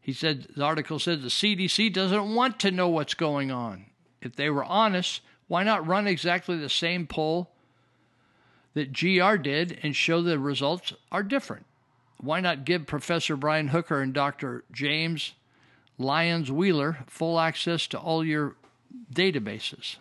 [0.00, 3.86] He said, the article says the CDC doesn't want to know what's going on.
[4.20, 7.52] If they were honest, why not run exactly the same poll
[8.74, 11.66] that GR did and show the results are different?
[12.20, 14.64] Why not give Professor Brian Hooker and Dr.
[14.72, 15.34] James
[15.98, 18.56] Lyons Weiler full access to all your
[19.12, 19.96] databases?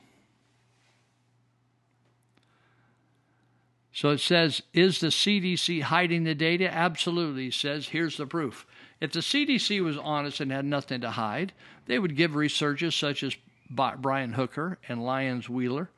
[3.91, 6.71] So it says, is the CDC hiding the data?
[6.71, 7.49] Absolutely.
[7.49, 8.67] Says, here's the proof.
[9.01, 11.53] If the CDC was honest and had nothing to hide,
[11.87, 13.35] they would give researchers such as
[13.69, 15.89] Brian Hooker and Lyons Weiler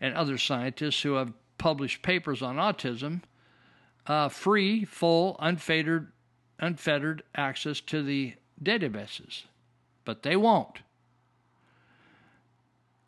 [0.00, 3.22] and other scientists who have published papers on autism
[4.06, 6.12] uh, free, full, unfettered,
[6.58, 9.42] unfettered access to the databases.
[10.04, 10.80] But they won't.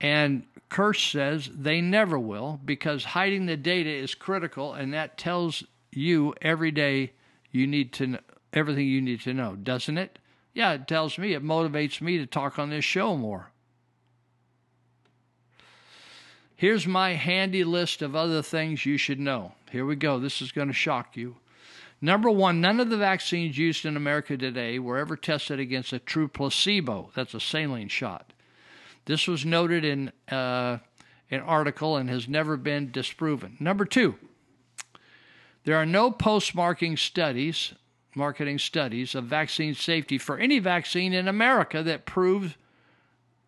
[0.00, 5.64] And Kirsch says they never will because hiding the data is critical, and that tells
[5.92, 7.12] you every day
[7.50, 8.20] you need to know,
[8.52, 10.18] everything you need to know, doesn't it?
[10.54, 13.50] Yeah, it tells me, it motivates me to talk on this show more.
[16.58, 19.52] Here's my handy list of other things you should know.
[19.70, 20.18] Here we go.
[20.18, 21.36] This is going to shock you.
[22.00, 26.00] Number one, none of the vaccines used in America today were ever tested against a
[26.00, 27.12] true placebo.
[27.14, 28.32] That's a saline shot.
[29.04, 30.78] This was noted in uh,
[31.30, 33.56] an article and has never been disproven.
[33.60, 34.16] Number two,
[35.62, 37.72] there are no post marketing studies
[38.16, 42.56] marketing studies of vaccine safety for any vaccine in America that proves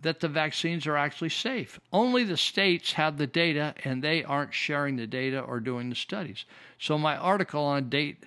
[0.03, 1.79] that the vaccines are actually safe.
[1.93, 5.97] Only the states have the data and they aren't sharing the data or doing the
[5.97, 6.45] studies.
[6.79, 8.25] So, my article on date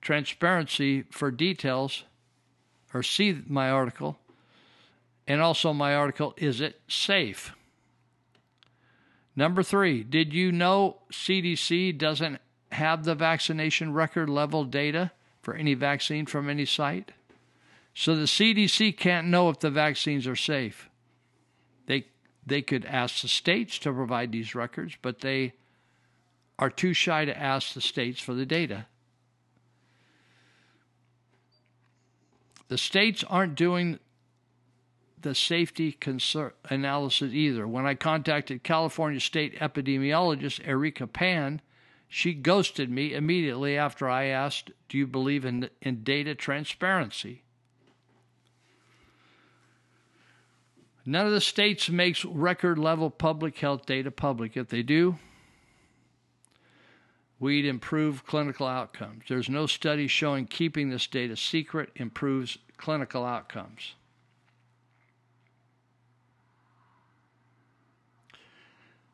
[0.00, 2.04] transparency for details,
[2.94, 4.18] or see my article,
[5.26, 7.52] and also my article, Is It Safe?
[9.34, 12.38] Number three, did you know CDC doesn't
[12.72, 17.12] have the vaccination record level data for any vaccine from any site.
[17.98, 20.90] So the CDC can't know if the vaccines are safe.
[21.86, 22.04] They
[22.44, 25.54] they could ask the states to provide these records, but they
[26.58, 28.84] are too shy to ask the states for the data.
[32.68, 33.98] The states aren't doing
[35.22, 37.66] the safety concern analysis either.
[37.66, 41.62] When I contacted California state epidemiologist Erica Pan,
[42.08, 47.44] she ghosted me immediately after I asked, Do you believe in, in data transparency?
[51.08, 54.56] None of the states makes record level public health data public.
[54.56, 55.16] If they do,
[57.38, 59.22] we'd improve clinical outcomes.
[59.28, 63.94] There's no study showing keeping this data secret improves clinical outcomes.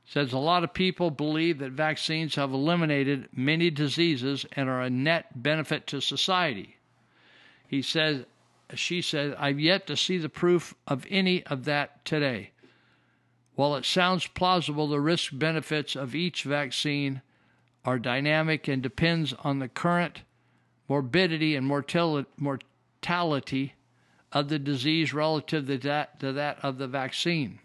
[0.06, 4.90] Says a lot of people believe that vaccines have eliminated many diseases and are a
[4.90, 6.76] net benefit to society.
[7.68, 8.24] He says,
[8.78, 12.50] she said, I've yet to see the proof of any of that today.
[13.54, 17.22] While it sounds plausible, the risk benefits of each vaccine
[17.84, 20.22] are dynamic and depends on the current
[20.88, 23.74] morbidity and mortality
[24.32, 27.58] of the disease relative to that, to that of the vaccine.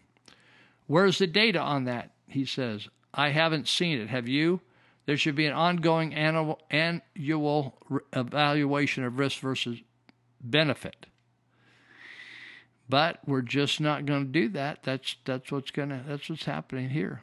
[0.88, 2.11] Where's the data on that?
[2.27, 4.09] He says, I haven't seen it.
[4.09, 4.61] Have you?
[5.05, 7.77] There should be an ongoing annual, annual
[8.11, 9.79] evaluation of risk versus
[10.52, 11.06] benefit.
[12.90, 14.84] But we're just not going to do that.
[14.84, 17.22] That's that's what's going to that's what's happening here.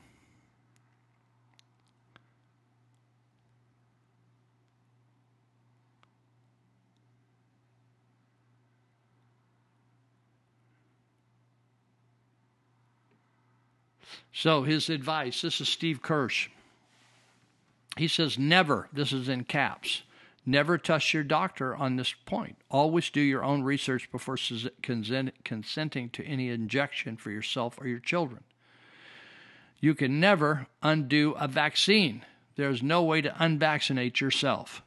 [14.36, 16.48] So, his advice this is Steve Kirsch.
[17.96, 20.02] He says, never, this is in caps,
[20.46, 22.56] never trust your doctor on this point.
[22.70, 24.38] Always do your own research before
[24.82, 28.44] consenting to any injection for yourself or your children.
[29.80, 32.24] You can never undo a vaccine.
[32.56, 34.82] There's no way to unvaccinate yourself.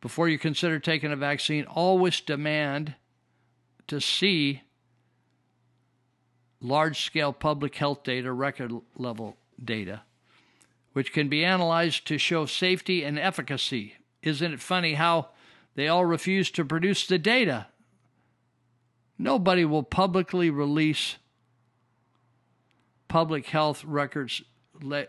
[0.00, 2.94] Before you consider taking a vaccine, always demand
[3.88, 4.62] to see
[6.60, 10.02] large scale public health data, record level data,
[10.92, 13.94] which can be analyzed to show safety and efficacy.
[14.22, 15.28] Isn't it funny how
[15.74, 17.66] they all refuse to produce the data?
[19.18, 21.16] Nobody will publicly release
[23.08, 24.42] public health records
[24.80, 25.06] le-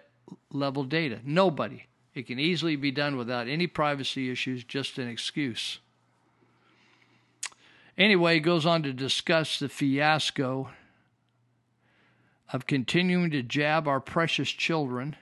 [0.52, 1.20] level data.
[1.24, 1.88] Nobody.
[2.14, 5.80] It can easily be done without any privacy issues, just an excuse.
[7.98, 10.70] Anyway, he goes on to discuss the fiasco
[12.52, 15.16] of continuing to jab our precious children,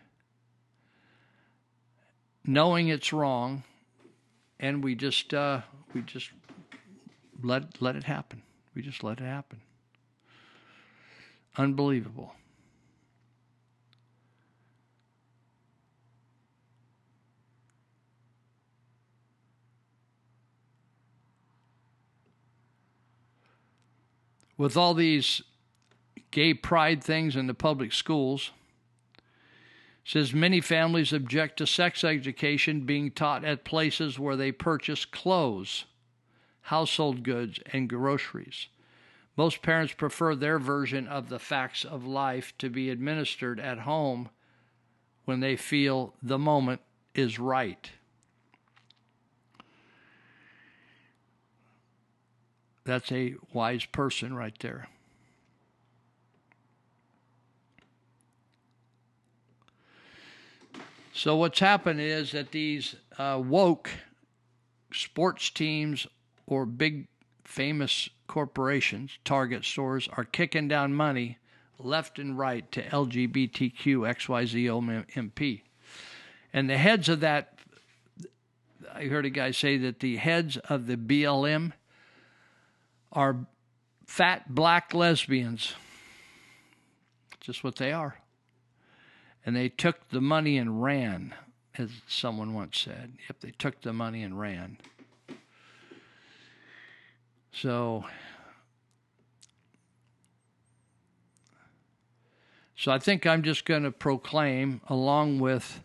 [2.43, 3.63] knowing it's wrong,
[4.59, 5.61] and we just uh,
[5.93, 6.31] we just
[7.41, 8.41] let let it happen.
[8.75, 9.61] We just let it happen.
[11.57, 12.33] Unbelievable.
[24.57, 25.41] With all these
[26.31, 28.51] gay pride things in the public schools.
[30.09, 35.85] Says many families object to sex education being taught at places where they purchase clothes,
[36.61, 38.69] household goods, and groceries.
[39.37, 44.29] Most parents prefer their version of the facts of life to be administered at home
[45.25, 46.81] when they feel the moment
[47.13, 47.91] is right.
[52.83, 54.87] That's a wise person right there.
[61.19, 63.89] So what's happened is that these uh, woke
[64.93, 66.07] sports teams
[66.47, 67.09] or big
[67.43, 71.37] famous corporations, Target stores, are kicking down money
[71.77, 75.63] left and right to LGBTQ XYZ MP.
[76.53, 77.59] And the heads of that,
[78.93, 81.73] I heard a guy say that the heads of the BLM
[83.11, 83.45] are
[84.07, 85.73] fat black lesbians.
[87.41, 88.19] Just what they are
[89.49, 91.33] and they took the money and ran,
[91.75, 93.13] as someone once said.
[93.27, 94.77] Yep, they took the money and ran.
[97.51, 98.05] So,
[102.75, 105.79] so I think I'm just going to proclaim, along with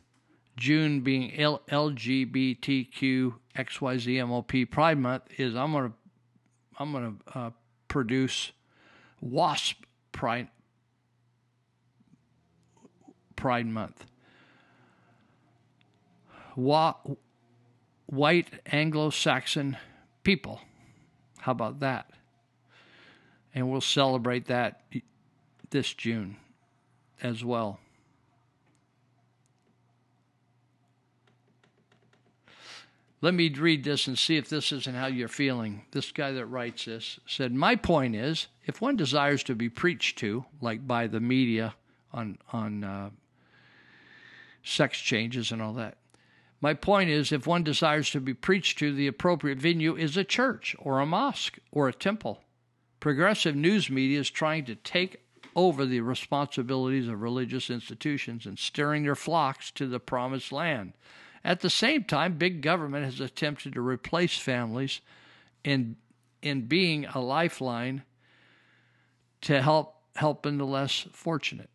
[0.59, 5.97] June being L- LGBTQ XYZ MOP Pride Month, is I'm going to
[6.79, 7.51] I'm going to uh,
[7.89, 8.53] produce
[9.23, 10.49] WASP Pride
[13.45, 14.07] Pride Month.
[18.07, 19.77] White Anglo Saxon
[20.23, 20.63] people.
[21.41, 22.09] How about that?
[23.55, 24.85] And we'll celebrate that
[25.69, 26.39] this June
[27.23, 27.81] as well.
[33.21, 35.85] Let me read this and see if this isn't how you're feeling.
[35.91, 40.17] This guy that writes this said, My point is, if one desires to be preached
[40.21, 41.75] to, like by the media
[42.11, 43.11] on, on uh,
[44.65, 45.99] sex changes and all that,
[46.65, 50.25] my point is, if one desires to be preached to, the appropriate venue is a
[50.25, 52.41] church or a mosque or a temple.
[53.01, 55.21] Progressive news media is trying to take
[55.55, 60.95] over the responsibilities of religious institutions and steering their flocks to the promised land.
[61.45, 65.03] At the same time, big government has attempted to replace families
[65.65, 65.97] in
[66.41, 68.05] in being a lifeline
[69.43, 71.69] to help helping the less fortunate.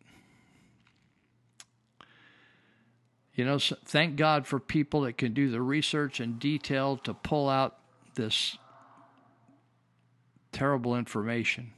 [3.34, 7.48] You know, thank God for people that can do the research and detail to pull
[7.48, 7.78] out
[8.14, 8.58] this
[10.52, 11.72] terrible information.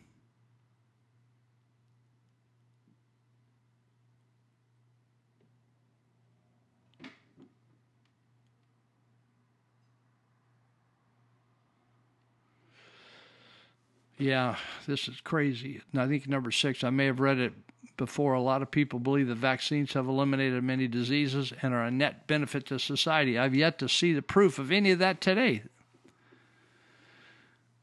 [14.19, 14.57] Yeah,
[14.87, 15.83] this is crazy.
[15.97, 17.53] I think number six, I may have read it
[17.97, 18.35] before.
[18.35, 22.27] A lot of people believe that vaccines have eliminated many diseases and are a net
[22.27, 23.39] benefit to society.
[23.39, 25.62] I've yet to see the proof of any of that today.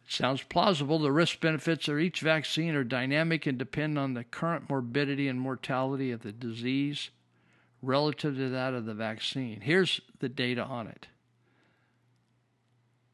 [0.05, 0.99] It sounds plausible.
[0.99, 5.39] The risk benefits of each vaccine are dynamic and depend on the current morbidity and
[5.39, 7.09] mortality of the disease
[7.81, 9.61] relative to that of the vaccine.
[9.61, 11.07] Here's the data on it.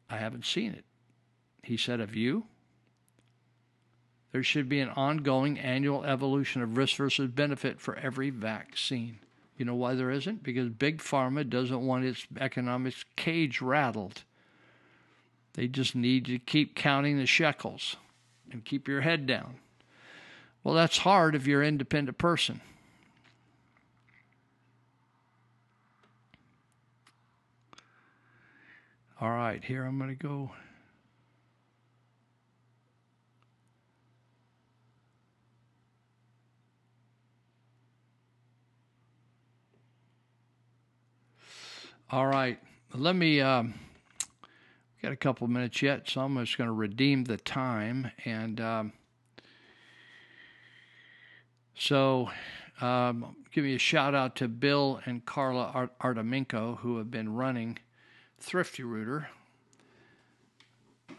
[0.10, 0.86] I haven't seen it.
[1.64, 2.46] He said, Have you?
[4.36, 9.20] There should be an ongoing annual evolution of risk versus benefit for every vaccine.
[9.58, 10.44] You know why there isn't?
[10.44, 14.26] Because Big Pharma doesn't want its economics cage rattled.
[15.54, 17.96] They just need to keep counting the shekels
[18.52, 19.56] and keep your head down.
[20.66, 22.60] Well, that's hard if you're an independent person.
[29.22, 30.52] All right, here I'm going to go.
[42.12, 42.60] All right,
[42.94, 43.42] let me.
[43.42, 43.74] Um,
[45.02, 48.62] got a couple minutes yet, so I'm just going to redeem the time and.
[48.62, 48.94] Um,
[51.78, 52.30] so,
[52.80, 57.80] um, give me a shout out to Bill and Carla Artemenko, who have been running
[58.40, 59.30] Thrifty Rooter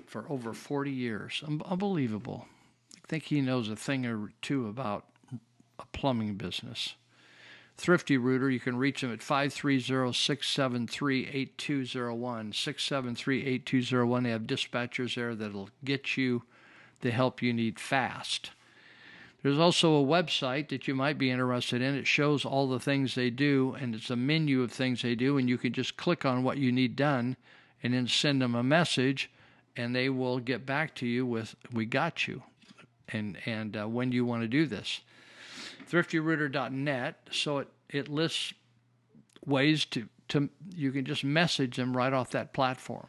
[0.06, 1.42] for over 40 years.
[1.68, 2.46] Unbelievable.
[2.96, 5.04] I think he knows a thing or two about
[5.78, 6.94] a plumbing business.
[7.76, 8.50] Thrifty Rooter.
[8.50, 12.52] You can reach them at 530 673 8201.
[12.52, 14.22] 673 8201.
[14.22, 16.42] They have dispatchers there that'll get you
[17.00, 18.50] the help you need fast.
[19.42, 21.94] There's also a website that you might be interested in.
[21.94, 25.38] It shows all the things they do, and it's a menu of things they do,
[25.38, 27.36] and you can just click on what you need done
[27.82, 29.30] and then send them a message,
[29.76, 32.42] and they will get back to you with, We got you,
[33.08, 35.00] and, and uh, when you want to do this
[35.90, 37.28] thriftyrooter.net.
[37.30, 38.54] So it, it lists
[39.44, 43.08] ways to, to, you can just message them right off that platform.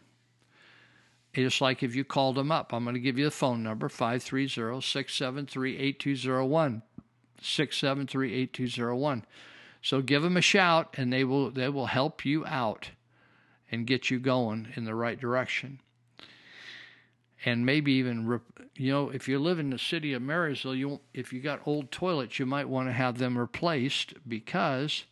[1.33, 3.89] It's like if you called them up, I'm going to give you the phone number
[3.89, 4.47] 530
[4.81, 6.81] 673 8201.
[7.39, 9.25] 673 8201.
[9.81, 12.91] So give them a shout and they will, they will help you out
[13.71, 15.79] and get you going in the right direction
[17.45, 18.39] and maybe even
[18.75, 21.91] you know if you live in the city of Marysville, you if you got old
[21.91, 25.05] toilets, you might want to have them replaced because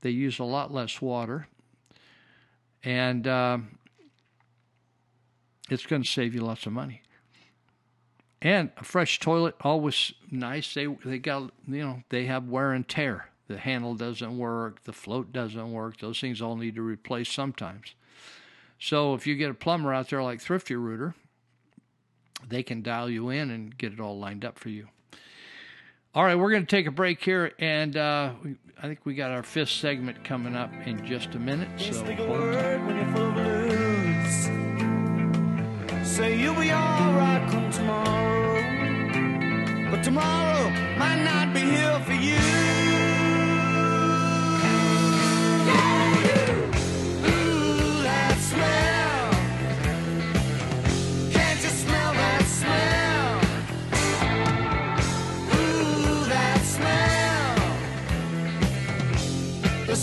[0.00, 1.48] they use a lot less water,
[2.84, 3.58] and uh,
[5.68, 7.02] it's going to save you lots of money.
[8.40, 10.72] And a fresh toilet always nice.
[10.72, 13.30] They they got you know they have wear and tear.
[13.48, 15.98] The handle doesn't work, the float doesn't work.
[15.98, 17.94] Those things all need to replace sometimes.
[18.78, 21.14] So if you get a plumber out there like Thrifty Rooter,
[22.46, 24.88] they can dial you in and get it all lined up for you.
[26.14, 29.14] All right, we're going to take a break here, and uh, we, I think we
[29.14, 31.68] got our fifth segment coming up in just a minute.
[31.78, 32.04] So
[36.04, 38.62] Say you'll be all right come tomorrow,
[39.90, 42.88] but tomorrow might not be here for you.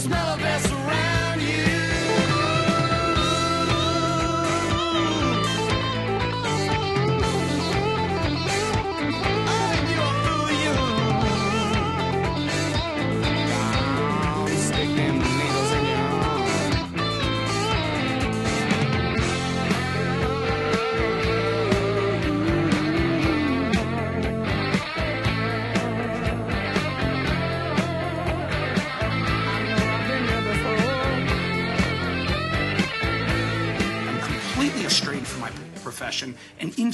[0.06, 0.75] Smell of this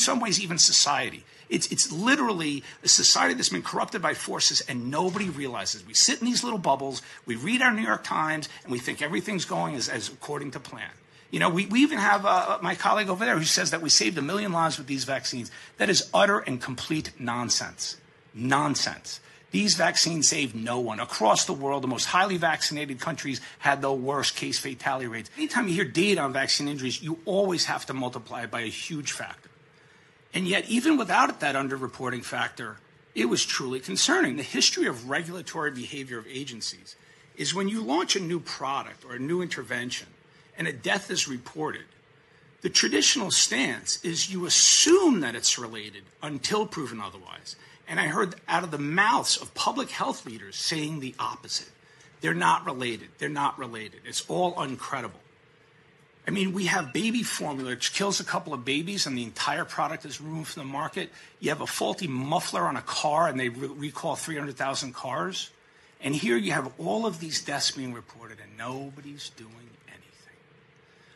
[0.02, 1.24] some ways even society.
[1.50, 5.86] It's, it's literally a society that's been corrupted by forces and nobody realizes.
[5.86, 9.02] We sit in these little bubbles, we read our New York Times, and we think
[9.02, 10.90] everything's going as, as according to plan.
[11.30, 13.90] You know, we, we even have uh, my colleague over there who says that we
[13.90, 15.52] saved a million lives with these vaccines.
[15.78, 17.98] That is utter and complete nonsense.
[18.34, 19.20] Nonsense.
[19.52, 21.02] These vaccines saved no one.
[21.02, 25.30] Across the world, the most highly vaccinated countries had the worst case fatality rates.
[25.38, 28.70] Anytime you hear data on vaccine injuries, you always have to multiply it by a
[28.70, 29.41] huge factor.
[30.34, 32.78] And yet, even without that underreporting factor,
[33.14, 34.38] it was truly concerning.
[34.38, 36.96] The history of regulatory behavior of agencies
[37.36, 40.08] is when you launch a new product or a new intervention
[40.58, 41.86] and a death is reported,
[42.62, 47.56] the traditional stance is you assume that it's related until proven otherwise.
[47.88, 51.72] And I heard out of the mouths of public health leaders saying the opposite.
[52.22, 53.10] They're not related.
[53.18, 54.02] They're not related.
[54.06, 55.20] It's all uncredible.
[56.28, 59.66] I mean, we have baby formula, which kills a couple of babies, and the entire
[59.66, 61.10] product is removed from the market.
[61.40, 65.50] You have a faulty muffler on a car, and they re- recall 300,000 cars.
[66.00, 70.38] And here you have all of these deaths being reported, and nobody's doing anything.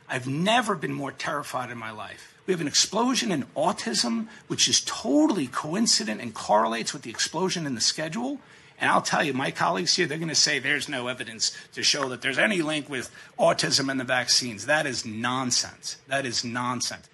[0.09, 2.35] I've never been more terrified in my life.
[2.47, 7.65] We have an explosion in autism, which is totally coincident and correlates with the explosion
[7.65, 8.39] in the schedule.
[8.79, 11.83] And I'll tell you, my colleagues here, they're going to say there's no evidence to
[11.83, 14.65] show that there's any link with autism and the vaccines.
[14.65, 15.97] That is nonsense.
[16.07, 17.07] That is nonsense.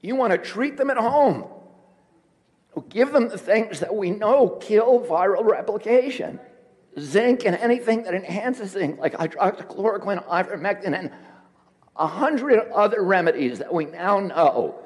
[0.00, 1.44] You want to treat them at home.
[2.88, 6.38] Give them the things that we know kill viral replication
[6.98, 11.10] zinc and anything that enhances zinc, like hydroxychloroquine, ivermectin, and
[11.96, 14.78] a hundred other remedies that we now know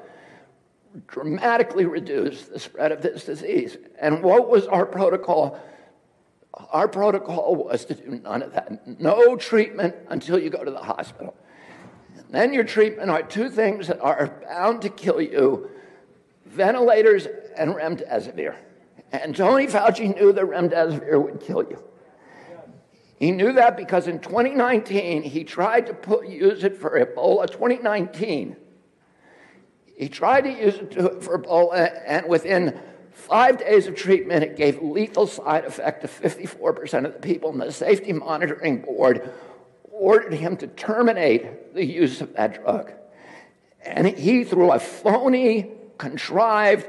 [1.07, 3.77] dramatically reduce the spread of this disease.
[3.99, 5.59] And what was our protocol?
[6.53, 8.99] Our protocol was to do none of that.
[8.99, 11.35] No treatment until you go to the hospital.
[12.17, 15.69] And then your treatment are two things that are bound to kill you
[16.45, 18.55] ventilators and remdesivir.
[19.11, 21.83] And Tony Fauci knew that remdesivir would kill you.
[23.19, 28.55] He knew that because in 2019, he tried to put, use it for Ebola 2019.
[29.95, 32.79] He tried to use it to, for Ebola, uh, and within
[33.11, 37.51] five days of treatment, it gave lethal side effect to 54% of the people.
[37.51, 39.29] And the Safety Monitoring Board
[39.83, 42.91] ordered him to terminate the use of that drug.
[43.83, 46.87] And he, through a phony, contrived,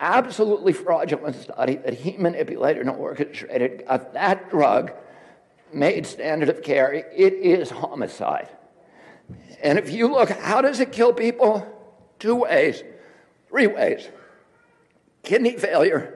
[0.00, 4.92] absolutely fraudulent study that he manipulated and orchestrated, got that drug
[5.72, 8.48] made standard of care, it is homicide.
[9.62, 11.66] And if you look, how does it kill people?
[12.18, 12.82] Two ways,
[13.48, 14.08] three ways
[15.22, 16.14] kidney failure,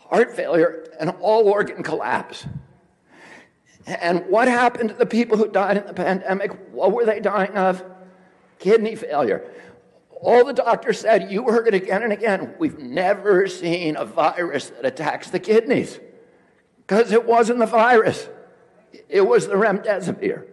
[0.00, 2.46] heart failure, and all organ collapse.
[3.86, 6.52] And what happened to the people who died in the pandemic?
[6.72, 7.84] What were they dying of?
[8.58, 9.50] Kidney failure.
[10.22, 14.70] All the doctors said, you heard it again and again, we've never seen a virus
[14.70, 15.98] that attacks the kidneys
[16.76, 18.28] because it wasn't the virus.
[19.08, 20.46] It was the remdesivir.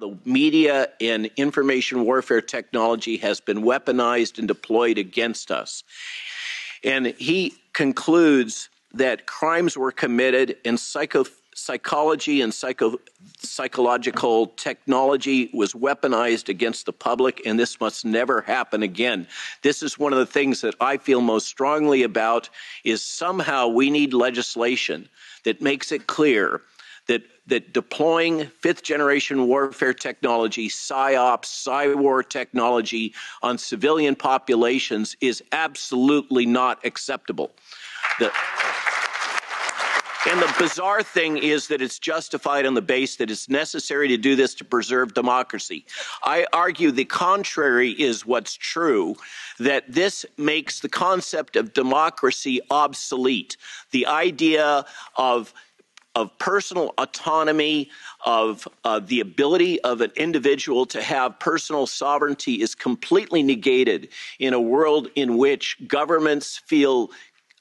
[0.00, 5.84] The media and information warfare technology has been weaponized and deployed against us.
[6.82, 12.98] And he concludes that crimes were committed and psycho, psychology and psycho,
[13.40, 19.26] psychological technology was weaponized against the public, and this must never happen again.
[19.60, 22.48] This is one of the things that I feel most strongly about
[22.84, 25.10] is somehow we need legislation
[25.44, 26.62] that makes it clear
[27.06, 36.46] that that deploying fifth generation warfare technology, psyops, psywar technology on civilian populations is absolutely
[36.46, 37.52] not acceptable.
[38.18, 38.32] The,
[40.28, 44.18] and the bizarre thing is that it's justified on the base that it's necessary to
[44.18, 45.86] do this to preserve democracy.
[46.22, 49.16] I argue the contrary is what's true,
[49.58, 53.56] that this makes the concept of democracy obsolete.
[53.92, 54.84] The idea
[55.16, 55.54] of
[56.14, 57.90] of personal autonomy,
[58.26, 64.08] of uh, the ability of an individual to have personal sovereignty is completely negated
[64.38, 67.10] in a world in which governments feel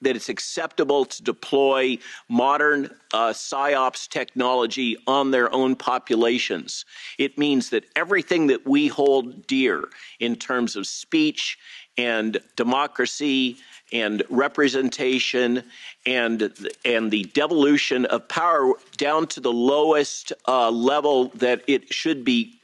[0.02, 1.98] that it's acceptable to deploy
[2.28, 6.86] modern uh, psyops technology on their own populations.
[7.18, 9.90] It means that everything that we hold dear
[10.20, 11.58] in terms of speech
[11.98, 13.58] and democracy
[13.92, 15.64] and representation
[16.06, 16.54] and
[16.86, 22.60] and the devolution of power down to the lowest uh, level that it should be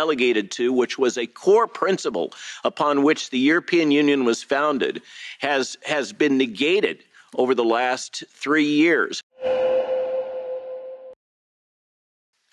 [0.00, 2.32] delegated to, which was a core principle
[2.64, 5.00] upon which the European Union was founded,
[5.38, 6.98] has, has been negated
[7.34, 9.22] over the last three years.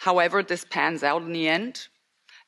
[0.01, 1.87] however this pans out in the end,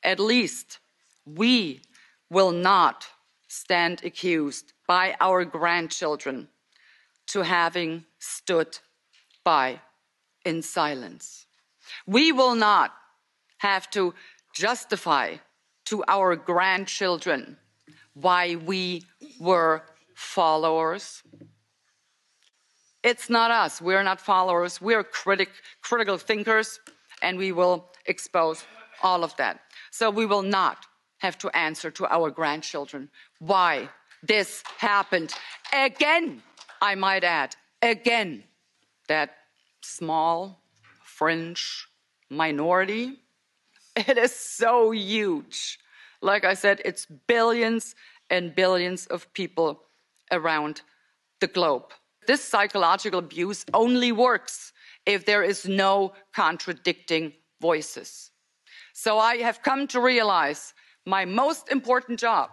[0.02, 0.80] at least
[1.24, 1.80] we
[2.28, 3.06] will not
[3.46, 6.48] stand accused by our grandchildren
[7.28, 8.76] to having stood
[9.44, 9.80] by
[10.44, 11.46] in silence.
[12.06, 12.92] We will not
[13.58, 14.14] have to
[14.54, 15.36] justify
[15.86, 17.56] to our grandchildren
[18.14, 19.02] why we
[19.40, 19.82] were
[20.14, 21.22] followers.
[23.02, 23.82] It's not us.
[23.82, 24.80] We're not followers.
[24.80, 25.50] We're critic,
[25.82, 26.80] critical thinkers,
[27.20, 28.64] and we will expose
[29.02, 29.60] all of that.
[29.90, 30.86] So we will not
[31.18, 33.10] have to answer to our grandchildren
[33.40, 33.88] why
[34.22, 35.34] this happened
[35.72, 36.42] again,
[36.80, 38.44] I might add, again,
[39.08, 39.36] that
[39.82, 40.62] small,
[41.04, 41.88] fringe
[42.30, 43.18] minority.
[44.08, 45.78] It is so huge.
[46.20, 47.94] Like I said, it's billions
[48.30, 49.82] and billions of people
[50.32, 50.82] around
[51.40, 51.92] the globe.
[52.26, 54.72] This psychological abuse only works
[55.06, 58.30] if there is no contradicting voices.
[58.94, 60.74] So I have come to realize
[61.06, 62.50] my most important job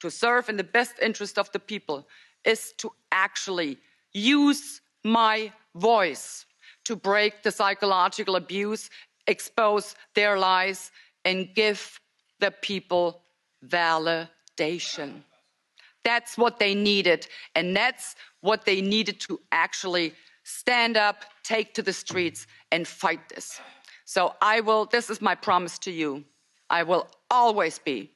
[0.00, 2.08] to serve in the best interest of the people
[2.44, 3.78] is to actually
[4.12, 6.44] use my voice
[6.84, 8.90] to break the psychological abuse,
[9.26, 10.90] expose their lies,
[11.24, 12.00] and give
[12.40, 13.22] the people
[13.66, 15.22] validation.
[16.04, 17.28] That's what they needed.
[17.54, 23.28] And that's what they needed to actually stand up, take to the streets, and fight
[23.28, 23.60] this.
[24.04, 26.24] So I will, this is my promise to you.
[26.68, 28.10] I will always be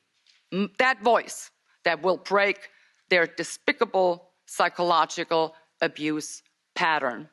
[0.79, 1.51] that voice
[1.85, 2.71] that will break
[3.09, 6.43] their despicable psychological abuse
[6.75, 7.29] pattern.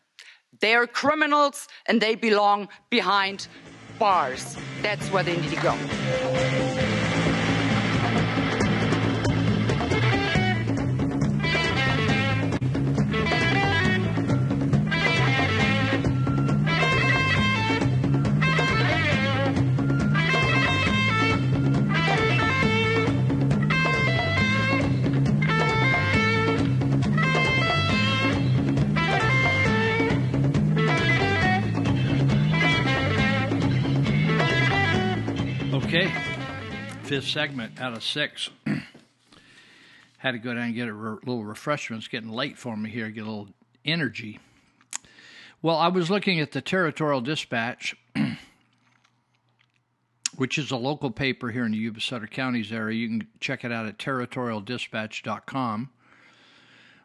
[0.59, 3.47] They're criminals and they belong behind
[3.99, 4.57] bars.
[4.81, 6.82] That's where they need to go.
[37.13, 38.49] Fifth segment out of six.
[40.17, 42.01] Had to go down and get a re- little refreshment.
[42.01, 43.07] It's getting late for me here.
[43.11, 43.49] Get a little
[43.85, 44.39] energy.
[45.61, 47.95] Well, I was looking at the Territorial Dispatch,
[50.37, 52.97] which is a local paper here in the Yuba Sutter Counties area.
[52.97, 55.91] You can check it out at territorialdispatch.com.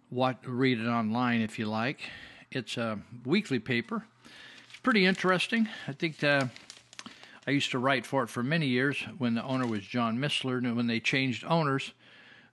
[0.08, 2.00] What read it online if you like.
[2.50, 4.06] It's a weekly paper.
[4.70, 5.68] It's pretty interesting.
[5.86, 6.48] I think the
[7.48, 10.58] I used to write for it for many years when the owner was John Missler.
[10.58, 11.94] And when they changed owners,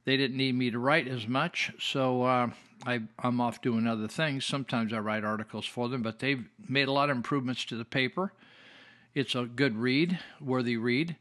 [0.05, 1.73] they didn't need me to write as much.
[1.81, 2.51] So uh,
[2.85, 4.45] I, I'm off doing other things.
[4.45, 7.83] Sometimes I write articles for them, but they've made a lot of improvements to the
[7.83, 8.31] paper.
[9.13, 11.17] It's a good read, worthy read.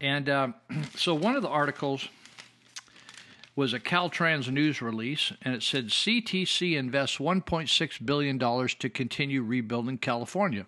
[0.00, 0.48] And uh,
[0.96, 2.08] so one of the articles
[3.54, 9.98] was a Caltrans news release, and it said CTC invests $1.6 billion to continue rebuilding
[9.98, 10.64] California.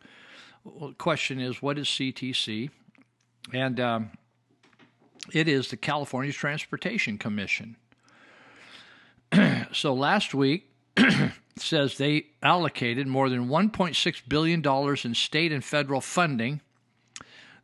[0.98, 2.70] Question is, what is CTC?
[3.52, 4.10] And um,
[5.32, 7.76] it is the California Transportation Commission.
[9.72, 10.70] so last week
[11.56, 16.60] says they allocated more than 1.6 billion dollars in state and federal funding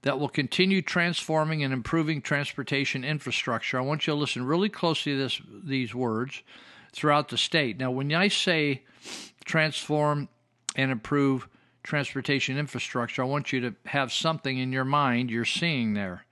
[0.02, 3.78] that will continue transforming and improving transportation infrastructure.
[3.78, 6.42] I want you to listen really closely to this, these words
[6.92, 7.78] throughout the state.
[7.78, 8.82] Now, when I say
[9.44, 10.28] transform
[10.76, 11.48] and improve
[11.88, 16.26] transportation infrastructure, I want you to have something in your mind you're seeing there.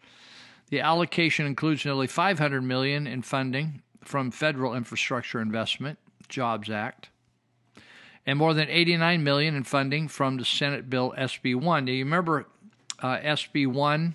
[0.68, 7.08] The allocation includes nearly 500 million in funding from federal infrastructure investment, Jobs Act,
[8.26, 11.84] and more than 89 million in funding from the Senate bill SB1.
[11.86, 12.46] Now you remember
[13.00, 14.12] uh, SB1,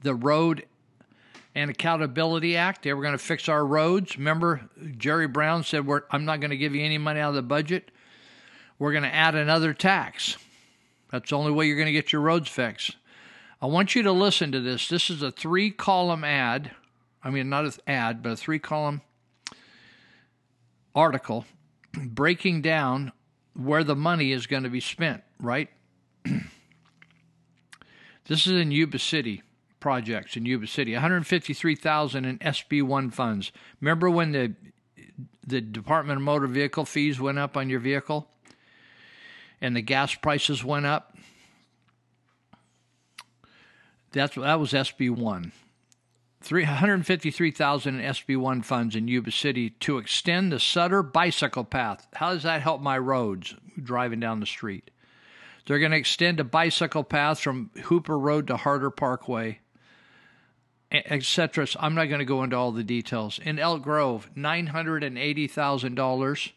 [0.00, 0.64] the Road
[1.54, 2.84] and Accountability Act.
[2.84, 4.16] They were going to fix our roads.
[4.16, 4.62] Remember,
[4.96, 7.90] Jerry Brown said, "I'm not going to give you any money out of the budget."
[8.78, 10.36] We're going to add another tax.
[11.10, 12.96] That's the only way you're going to get your roads fixed.
[13.60, 14.88] I want you to listen to this.
[14.88, 16.72] This is a three column ad.
[17.22, 19.00] I mean, not an ad, but a three column
[20.94, 21.44] article
[21.92, 23.12] breaking down
[23.54, 25.70] where the money is going to be spent, right?
[28.26, 29.42] this is in Yuba City
[29.80, 30.92] projects in Yuba City.
[30.92, 33.52] 153,000 in SB1 funds.
[33.80, 34.54] Remember when the
[35.46, 38.28] the Department of Motor Vehicle fees went up on your vehicle?
[39.60, 41.16] And the gas prices went up.
[44.12, 45.52] That's that was SB one.
[46.46, 52.06] 353,000 in SB1 funds in Yuba City to extend the Sutter bicycle path.
[52.14, 54.92] How does that help my roads driving down the street?
[55.66, 59.58] They're going to extend a bicycle path from Hooper Road to Harter Parkway,
[60.92, 61.66] etc.
[61.80, 63.40] I'm not going to go into all the details.
[63.42, 66.52] In Elk Grove, $980,000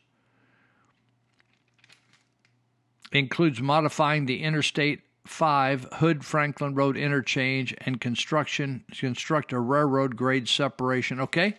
[3.11, 10.47] includes modifying the Interstate 5 Hood Franklin Road interchange and construction construct a railroad grade
[10.47, 11.19] separation.
[11.19, 11.55] Okay?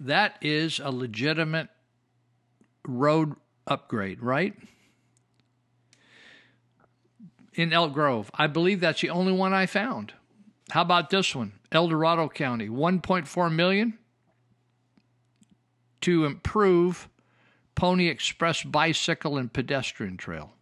[0.00, 1.68] That is a legitimate
[2.86, 3.34] road
[3.66, 4.54] upgrade, right?
[7.54, 8.30] In Elk Grove.
[8.34, 10.12] I believe that's the only one I found.
[10.70, 11.52] How about this one?
[11.70, 13.98] El Dorado County, 1.4 million
[16.00, 17.08] to improve
[17.74, 20.53] Pony Express bicycle and pedestrian trail.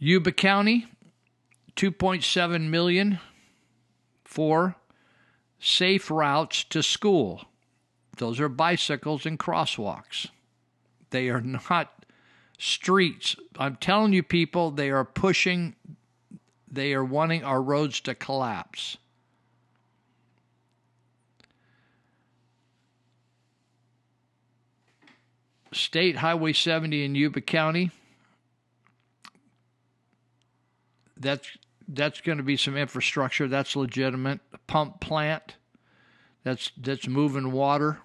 [0.00, 0.86] Yuba County,
[1.74, 3.18] 2.7 million
[4.24, 4.76] for
[5.58, 7.46] safe routes to school.
[8.16, 10.28] Those are bicycles and crosswalks.
[11.10, 12.04] They are not
[12.58, 13.34] streets.
[13.58, 15.74] I'm telling you, people, they are pushing,
[16.70, 18.98] they are wanting our roads to collapse.
[25.72, 27.90] State Highway 70 in Yuba County.
[31.18, 31.46] That's
[31.88, 33.48] that's going to be some infrastructure.
[33.48, 34.40] That's legitimate.
[34.52, 35.56] A pump plant.
[36.44, 37.98] That's that's moving water.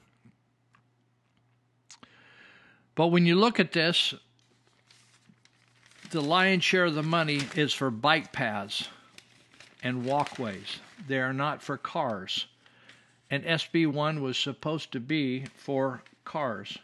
[2.95, 4.14] But when you look at this,
[6.11, 8.88] the lion's share of the money is for bike paths
[9.81, 10.80] and walkways.
[11.07, 12.45] They are not for cars.
[13.31, 16.77] And SB1 was supposed to be for cars.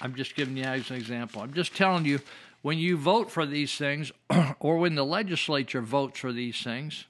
[0.00, 1.42] I'm just giving you as an example.
[1.42, 2.20] I'm just telling you
[2.62, 4.12] when you vote for these things
[4.60, 7.04] or when the legislature votes for these things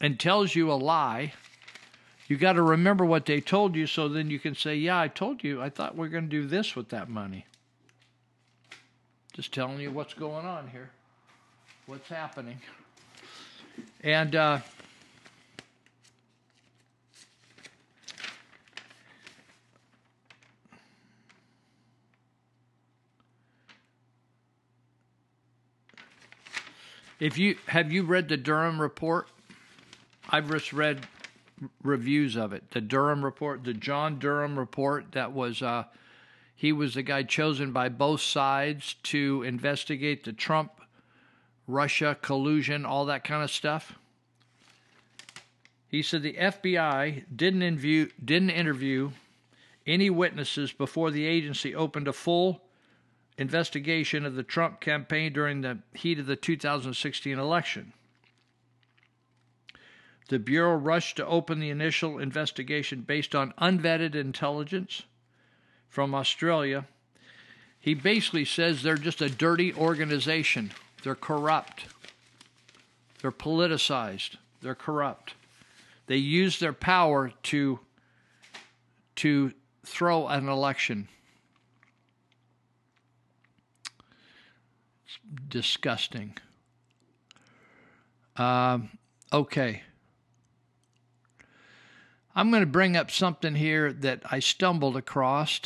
[0.00, 1.32] and tells you a lie,
[2.26, 5.08] you got to remember what they told you so then you can say, Yeah, I
[5.08, 5.62] told you.
[5.62, 7.46] I thought we are going to do this with that money.
[9.32, 10.90] Just telling you what's going on here,
[11.86, 12.58] what's happening.
[14.02, 14.60] And, uh,
[27.20, 29.28] If you have you read the Durham report?
[30.30, 31.06] I've just read
[31.82, 32.70] reviews of it.
[32.70, 35.84] The Durham report, the John Durham report that was uh,
[36.54, 40.80] he was the guy chosen by both sides to investigate the Trump
[41.66, 43.98] Russia collusion, all that kind of stuff.
[45.88, 49.10] He said the FBI didn't interview didn't interview
[49.86, 52.62] any witnesses before the agency opened a full
[53.38, 57.92] investigation of the Trump campaign during the heat of the 2016 election.
[60.28, 65.04] The Bureau rushed to open the initial investigation based on unvetted intelligence
[65.88, 66.86] from Australia.
[67.80, 70.72] He basically says they're just a dirty organization.
[71.02, 71.86] They're corrupt.
[73.22, 74.36] They're politicized.
[74.60, 75.34] They're corrupt.
[76.08, 77.80] They use their power to
[79.16, 79.52] to
[79.84, 81.08] throw an election.
[85.48, 86.36] Disgusting.
[88.36, 88.90] Um,
[89.32, 89.82] okay.
[92.34, 95.60] I'm going to bring up something here that I stumbled across.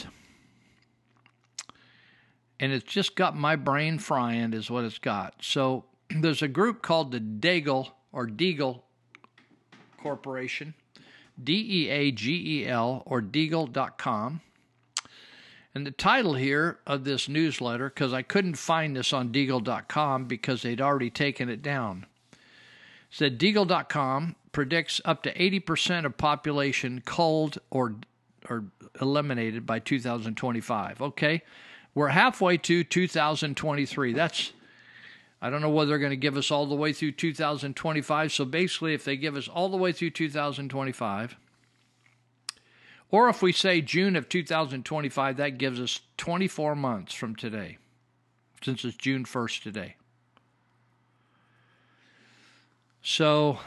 [2.59, 5.35] And it's just got my brain frying, is what it's got.
[5.43, 8.83] So there's a group called the Deagel or Deagel
[10.01, 10.75] Corporation,
[11.43, 14.41] D E A G E L or Deagel.com.
[15.75, 20.63] And the title here of this newsletter, because I couldn't find this on Deagel.com because
[20.63, 22.07] they'd already taken it down,
[23.11, 27.95] said Deagel.com predicts up to 80% of population culled or,
[28.51, 28.65] or
[29.01, 31.01] eliminated by 2025.
[31.01, 31.43] Okay,
[31.95, 34.13] we're halfway to 2023.
[34.13, 34.53] That's
[35.45, 38.33] I don't know whether they're going to give us all the way through 2025.
[38.33, 41.37] So basically, if they give us all the way through 2025,
[43.13, 47.77] or if we say June of 2025, that gives us 24 months from today,
[48.65, 49.97] since it's June 1st today.
[53.03, 53.59] So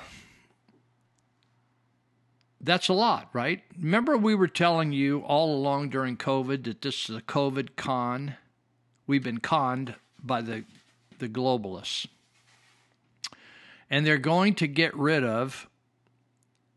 [2.60, 3.62] that's a lot, right?
[3.80, 8.38] Remember, we were telling you all along during COVID that this is a COVID con.
[9.06, 9.94] We've been conned
[10.24, 10.64] by the,
[11.20, 12.08] the globalists.
[13.92, 15.70] And they're going to get rid of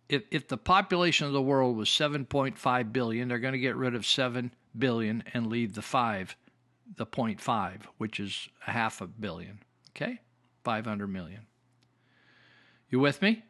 [0.09, 3.95] if, if the population of the world was 7.5 billion, they're going to get rid
[3.95, 6.37] of 7 billion and leave the 5,
[6.97, 9.61] the 0.5, which is a half a billion.
[9.91, 10.21] Okay?
[10.65, 11.47] 500 million.
[12.91, 13.43] You with me?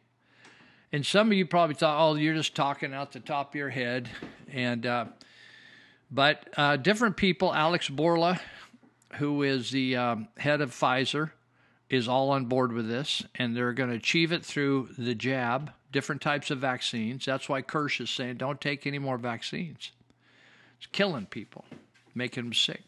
[0.91, 3.69] And some of you probably thought, oh, you're just talking out the top of your
[3.69, 4.09] head.
[4.51, 5.05] And, uh,
[6.11, 8.39] but uh, different people, Alex Bourla,
[9.15, 11.31] who is the um, head of Pfizer,
[11.89, 15.71] is all on board with this, and they're going to achieve it through the jab,
[15.91, 17.25] different types of vaccines.
[17.25, 19.91] That's why Kirsch is saying don't take any more vaccines.
[20.77, 21.65] It's killing people,
[22.15, 22.83] making them sick.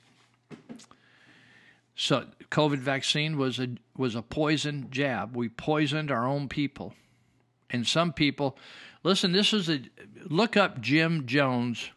[1.95, 5.35] So COVID vaccine was a was a poison jab.
[5.35, 6.93] We poisoned our own people.
[7.69, 8.57] And some people
[9.03, 9.81] listen, this is a
[10.25, 11.91] look up Jim Jones.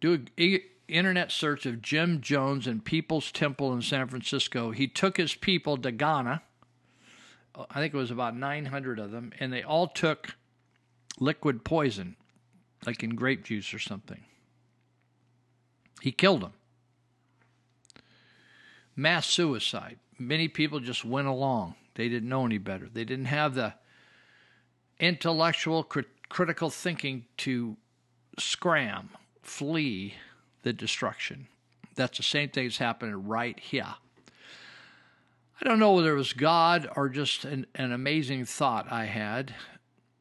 [0.00, 4.70] Do a internet search of Jim Jones and People's Temple in San Francisco.
[4.70, 6.42] He took his people to Guyana.
[7.70, 10.34] I think it was about 900 of them, and they all took
[11.18, 12.16] liquid poison,
[12.86, 14.24] like in grape juice or something.
[16.00, 16.52] He killed them.
[18.96, 19.98] Mass suicide.
[20.18, 21.74] Many people just went along.
[21.94, 22.88] They didn't know any better.
[22.92, 23.74] They didn't have the
[24.98, 27.76] intellectual, crit- critical thinking to
[28.38, 29.10] scram,
[29.42, 30.14] flee,
[30.62, 31.46] the destruction.
[31.94, 33.94] That's the same thing that's happening right here.
[35.60, 39.54] I don't know whether it was God or just an, an amazing thought I had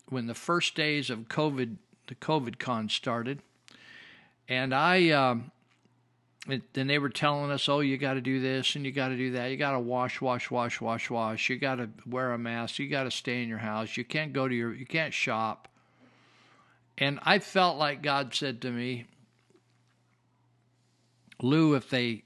[0.07, 1.77] when the first days of COVID,
[2.07, 3.41] the COVID con started.
[4.47, 5.51] And I, um,
[6.73, 9.17] then they were telling us, oh, you got to do this and you got to
[9.17, 9.47] do that.
[9.47, 11.49] You got to wash, wash, wash, wash, wash.
[11.49, 12.77] You got to wear a mask.
[12.79, 13.97] You got to stay in your house.
[13.97, 15.67] You can't go to your, you can't shop.
[16.97, 19.07] And I felt like God said to me,
[21.41, 22.23] Lou, if they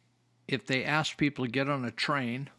[0.47, 2.49] if they asked people to get on a train,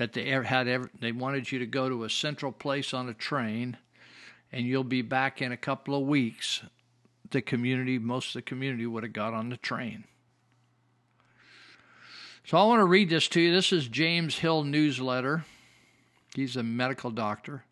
[0.00, 3.12] that they had ever, they wanted you to go to a central place on a
[3.12, 3.76] train,
[4.50, 6.62] and you'll be back in a couple of weeks.
[7.32, 10.04] The community, most of the community, would have got on the train.
[12.46, 13.52] So I want to read this to you.
[13.52, 15.44] This is James Hill newsletter.
[16.34, 17.64] He's a medical doctor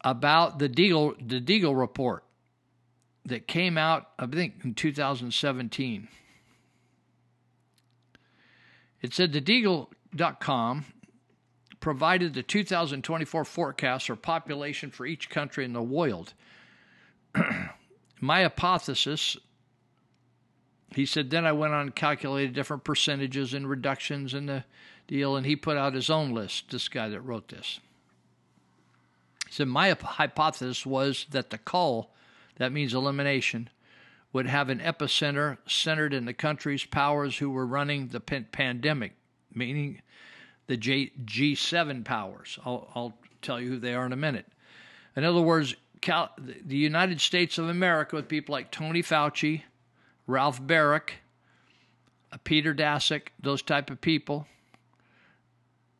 [0.00, 2.24] about the Deagel the Deagel report
[3.24, 6.08] that came out, I think, in 2017.
[9.02, 10.84] It said the Deagel.com
[11.80, 16.34] provided the 2024 forecast for population for each country in the world.
[18.20, 19.36] My hypothesis,
[20.94, 24.64] he said, then I went on and calculated different percentages and reductions in the
[25.06, 27.78] deal, and he put out his own list, this guy that wrote this.
[29.46, 32.10] He said, My hypothesis was that the cull
[32.56, 33.68] that means elimination,
[34.36, 39.14] would have an epicenter centered in the country's powers who were running the pandemic,
[39.54, 40.02] meaning
[40.66, 42.58] the G- G7 powers.
[42.62, 44.44] I'll, I'll tell you who they are in a minute.
[45.16, 49.62] In other words, Cal- the United States of America, with people like Tony Fauci,
[50.26, 51.12] Ralph Baric,
[52.30, 54.46] uh, Peter Daszak, those type of people,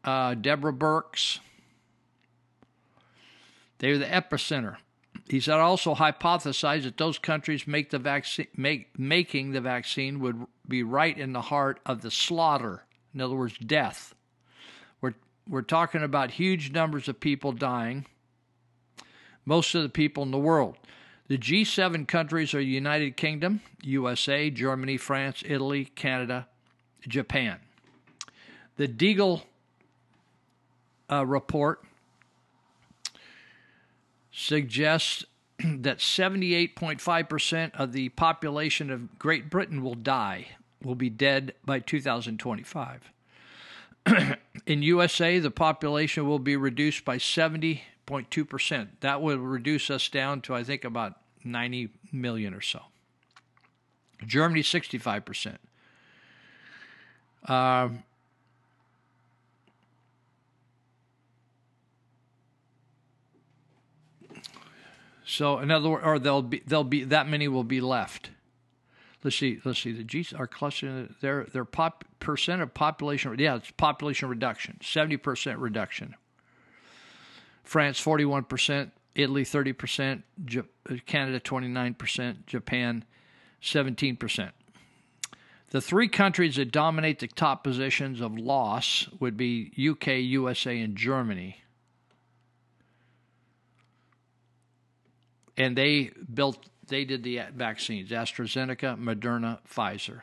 [0.04, 1.38] uh, Deborah Birx,
[3.78, 4.76] they're the epicenter.
[5.28, 10.46] He said also hypothesized that those countries make the vaccine, make, making the vaccine would
[10.68, 12.84] be right in the heart of the slaughter.
[13.12, 14.14] In other words, death.
[15.00, 15.14] We're,
[15.48, 18.06] we're talking about huge numbers of people dying,
[19.44, 20.76] most of the people in the world.
[21.28, 26.46] The G7 countries are United Kingdom, USA, Germany, France, Italy, Canada,
[27.00, 27.58] Japan.
[28.76, 29.42] The Deagel
[31.10, 31.82] uh, report
[34.36, 35.24] suggests
[35.58, 40.48] that 78.5% of the population of Great Britain will die,
[40.82, 43.10] will be dead by 2025.
[44.66, 48.88] In USA, the population will be reduced by 70.2%.
[49.00, 52.82] That will reduce us down to, I think, about 90 million or so.
[54.26, 55.56] Germany, 65%.
[57.48, 58.02] Um,
[65.26, 68.30] So in other words, or they'll be they'll be that many will be left.
[69.24, 69.60] Let's see.
[69.64, 69.90] Let's see.
[69.90, 73.34] The G are clustering their their pop percent of population.
[73.38, 74.78] Yeah, it's population reduction.
[74.82, 76.14] Seventy percent reduction.
[77.64, 78.92] France forty one percent.
[79.16, 80.22] Italy thirty percent.
[81.06, 82.46] Canada twenty nine percent.
[82.46, 83.04] Japan
[83.60, 84.52] seventeen percent.
[85.70, 90.94] The three countries that dominate the top positions of loss would be UK, USA, and
[90.94, 91.64] Germany.
[95.56, 100.22] And they built they did the vaccines AstraZeneca, Moderna, Pfizer.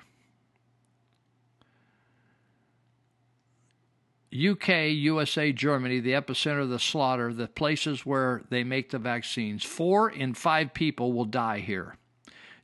[4.33, 9.63] UK, USA, Germany, the epicenter of the slaughter, the places where they make the vaccines.
[9.63, 11.97] Four in five people will die here.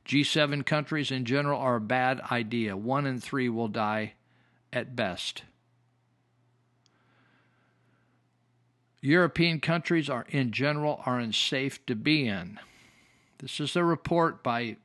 [0.04, 2.76] G7 countries in general are a bad idea.
[2.76, 4.14] One in three will die
[4.72, 5.44] at best.
[9.00, 12.58] European countries are in general are unsafe to be in.
[13.38, 14.76] This is a report by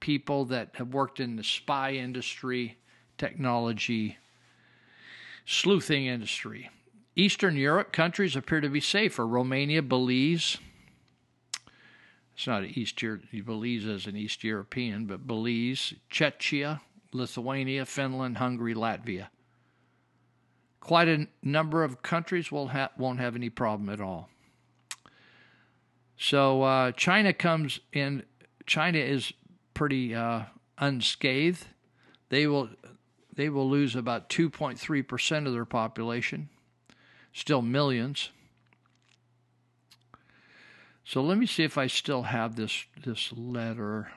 [0.00, 2.78] people that have worked in the spy industry,
[3.18, 4.16] technology,
[5.44, 6.70] sleuthing industry.
[7.16, 9.26] Eastern Europe countries appear to be safer.
[9.26, 10.56] Romania, Belize.
[12.34, 12.98] It's not East
[13.44, 16.80] Belize as an East European, but Belize, Czechia,
[17.12, 19.26] Lithuania, Finland, Hungary, Latvia.
[20.80, 24.30] Quite a number of countries will ha- won't have any problem at all.
[26.16, 28.24] So uh, China comes in.
[28.66, 29.32] China is
[29.74, 30.42] pretty uh,
[30.78, 31.66] unscathed.
[32.28, 32.70] They will
[33.34, 36.48] they will lose about 2.3 percent of their population.
[37.32, 38.30] Still millions.
[41.04, 44.12] So let me see if I still have this this letter.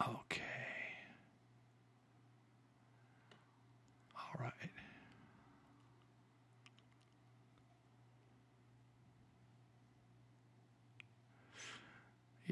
[0.00, 0.51] Okay.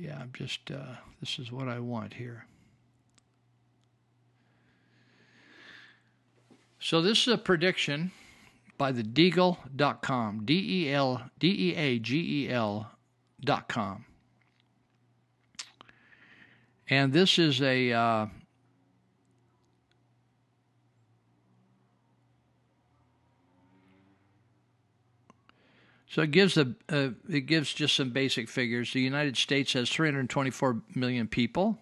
[0.01, 2.47] Yeah, I'm just, uh, this is what I want here.
[6.79, 8.11] So this is a prediction
[8.79, 14.07] by the Deagel.com, D E L D E A G E L.com.
[16.89, 18.27] And this is a uh,
[26.11, 28.93] So it gives a, uh, it gives just some basic figures.
[28.93, 31.79] The United States has 324 million people.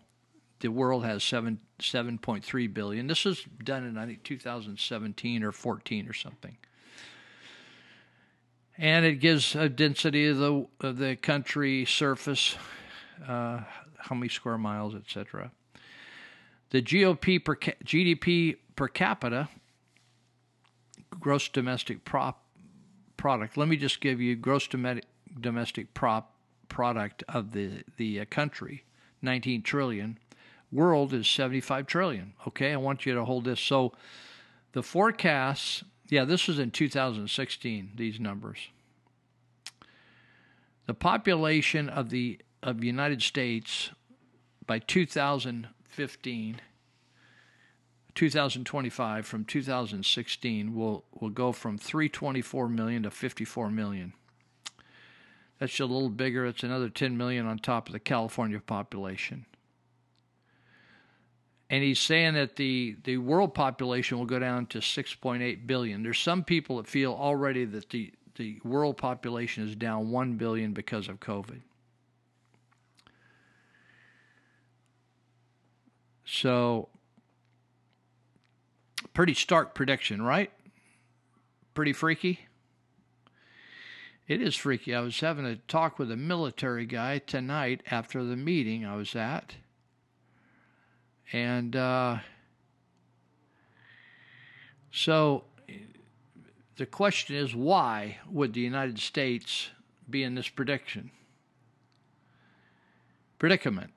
[0.61, 3.07] The world has seven 7.3 billion.
[3.07, 6.59] This was done in I think 2017 or 14 or something.
[8.77, 12.55] And it gives a density of the of the country surface,
[13.27, 13.61] uh,
[13.97, 15.53] how many square miles, etc.
[16.69, 19.49] The GOP per GDP per capita,
[21.19, 22.45] gross domestic prop
[23.19, 23.59] product.
[23.59, 26.33] Let me just give you gross domestic prop
[26.71, 28.85] product of the the uh, country,
[29.21, 30.19] 19 trillion.
[30.73, 32.33] World is 75 trillion.
[32.47, 33.61] Okay, I want you to hold this.
[33.61, 33.93] So
[34.73, 37.93] the forecasts, yeah, this was in 2016.
[37.97, 38.69] These numbers.
[40.87, 43.91] The population of the of the United States
[44.67, 46.61] by 2015
[48.19, 54.13] 2025 from 2016 will will go from 324 million to 54 million.
[55.61, 56.45] That's a little bigger.
[56.45, 59.47] It's another 10 million on top of the California population.
[61.71, 66.03] And he's saying that the, the world population will go down to 6.8 billion.
[66.03, 70.73] There's some people that feel already that the, the world population is down 1 billion
[70.73, 71.61] because of COVID.
[76.25, 76.89] So
[79.15, 80.51] Pretty stark prediction, right?
[81.75, 82.41] Pretty freaky.
[84.27, 84.95] It is freaky.
[84.95, 89.17] I was having a talk with a military guy tonight after the meeting I was
[89.17, 89.55] at.
[91.33, 92.19] And uh,
[94.91, 95.45] so
[96.77, 99.71] the question is why would the United States
[100.09, 101.11] be in this prediction?
[103.39, 103.93] Predicament.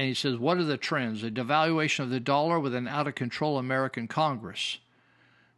[0.00, 1.22] And he says, What are the trends?
[1.22, 4.78] A devaluation of the dollar with an out of control American Congress.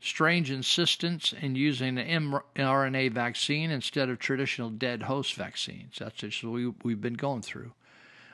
[0.01, 5.94] Strange insistence in using the mRNA vaccine instead of traditional dead host vaccines.
[6.01, 7.70] That's just what we, we've been going through.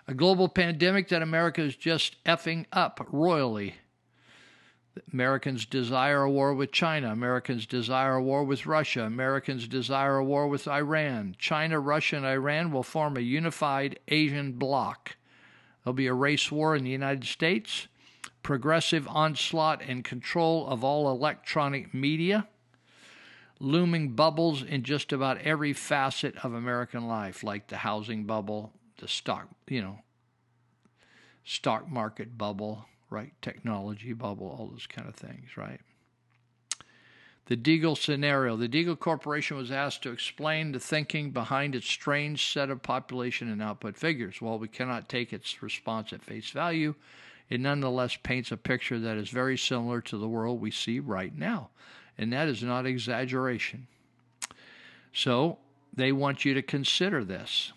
[0.06, 3.74] A global pandemic that America is just effing up royally.
[5.12, 7.12] Americans desire a war with China.
[7.12, 9.02] Americans desire a war with Russia.
[9.02, 11.36] Americans desire a war with Iran.
[11.39, 15.18] China, Russia, and Iran will form a unified Asian bloc.
[15.85, 17.89] There'll be a race war in the United States,
[18.43, 22.49] progressive onslaught and control of all electronic media,
[23.61, 29.09] looming bubbles in just about every facet of American life, like the housing bubble, the
[29.09, 30.01] stock, you know,
[31.45, 33.33] stock market bubble, right?
[33.43, 35.81] Technology bubble, all those kind of things, right?
[37.49, 38.59] The Deagel scenario.
[38.59, 43.51] The Deagel Corporation was asked to explain the thinking behind its strange set of population
[43.51, 44.43] and output figures.
[44.43, 46.95] While we cannot take its response at face value,
[47.49, 51.35] it nonetheless paints a picture that is very similar to the world we see right
[51.35, 51.70] now.
[52.19, 53.87] And that is not exaggeration.
[55.15, 55.57] So
[55.95, 57.73] they want you to consider this.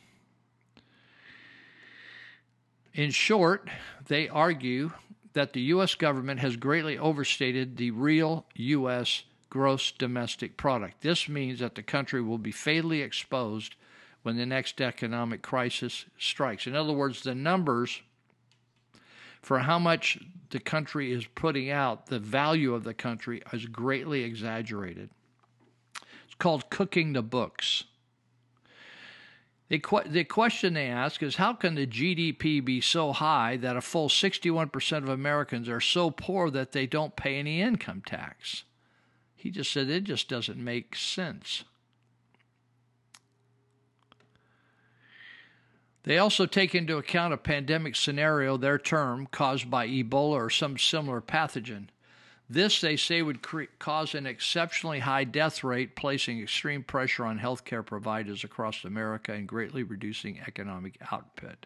[2.93, 3.69] In short,
[4.07, 4.91] they argue
[5.31, 5.95] that the U.S.
[5.95, 11.01] government has greatly overstated the real U.S gross domestic product.
[11.01, 13.75] This means that the country will be fatally exposed
[14.23, 16.65] when the next economic crisis strikes.
[16.65, 18.01] In other words, the numbers
[19.41, 20.19] for how much
[20.51, 25.09] the country is putting out, the value of the country is greatly exaggerated.
[26.25, 27.83] It's called cooking the books.
[29.67, 33.81] The, the question they ask is how can the GDP be so high that a
[33.81, 38.63] full 61% of Americans are so poor that they don't pay any income tax?
[39.41, 41.63] He just said it just doesn't make sense.
[46.03, 50.77] They also take into account a pandemic scenario, their term, caused by Ebola or some
[50.77, 51.87] similar pathogen.
[52.47, 57.39] This, they say, would cre- cause an exceptionally high death rate, placing extreme pressure on
[57.39, 61.65] healthcare providers across America and greatly reducing economic output.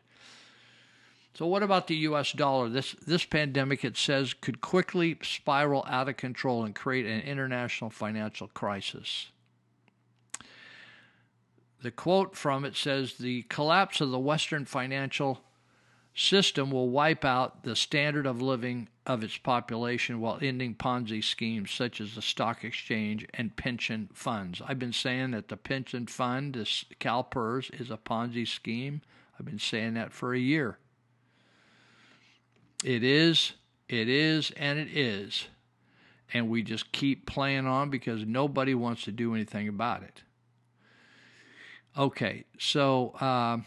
[1.35, 2.31] So, what about the U.S.
[2.31, 2.69] dollar?
[2.69, 7.89] This this pandemic, it says, could quickly spiral out of control and create an international
[7.89, 9.27] financial crisis.
[11.81, 15.41] The quote from it says the collapse of the Western financial
[16.15, 21.69] system will wipe out the standard of living of its population while ending Ponzi schemes
[21.69, 24.61] such as the stock exchange and pension funds.
[24.65, 29.01] I've been saying that the pension fund, this CalPERS, is a Ponzi scheme.
[29.37, 30.77] I've been saying that for a year.
[32.85, 33.53] It is,
[33.89, 35.47] it is, and it is.
[36.31, 40.21] And we just keep playing on because nobody wants to do anything about it.
[41.97, 43.57] Okay, so uh,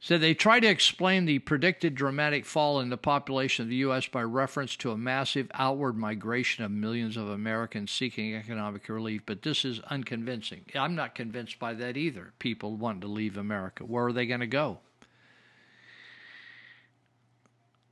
[0.00, 4.08] so they try to explain the predicted dramatic fall in the population of the U.S.
[4.08, 9.42] by reference to a massive outward migration of millions of Americans seeking economic relief, but
[9.42, 10.64] this is unconvincing.
[10.74, 12.32] I'm not convinced by that either.
[12.40, 13.84] People want to leave America.
[13.84, 14.80] Where are they going to go?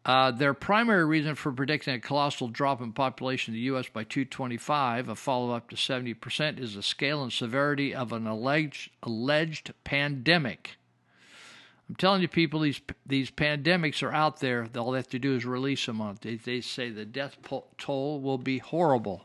[0.06, 3.88] Uh, their primary reason for predicting a colossal drop in population in the U.S.
[3.88, 8.92] by 225, a follow up to 70%, is the scale and severity of an alleged,
[9.02, 10.76] alleged pandemic.
[11.88, 14.68] I'm telling you, people, these these pandemics are out there.
[14.76, 16.18] All they have to do is release them on.
[16.20, 17.36] They, they say the death
[17.76, 19.24] toll will be horrible.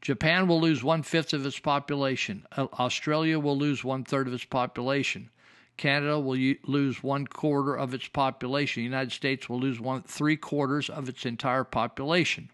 [0.00, 2.46] Japan will lose one fifth of its population.
[2.56, 5.30] Australia will lose one third of its population.
[5.76, 8.80] Canada will lose one quarter of its population.
[8.80, 12.50] The United States will lose one three quarters of its entire population.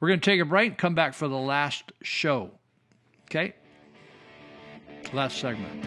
[0.00, 2.50] We're going to take a break and come back for the last show.
[3.24, 3.54] Okay?
[5.12, 5.84] Last segment.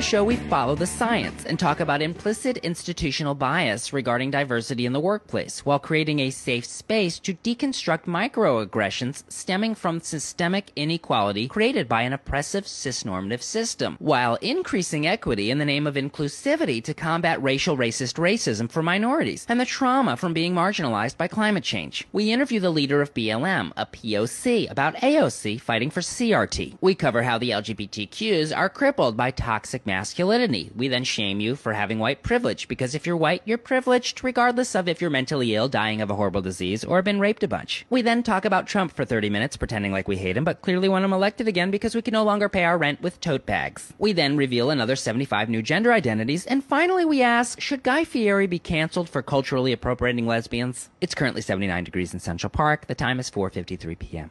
[0.00, 4.94] The show, we follow the science and talk about implicit institutional bias regarding diversity in
[4.94, 11.86] the workplace while creating a safe space to deconstruct microaggressions stemming from systemic inequality created
[11.86, 17.42] by an oppressive cisnormative system, while increasing equity in the name of inclusivity to combat
[17.42, 22.08] racial racist racism for minorities and the trauma from being marginalized by climate change.
[22.10, 26.78] We interview the leader of BLM, a POC, about AOC fighting for CRT.
[26.80, 30.70] We cover how the LGBTQs are crippled by toxic toxic masculinity.
[30.76, 34.76] We then shame you for having white privilege because if you're white, you're privileged regardless
[34.76, 37.84] of if you're mentally ill, dying of a horrible disease, or been raped a bunch.
[37.90, 40.88] We then talk about Trump for 30 minutes, pretending like we hate him, but clearly
[40.88, 43.92] want him elected again because we can no longer pay our rent with tote bags.
[43.98, 48.46] We then reveal another 75 new gender identities, and finally we ask, should Guy Fieri
[48.46, 50.88] be canceled for culturally appropriating lesbians?
[51.00, 52.86] It's currently 79 degrees in Central Park.
[52.86, 54.30] The time is 4.53 p.m.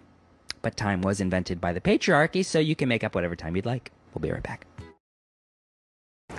[0.61, 3.65] But time was invented by the patriarchy, so you can make up whatever time you'd
[3.65, 3.91] like.
[4.13, 4.65] We'll be right back.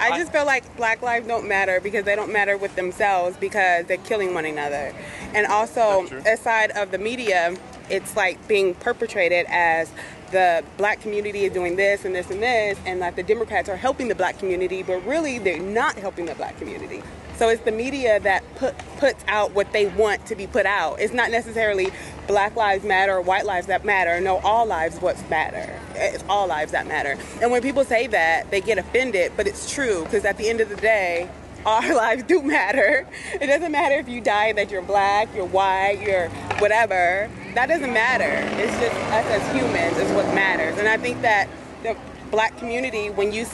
[0.00, 3.86] I just feel like black lives don't matter because they don't matter with themselves because
[3.86, 4.94] they're killing one another.
[5.34, 7.56] And also, aside of the media,
[7.88, 9.92] it's like being perpetrated as
[10.30, 13.76] the black community is doing this and this and this, and like the Democrats are
[13.76, 17.02] helping the black community, but really they're not helping the black community.
[17.36, 21.00] So it's the media that put puts out what they want to be put out.
[21.00, 21.90] It's not necessarily
[22.30, 24.20] Black Lives Matter or White Lives that matter.
[24.20, 25.68] No, all lives what matter.
[25.96, 27.18] It's all lives that matter.
[27.42, 30.60] And when people say that, they get offended, but it's true because at the end
[30.60, 31.28] of the day,
[31.66, 33.04] our lives do matter.
[33.40, 36.28] It doesn't matter if you die that you're black, you're white, you're
[36.60, 37.28] whatever.
[37.56, 38.30] That doesn't matter.
[38.62, 40.78] It's just us as humans is what matters.
[40.78, 41.48] And I think that
[41.82, 41.96] the
[42.30, 43.44] black community, when you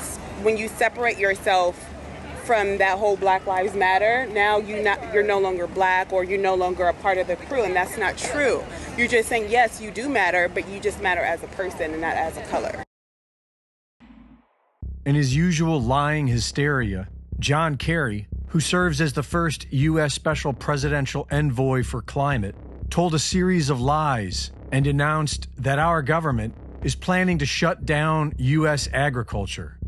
[0.43, 1.83] when you separate yourself
[2.47, 6.41] from that whole Black Lives Matter, now you not you're no longer black or you're
[6.41, 8.63] no longer a part of the crew, and that's not true.
[8.97, 12.01] You're just saying yes, you do matter, but you just matter as a person and
[12.01, 12.85] not as a color.
[15.05, 17.09] In his usual lying hysteria,
[17.41, 20.15] John Kerry, who serves as the first U.S.
[20.15, 22.55] Special Presidential Envoy for Climate,
[22.91, 28.35] told a series of lies and announced that our government is planning to shut down
[28.39, 28.89] U.S.
[28.93, 29.79] agriculture.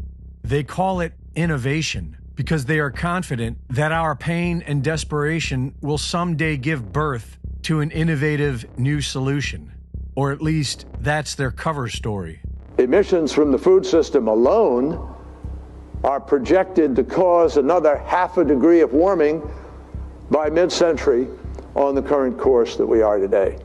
[0.43, 6.57] They call it innovation because they are confident that our pain and desperation will someday
[6.57, 9.73] give birth to an innovative new solution.
[10.15, 12.41] Or at least that's their cover story.
[12.79, 15.17] Emissions from the food system alone
[16.05, 19.43] are projected to cause another half a degree of warming
[20.31, 21.27] by mid century
[21.75, 23.59] on the current course that we are today.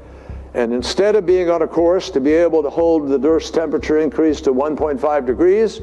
[0.55, 3.99] And instead of being on a course to be able to hold the Earth's temperature
[3.99, 5.79] increase to 1.5 degrees,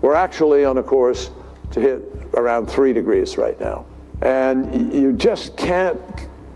[0.00, 1.30] we're actually on a course
[1.70, 2.02] to hit
[2.34, 3.84] around 3 degrees right now.
[4.22, 6.00] And you just can't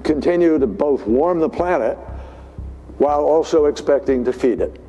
[0.03, 1.97] continue to both warm the planet
[2.99, 4.81] while also expecting to feed it.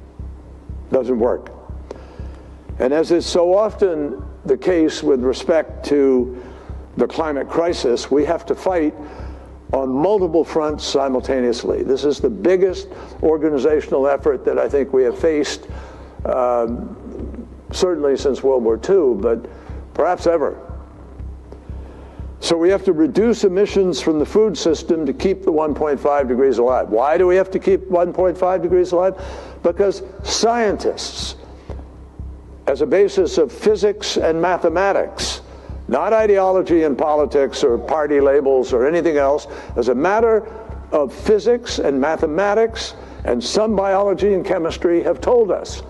[0.92, 1.52] Doesn't work.
[2.80, 6.42] And as is so often the case with respect to
[6.98, 8.94] the climate crisis, we have to fight
[9.72, 11.82] on multiple fronts simultaneously.
[11.82, 12.88] This is the biggest
[13.24, 15.68] organizational effort that I think we have faced,
[16.26, 19.50] um, certainly since World War II, but
[19.94, 20.58] perhaps ever.
[22.40, 26.58] So we have to reduce emissions from the food system to keep the 1.5 degrees
[26.58, 26.90] alive.
[26.90, 29.16] Why do we have to keep 1.5 degrees alive?
[29.64, 31.38] Because scientists,
[32.68, 35.40] as a basis of physics and mathematics,
[35.88, 39.48] not ideology and politics or party labels or anything else,
[39.78, 40.46] as a matter
[40.92, 45.82] of physics and mathematics and some biology and chemistry have told us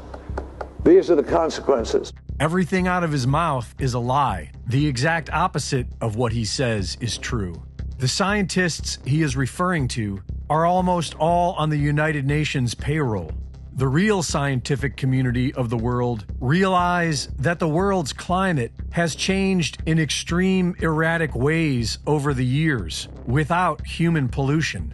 [0.84, 2.14] these are the consequences.
[2.40, 4.50] Everything out of his mouth is a lie.
[4.66, 7.64] The exact opposite of what he says is true.
[8.00, 13.32] The scientists he is referring to are almost all on the United Nations payroll.
[13.76, 20.00] The real scientific community of the world realize that the world's climate has changed in
[20.00, 24.94] extreme erratic ways over the years without human pollution.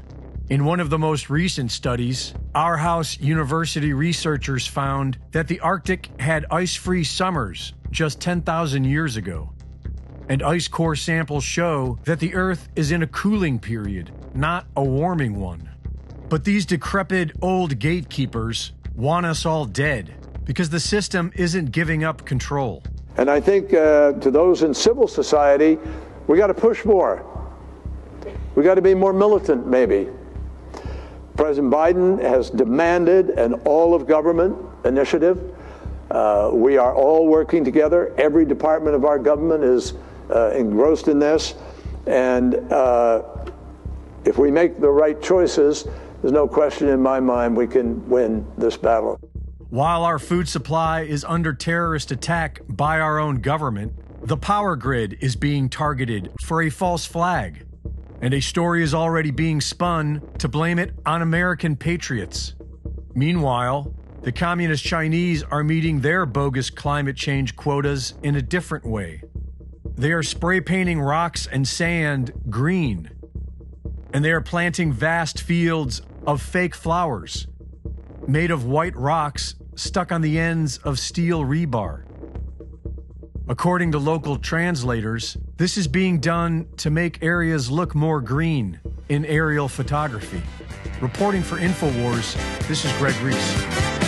[0.49, 6.47] In one of the most recent studies, Aarhus University researchers found that the Arctic had
[6.49, 9.53] ice free summers just 10,000 years ago.
[10.27, 14.83] And ice core samples show that the Earth is in a cooling period, not a
[14.83, 15.69] warming one.
[16.29, 22.25] But these decrepit old gatekeepers want us all dead because the system isn't giving up
[22.25, 22.81] control.
[23.17, 25.77] And I think uh, to those in civil society,
[26.25, 27.23] we got to push more.
[28.55, 30.09] We got to be more militant, maybe.
[31.35, 35.55] President Biden has demanded an all of government initiative.
[36.11, 38.13] Uh, we are all working together.
[38.17, 39.93] Every department of our government is
[40.29, 41.55] uh, engrossed in this.
[42.07, 43.23] And uh,
[44.25, 45.87] if we make the right choices,
[46.21, 49.19] there's no question in my mind we can win this battle.
[49.69, 53.93] While our food supply is under terrorist attack by our own government,
[54.25, 57.68] the power grid is being targeted for a false flag
[58.21, 62.55] and a story is already being spun to blame it on American patriots.
[63.13, 69.23] Meanwhile, the Communist Chinese are meeting their bogus climate change quotas in a different way.
[69.95, 73.11] They are spray painting rocks and sand green,
[74.13, 77.47] and they are planting vast fields of fake flowers
[78.29, 82.03] made of white rocks stuck on the ends of steel rebar.
[83.49, 88.79] According to local translators, this is being done to make areas look more green
[89.09, 90.43] in aerial photography.
[91.01, 92.37] Reporting for InfoWars,
[92.67, 93.98] this is Greg Reese.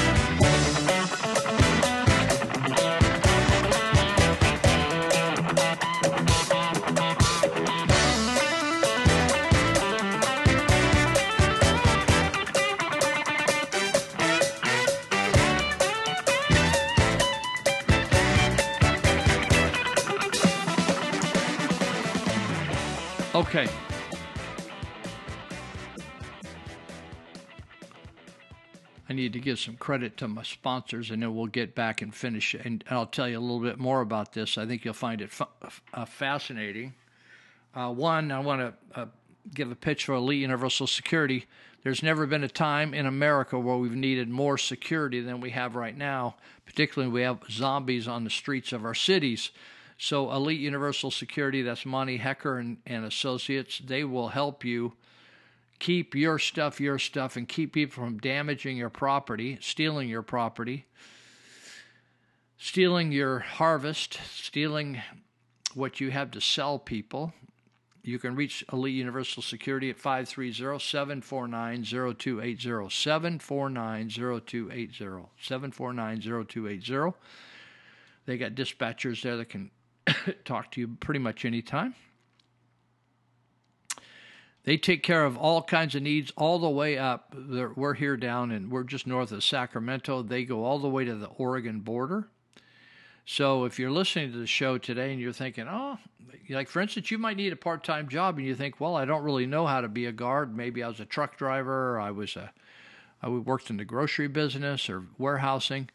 [29.33, 32.53] To give some credit to my sponsors, and then we'll get back and finish.
[32.53, 34.57] And I'll tell you a little bit more about this.
[34.57, 35.31] I think you'll find it
[35.93, 36.93] uh, fascinating.
[37.73, 39.05] Uh, one, I want to uh,
[39.53, 41.45] give a pitch for Elite Universal Security.
[41.83, 45.75] There's never been a time in America where we've needed more security than we have
[45.75, 46.35] right now.
[46.65, 49.51] Particularly, we have zombies on the streets of our cities.
[49.97, 54.93] So, Elite Universal Security, that's Monty Hecker and, and Associates, they will help you
[55.81, 60.85] keep your stuff your stuff and keep people from damaging your property, stealing your property,
[62.59, 65.01] stealing your harvest, stealing
[65.73, 67.33] what you have to sell people.
[68.03, 72.89] You can reach Elite Universal Security at 530 749 0280.
[72.89, 74.97] 749 0280.
[75.41, 77.17] 749 0280.
[78.27, 79.71] They got dispatchers there that can
[80.45, 81.95] talk to you pretty much anytime.
[84.63, 87.33] They take care of all kinds of needs all the way up.
[87.35, 90.21] They're, we're here down and we're just north of Sacramento.
[90.21, 92.27] They go all the way to the Oregon border.
[93.25, 95.97] So if you're listening to the show today and you're thinking, oh,
[96.49, 99.23] like for instance, you might need a part-time job, and you think, well, I don't
[99.23, 100.55] really know how to be a guard.
[100.55, 102.51] Maybe I was a truck driver, or I was a,
[103.21, 105.89] I worked in the grocery business or warehousing.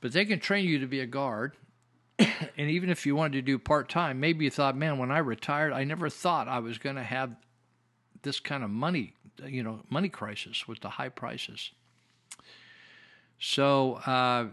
[0.00, 1.56] But they can train you to be a guard.
[2.18, 5.72] and even if you wanted to do part-time, maybe you thought, man, when I retired,
[5.72, 7.34] I never thought I was going to have
[8.22, 9.14] this kind of money,
[9.44, 11.70] you know, money crisis with the high prices.
[13.38, 13.94] So.
[14.06, 14.46] Uh,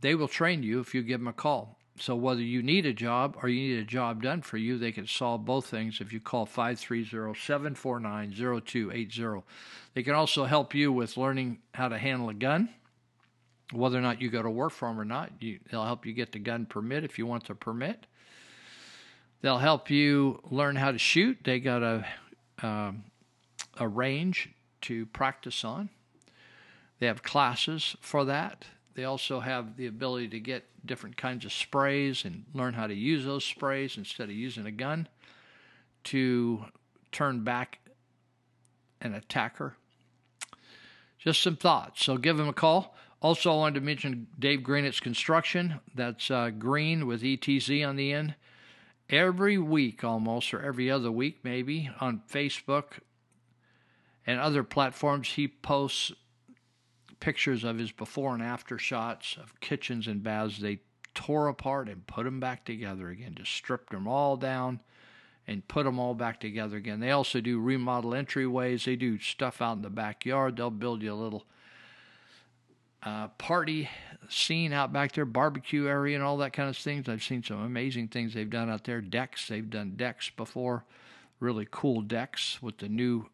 [0.00, 1.76] they will train you if you give them a call.
[1.98, 4.92] So whether you need a job or you need a job done for you, they
[4.92, 9.42] can solve both things if you call 530-749-0280.
[9.92, 12.70] They can also help you with learning how to handle a gun,
[13.72, 15.30] whether or not you go to work for them or not.
[15.40, 18.06] You, they'll help you get the gun permit if you want the permit.
[19.42, 21.36] They'll help you learn how to shoot.
[21.44, 22.06] They got a
[22.62, 23.04] um,
[23.78, 24.50] a range
[24.82, 25.90] to practice on.
[26.98, 28.64] They have classes for that.
[28.94, 32.94] They also have the ability to get different kinds of sprays and learn how to
[32.94, 35.08] use those sprays instead of using a gun
[36.04, 36.64] to
[37.12, 37.78] turn back
[39.00, 39.76] an attacker.
[41.18, 42.04] Just some thoughts.
[42.04, 42.94] So give them a call.
[43.22, 45.80] Also, I wanted to mention Dave Greenetz Construction.
[45.94, 48.34] That's uh, Green with ETZ on the end.
[49.10, 53.00] Every week, almost, or every other week, maybe, on Facebook
[54.24, 56.12] and other platforms, he posts
[57.18, 60.80] pictures of his before and after shots of kitchens and baths they
[61.12, 64.80] tore apart and put them back together again, just stripped them all down
[65.46, 67.00] and put them all back together again.
[67.00, 68.84] They also do remodel entryways.
[68.84, 70.56] They do stuff out in the backyard.
[70.56, 71.44] They'll build you a little
[73.02, 73.88] uh, party
[74.30, 77.08] scene out back there, barbecue area, and all that kind of things.
[77.08, 79.00] I've seen some amazing things they've done out there.
[79.00, 80.84] Decks, they've done decks before,
[81.40, 83.26] really cool decks with the new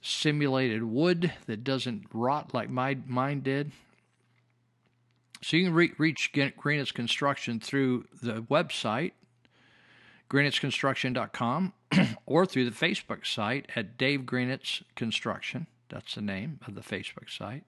[0.00, 3.72] simulated wood that doesn't rot like my mine did.
[5.42, 9.12] So you can re- reach Greenetz Construction through the website,
[10.30, 11.72] greenetzconstruction.com,
[12.26, 15.66] or through the Facebook site at Dave Greenetz Construction.
[15.88, 17.64] That's the name of the Facebook site.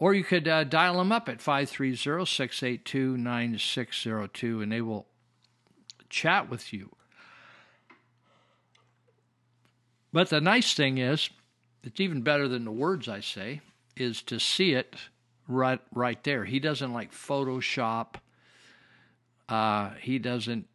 [0.00, 5.06] Or you could uh, dial them up at 530 682 9602 and they will
[6.08, 6.90] chat with you
[10.12, 11.30] But the nice thing is,
[11.82, 13.60] it's even better than the words I say,
[13.96, 14.96] is to see it
[15.46, 16.44] right right there.
[16.44, 18.14] He doesn't like Photoshop.
[19.48, 20.66] Uh, he doesn't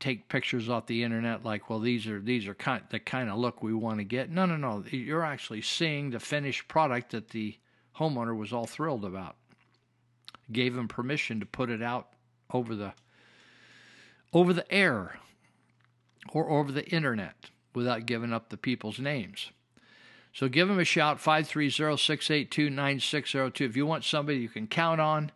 [0.00, 3.38] take pictures off the internet like, well, these are these are kind the kind of
[3.38, 4.30] look we want to get.
[4.30, 4.84] No, no, no.
[4.90, 7.56] You're actually seeing the finished product that the
[7.98, 9.36] homeowner was all thrilled about.
[10.50, 12.08] Gave him permission to put it out
[12.52, 12.94] over the
[14.32, 15.20] over the air
[16.32, 19.50] or over the internet without giving up the people's names.
[20.32, 23.60] So give him a shout, 530-682-9602.
[23.62, 25.32] If you want somebody you can count on,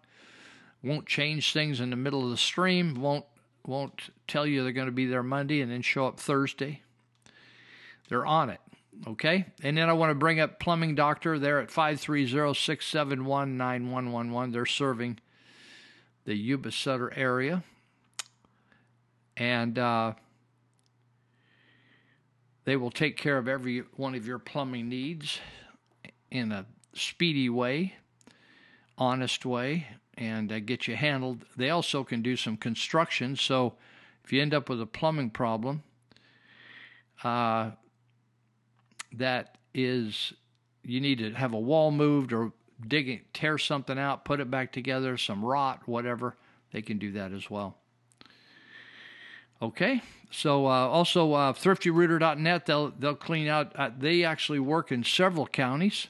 [0.82, 3.24] won't change things in the middle of the stream, won't
[3.66, 6.82] won't tell you they're going to be there Monday and then show up Thursday.
[8.08, 8.60] They're on it.
[9.06, 9.46] Okay?
[9.62, 11.38] And then I want to bring up Plumbing Doctor.
[11.38, 14.52] They're at 530-671-9111.
[14.52, 15.18] They're serving
[16.24, 17.64] the Yuba Sutter area.
[19.36, 20.12] And uh,
[22.64, 25.40] they will take care of every one of your plumbing needs
[26.30, 27.94] in a speedy way,
[28.96, 31.44] honest way, and uh, get you handled.
[31.56, 33.36] They also can do some construction.
[33.36, 33.74] So
[34.24, 35.82] if you end up with a plumbing problem,
[37.24, 37.72] uh,
[39.18, 40.32] that is,
[40.82, 42.52] you need to have a wall moved or
[42.86, 46.36] dig it, tear something out, put it back together, some rot, whatever,
[46.72, 47.76] they can do that as well.
[49.60, 53.76] Okay, so uh, also uh, thriftyrooter.net, they'll they'll clean out.
[53.76, 56.08] Uh, they actually work in several counties.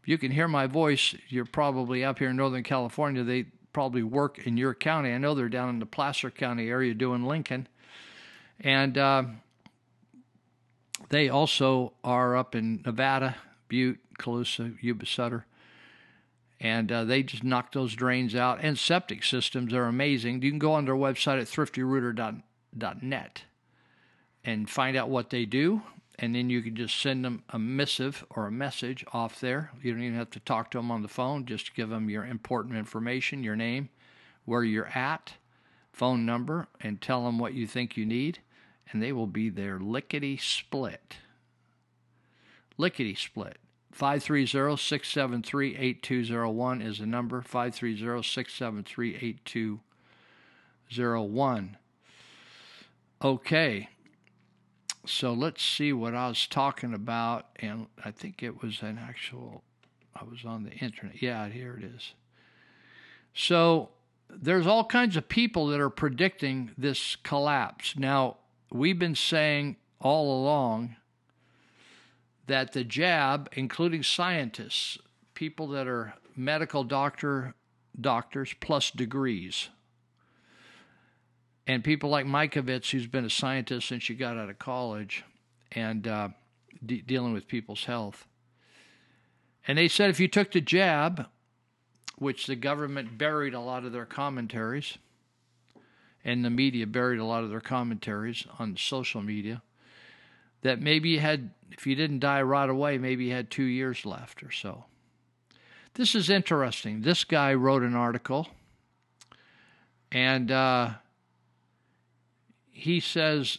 [0.00, 3.24] If you can hear my voice, you're probably up here in Northern California.
[3.24, 5.12] They probably work in your county.
[5.12, 7.66] I know they're down in the Placer County area doing Lincoln,
[8.60, 9.24] and uh,
[11.10, 13.36] they also are up in Nevada,
[13.68, 15.46] Butte, Colusa, Yuba Sutter
[16.60, 18.58] and uh, they just knock those drains out.
[18.62, 20.40] And septic systems are amazing.
[20.40, 23.42] You can go on their website at thriftyrooter.net net
[24.44, 25.82] and find out what they do.
[26.18, 29.72] And then you can just send them a missive or a message off there.
[29.82, 31.44] You don't even have to talk to them on the phone.
[31.44, 33.88] Just give them your important information, your name,
[34.44, 35.34] where you're at,
[35.92, 38.38] phone number, and tell them what you think you need.
[38.90, 41.16] And they will be there lickety split.
[42.76, 43.56] Lickety split.
[43.92, 51.76] 530 673 8201 is the number 530 673 8201.
[53.22, 53.88] Okay,
[55.06, 57.46] so let's see what I was talking about.
[57.56, 59.62] And I think it was an actual,
[60.14, 61.22] I was on the internet.
[61.22, 62.12] Yeah, here it is.
[63.32, 63.90] So
[64.28, 67.96] there's all kinds of people that are predicting this collapse.
[67.96, 68.38] Now,
[68.74, 70.96] we've been saying all along
[72.46, 74.98] that the jab, including scientists,
[75.32, 77.54] people that are medical doctor
[77.98, 79.68] doctors plus degrees,
[81.66, 85.24] and people like Mikovits, who's been a scientist since she got out of college,
[85.72, 86.28] and uh,
[86.84, 88.26] de- dealing with people's health.
[89.66, 91.28] And they said if you took the jab,
[92.18, 94.98] which the government buried a lot of their commentaries,
[96.24, 99.62] and the media buried a lot of their commentaries on social media,
[100.62, 104.06] that maybe you had, if you didn't die right away, maybe you had two years
[104.06, 104.84] left or so.
[105.94, 107.02] This is interesting.
[107.02, 108.48] This guy wrote an article,
[110.10, 110.90] and uh,
[112.72, 113.58] he says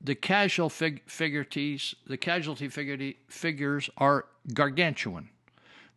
[0.00, 5.28] the casual fig- figurities, the casualty figurity, figures are gargantuan.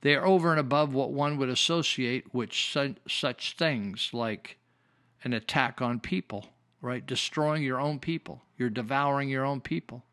[0.01, 4.58] They are over and above what one would associate with su- such things like
[5.23, 6.47] an attack on people,
[6.81, 7.05] right?
[7.05, 8.41] Destroying your own people.
[8.57, 10.03] You're devouring your own people.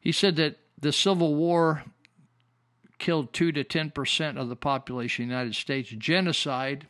[0.00, 1.84] He said that the Civil War
[2.98, 5.90] killed 2 to 10% of the population of the United States.
[5.90, 6.86] Genocide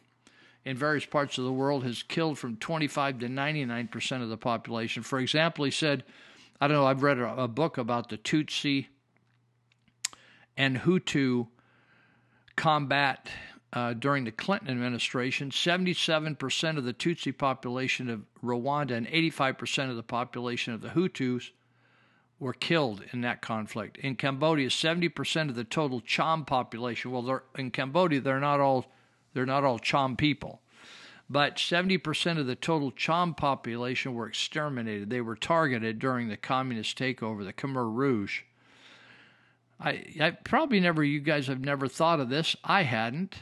[0.64, 5.02] in various parts of the world has killed from 25 to 99% of the population.
[5.02, 6.05] For example, he said,
[6.60, 8.86] I don't know, I've read a, a book about the Tutsi
[10.56, 11.48] and Hutu
[12.56, 13.30] combat
[13.73, 15.50] uh, during the Clinton administration.
[15.50, 21.50] 77% of the Tutsi population of Rwanda and 85% of the population of the Hutus
[22.40, 23.99] were killed in that conflict.
[23.99, 28.86] In Cambodia, 70% of the total Cham population, well, in Cambodia, they're not all
[29.32, 30.60] they're not all Cham people.
[31.28, 35.10] But 70% of the total Cham population were exterminated.
[35.10, 38.40] They were targeted during the communist takeover, the Khmer Rouge.
[39.78, 42.57] I, I probably never, you guys have never thought of this.
[42.65, 43.36] I hadn't.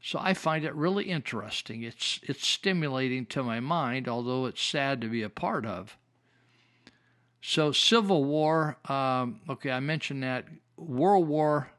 [0.00, 1.82] So I find it really interesting.
[1.82, 5.96] It's, it's stimulating to my mind, although it's sad to be a part of.
[7.40, 10.46] So, Civil War, um, okay, I mentioned that.
[10.76, 11.70] World War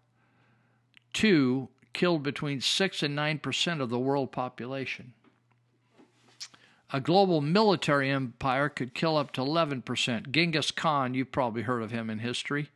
[1.21, 5.13] II killed between 6 and 9% of the world population.
[6.91, 10.31] A global military empire could kill up to 11%.
[10.31, 12.69] Genghis Khan, you've probably heard of him in history,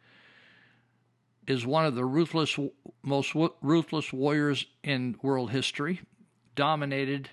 [1.48, 2.58] is one of the ruthless,
[3.02, 6.02] most ruthless warriors in world history,
[6.56, 7.30] dominated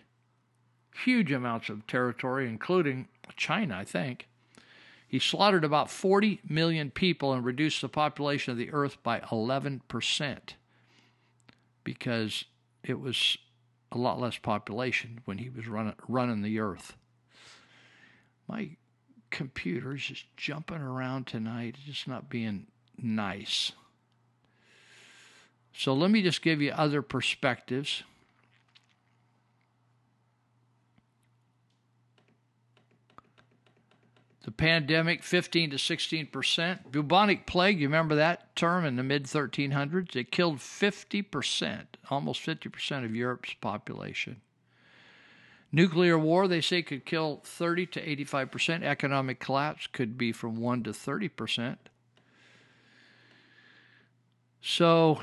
[1.05, 4.29] huge amounts of territory, including China, I think.
[5.07, 10.39] He slaughtered about 40 million people and reduced the population of the earth by 11%
[11.83, 12.45] because
[12.85, 13.37] it was
[13.91, 16.97] a lot less population when he was running, running the earth.
[18.49, 18.77] My
[19.31, 22.67] computer is just jumping around tonight, just not being
[22.97, 23.73] nice.
[25.73, 28.03] So let me just give you other perspectives.
[34.43, 36.91] The pandemic, 15 to 16 percent.
[36.91, 40.17] Bubonic plague, you remember that term in the mid 1300s?
[40.17, 44.41] It killed 50 percent, almost 50 percent of Europe's population.
[45.73, 48.85] Nuclear war, they say, could kill 30 to 85 percent.
[48.85, 51.89] Economic collapse could be from 1 to 30 percent.
[54.63, 55.21] So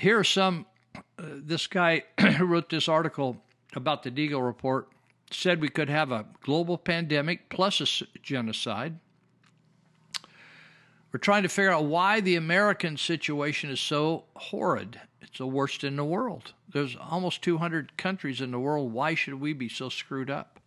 [0.00, 0.66] here are some.
[0.96, 3.36] Uh, this guy who wrote this article
[3.74, 4.88] about the Deagel report
[5.30, 8.98] said we could have a global pandemic plus a genocide.
[11.12, 15.00] We're trying to figure out why the American situation is so horrid.
[15.20, 16.52] It's the worst in the world.
[16.72, 18.92] There's almost 200 countries in the world.
[18.92, 20.60] Why should we be so screwed up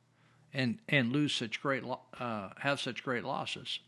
[0.53, 1.83] and and lose such great
[2.19, 3.79] uh, have such great losses?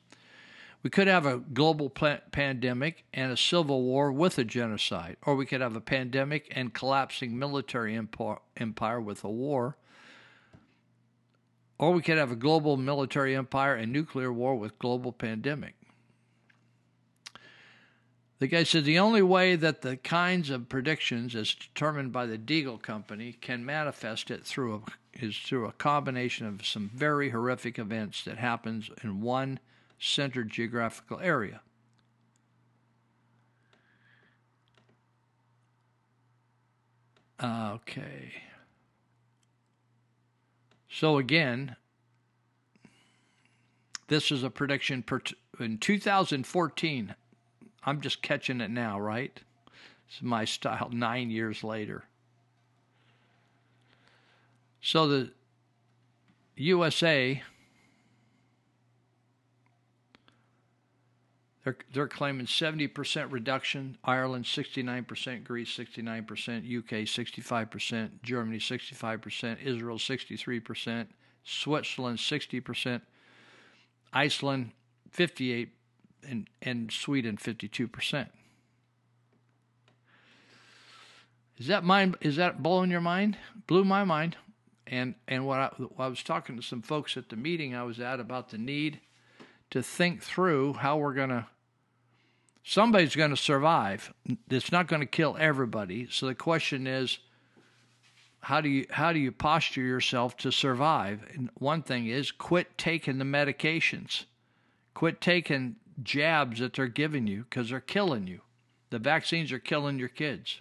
[0.85, 5.47] We could have a global pandemic and a civil war with a genocide, or we
[5.47, 9.77] could have a pandemic and collapsing military empire with a war,
[11.79, 15.73] or we could have a global military empire and nuclear war with global pandemic.
[18.37, 22.37] The guy said the only way that the kinds of predictions, as determined by the
[22.37, 27.79] Deagel Company, can manifest it through a, is through a combination of some very horrific
[27.79, 29.59] events that happens in one
[29.99, 31.61] centered geographical area.
[37.41, 38.33] Okay.
[40.89, 41.75] So again,
[44.07, 45.03] this is a prediction
[45.59, 47.15] in 2014.
[47.83, 49.37] I'm just catching it now, right?
[50.07, 52.05] It's my style nine years later.
[54.81, 55.31] So the
[56.55, 57.41] USA,
[61.65, 71.07] they're, they're claiming 70% reduction, Ireland 69%, Greece 69%, UK 65%, Germany 65%, Israel 63%,
[71.43, 73.01] Switzerland 60%,
[74.13, 74.71] Iceland
[75.09, 75.69] 58
[76.29, 78.27] and, and Sweden 52%.
[81.57, 82.17] Is that mind?
[82.21, 83.37] Is that blowing your mind?
[83.65, 84.35] Blew my mind.
[84.87, 87.99] And and what I, I was talking to some folks at the meeting I was
[87.99, 88.99] at about the need
[89.71, 91.47] to think through how we're going to.
[92.67, 94.11] Somebody's going to survive.
[94.49, 96.07] It's not going to kill everybody.
[96.09, 97.19] So the question is,
[98.41, 101.23] how do you how do you posture yourself to survive?
[101.31, 104.25] And one thing is quit taking the medications,
[104.95, 108.41] quit taking jabs that they're giving you because they're killing you.
[108.89, 110.59] The vaccines are killing your kids.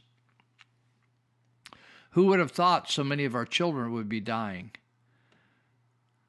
[2.10, 4.72] Who would have thought so many of our children would be dying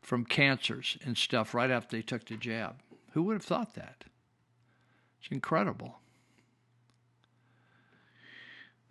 [0.01, 2.75] from cancers and stuff right after they took the jab?
[3.11, 4.05] Who would have thought that?
[5.25, 5.95] It's incredible.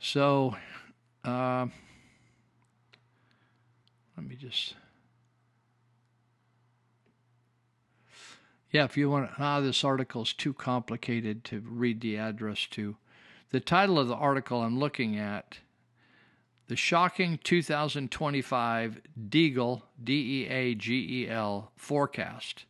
[0.00, 0.56] So,
[1.24, 1.66] uh,
[4.16, 4.74] let me just.
[8.72, 12.96] Yeah, if you want, ah, this article is too complicated to read the address to.
[13.50, 15.58] The title of the article I'm looking at
[16.66, 22.64] the shocking 2025 Deagel, D E A G E L, forecast.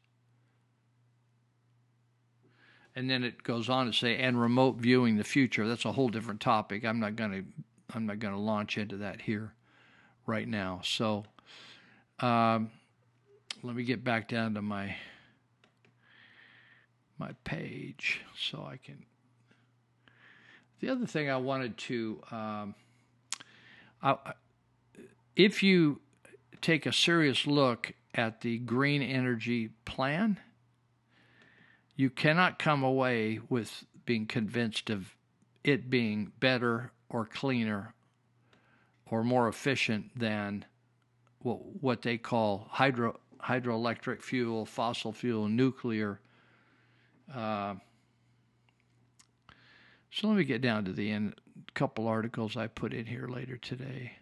[2.97, 5.67] And then it goes on to say, and remote viewing the future.
[5.67, 6.85] That's a whole different topic.
[6.85, 7.45] I'm not going to.
[7.95, 9.53] I'm not going to launch into that here
[10.27, 10.81] right now.
[10.83, 11.25] So
[12.21, 12.71] um,
[13.63, 14.97] let me get back down to my
[17.19, 19.05] my page so I can.
[20.81, 22.75] The other thing I wanted to um,
[25.37, 26.01] if you
[26.61, 30.39] take a serious look at the green energy plan,
[31.97, 35.15] you cannot come away with being convinced of
[35.63, 37.95] it being better or cleaner
[39.07, 40.65] or more efficient than
[41.41, 46.19] what, they call hydro hydroelectric fuel, fossil fuel, nuclear.
[47.33, 47.75] Uh,
[50.11, 51.35] so let me get down to the end
[51.69, 54.13] A couple articles I put in here later today.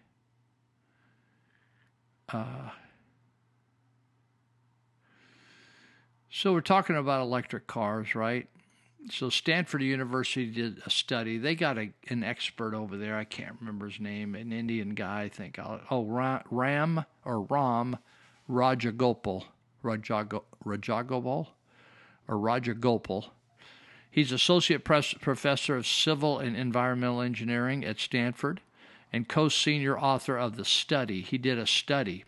[2.28, 2.70] Uh,
[6.32, 8.48] so we're talking about electric cars, right?
[9.10, 11.38] So Stanford University did a study.
[11.38, 13.16] They got a, an expert over there.
[13.16, 14.34] I can't remember his name.
[14.34, 15.58] An Indian guy, I think.
[15.90, 16.04] Oh,
[16.50, 17.98] Ram or Ram
[18.48, 19.44] Rajagopal,
[19.84, 21.46] Rajagopal,
[22.28, 23.30] or Rajagopal
[24.12, 28.60] He's associate professor of civil and environmental engineering at Stanford
[29.10, 31.22] and co senior author of the study.
[31.22, 32.26] He did a study.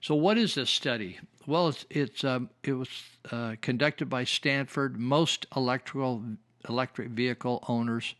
[0.00, 1.18] So, what is this study?
[1.46, 2.88] Well, it's, it's um, it was
[3.30, 4.98] uh, conducted by Stanford.
[4.98, 6.22] Most electrical
[6.68, 8.14] electric vehicle owners,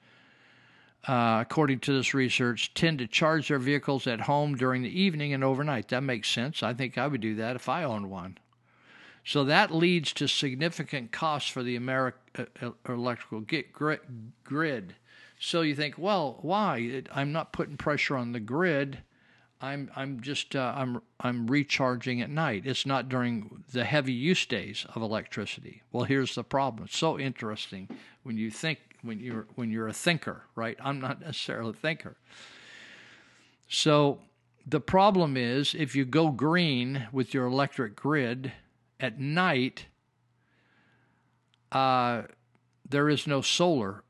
[1.07, 5.33] uh, according to this research, tend to charge their vehicles at home during the evening
[5.33, 5.89] and overnight.
[5.89, 6.63] That makes sense.
[6.63, 8.39] I think I would do that if I owned one.
[9.25, 13.45] So that leads to significant costs for the American uh, electrical
[14.45, 14.95] grid.
[15.39, 17.03] So you think, well, why?
[17.13, 19.01] I'm not putting pressure on the grid.
[19.61, 22.63] I'm I'm just uh, I'm I'm recharging at night.
[22.67, 25.83] It's not during the heavy use days of electricity.
[25.93, 26.85] Well, here's the problem.
[26.85, 27.89] It's so interesting
[28.23, 30.77] when you think when you're when you're a thinker, right?
[30.81, 32.17] I'm not necessarily a thinker.
[33.69, 34.21] So
[34.67, 38.53] the problem is if you go green with your electric grid,
[38.99, 39.87] at night,
[41.73, 42.23] uh,
[42.89, 44.03] there is no solar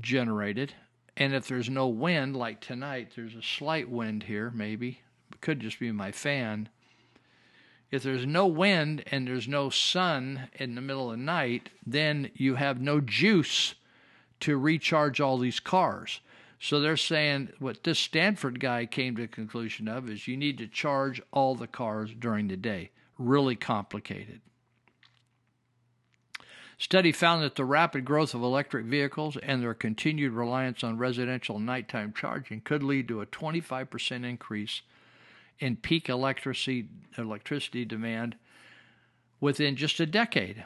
[0.00, 0.74] generated.
[1.20, 5.02] And if there's no wind, like tonight, there's a slight wind here, maybe.
[5.30, 6.70] It could just be my fan.
[7.90, 12.30] If there's no wind and there's no sun in the middle of the night, then
[12.34, 13.74] you have no juice
[14.40, 16.20] to recharge all these cars.
[16.58, 20.56] So they're saying what this Stanford guy came to the conclusion of is you need
[20.56, 24.40] to charge all the cars during the day really complicated.
[26.80, 31.58] Study found that the rapid growth of electric vehicles and their continued reliance on residential
[31.58, 34.80] nighttime charging could lead to a 25% increase
[35.58, 38.34] in peak electricity, electricity demand
[39.40, 40.64] within just a decade.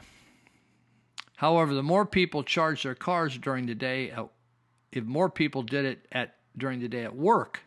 [1.35, 4.13] However, the more people charge their cars during the day,
[4.93, 7.59] if more people did it at during the day at work,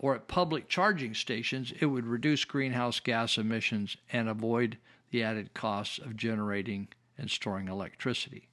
[0.00, 4.78] or at public charging stations, it would reduce greenhouse gas emissions and avoid
[5.12, 6.88] the added costs of generating
[7.20, 8.48] and storing electricity.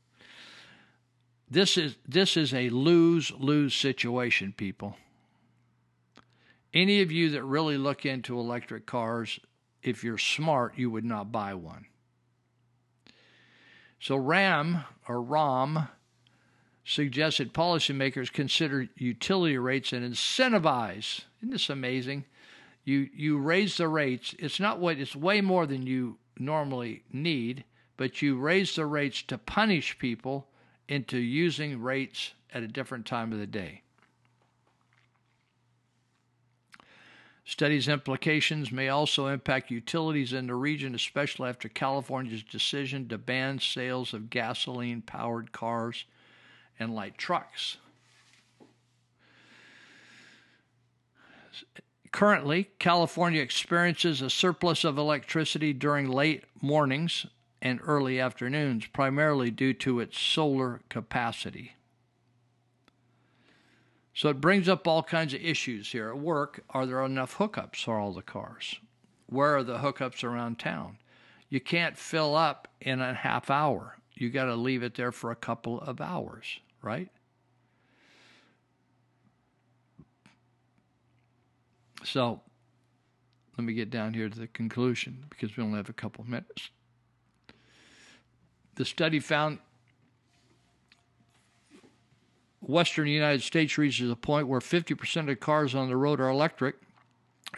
[1.50, 4.98] This is this is a lose lose situation, people.
[6.74, 9.40] Any of you that really look into electric cars,
[9.82, 11.86] if you're smart, you would not buy one.
[14.00, 15.88] So RAM or ROM
[16.84, 21.22] suggested policymakers consider utility rates and incentivize.
[21.40, 22.26] Isn't this amazing?
[22.84, 24.36] You you raise the rates.
[24.38, 27.64] It's not what it's way more than you normally need,
[27.98, 30.48] but you raise the rates to punish people
[30.88, 33.82] into using rates at a different time of the day.
[37.44, 43.60] Studies implications may also impact utilities in the region, especially after California's decision to ban
[43.60, 46.04] sales of gasoline powered cars
[46.78, 47.78] and light trucks.
[52.12, 57.28] Currently, California experiences a surplus of electricity during late mornings
[57.68, 61.74] and early afternoons, primarily due to its solar capacity.
[64.14, 66.10] So it brings up all kinds of issues here.
[66.10, 68.80] At work, are there enough hookups for all the cars?
[69.26, 70.98] Where are the hookups around town?
[71.50, 73.98] You can't fill up in a half hour.
[74.14, 77.10] You got to leave it there for a couple of hours, right?
[82.06, 82.40] So
[83.58, 86.70] let me get down here to the conclusion because we only have a couple minutes.
[88.78, 89.58] The study found
[92.62, 96.76] Western United States reaches a point where 50% of cars on the road are electric.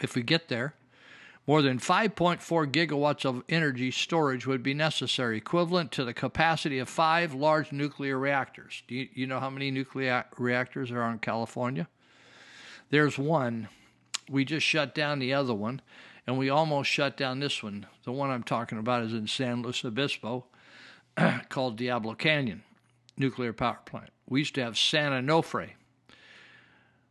[0.00, 0.74] If we get there,
[1.46, 2.40] more than 5.4
[2.70, 8.18] gigawatts of energy storage would be necessary, equivalent to the capacity of five large nuclear
[8.18, 8.82] reactors.
[8.88, 11.86] Do you, you know how many nuclear reactors are in California?
[12.88, 13.68] There's one.
[14.30, 15.82] We just shut down the other one,
[16.26, 17.86] and we almost shut down this one.
[18.04, 20.46] The one I'm talking about is in San Luis Obispo,
[21.48, 22.62] called Diablo Canyon
[23.20, 24.10] nuclear power plant.
[24.26, 25.70] We used to have San Onofre.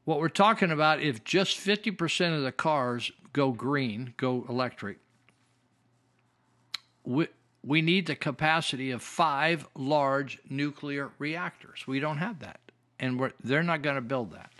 [0.04, 4.98] What we're talking about, if just 50% of the cars go green, go electric,
[7.04, 7.28] we,
[7.64, 11.86] we need the capacity of five large nuclear reactors.
[11.86, 12.60] We don't have that.
[13.00, 14.52] And they're not going to build that.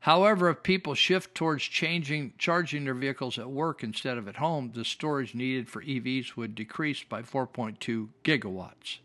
[0.00, 4.72] However, if people shift towards changing charging their vehicles at work instead of at home,
[4.74, 8.98] the storage needed for EVs would decrease by 4.2 gigawatts.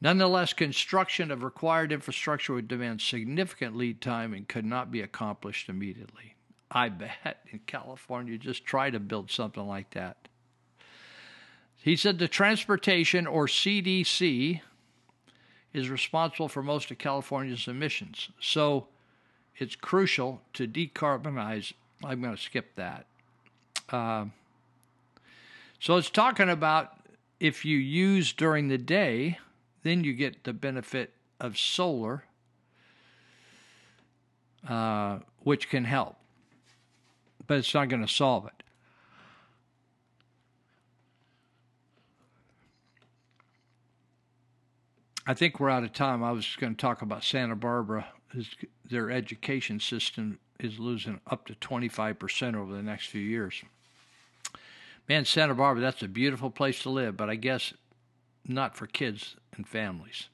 [0.00, 5.68] Nonetheless, construction of required infrastructure would demand significant lead time and could not be accomplished
[5.68, 6.34] immediately.
[6.70, 10.28] I bet in California, just try to build something like that.
[11.76, 14.60] He said the transportation or CDC
[15.72, 18.30] is responsible for most of California's emissions.
[18.40, 18.88] So
[19.58, 21.72] it's crucial to decarbonize.
[22.04, 23.06] I'm going to skip that.
[23.90, 24.26] Uh,
[25.80, 26.92] so it's talking about
[27.40, 29.38] if you use during the day
[29.82, 32.24] then you get the benefit of solar,
[34.68, 36.16] uh, which can help,
[37.46, 38.52] but it's not going to solve it.
[45.26, 46.24] I think we're out of time.
[46.24, 48.08] I was going to talk about Santa Barbara.
[48.90, 53.62] Their education system is losing up to 25% over the next few years.
[55.08, 57.72] Man, Santa Barbara, that's a beautiful place to live, but I guess
[58.46, 60.28] not for kids and families.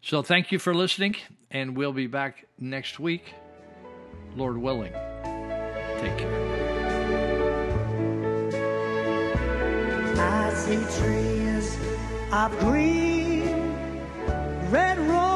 [0.00, 1.16] So thank you for listening,
[1.50, 3.34] and we'll be back next week,
[4.36, 4.92] Lord willing.
[4.92, 6.58] Take care.
[10.16, 11.76] I see trees
[12.32, 13.74] of green,
[14.70, 15.27] red roses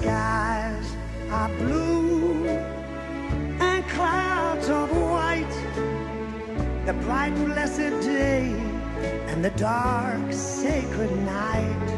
[0.00, 0.96] skies
[1.30, 5.56] are blue and clouds of white.
[6.86, 8.54] The bright blessed day
[9.28, 11.88] and the dark sacred night.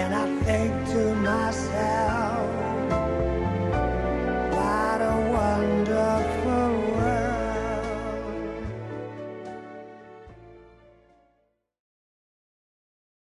[0.00, 2.48] And I think to myself,
[4.56, 6.45] what a wonderful.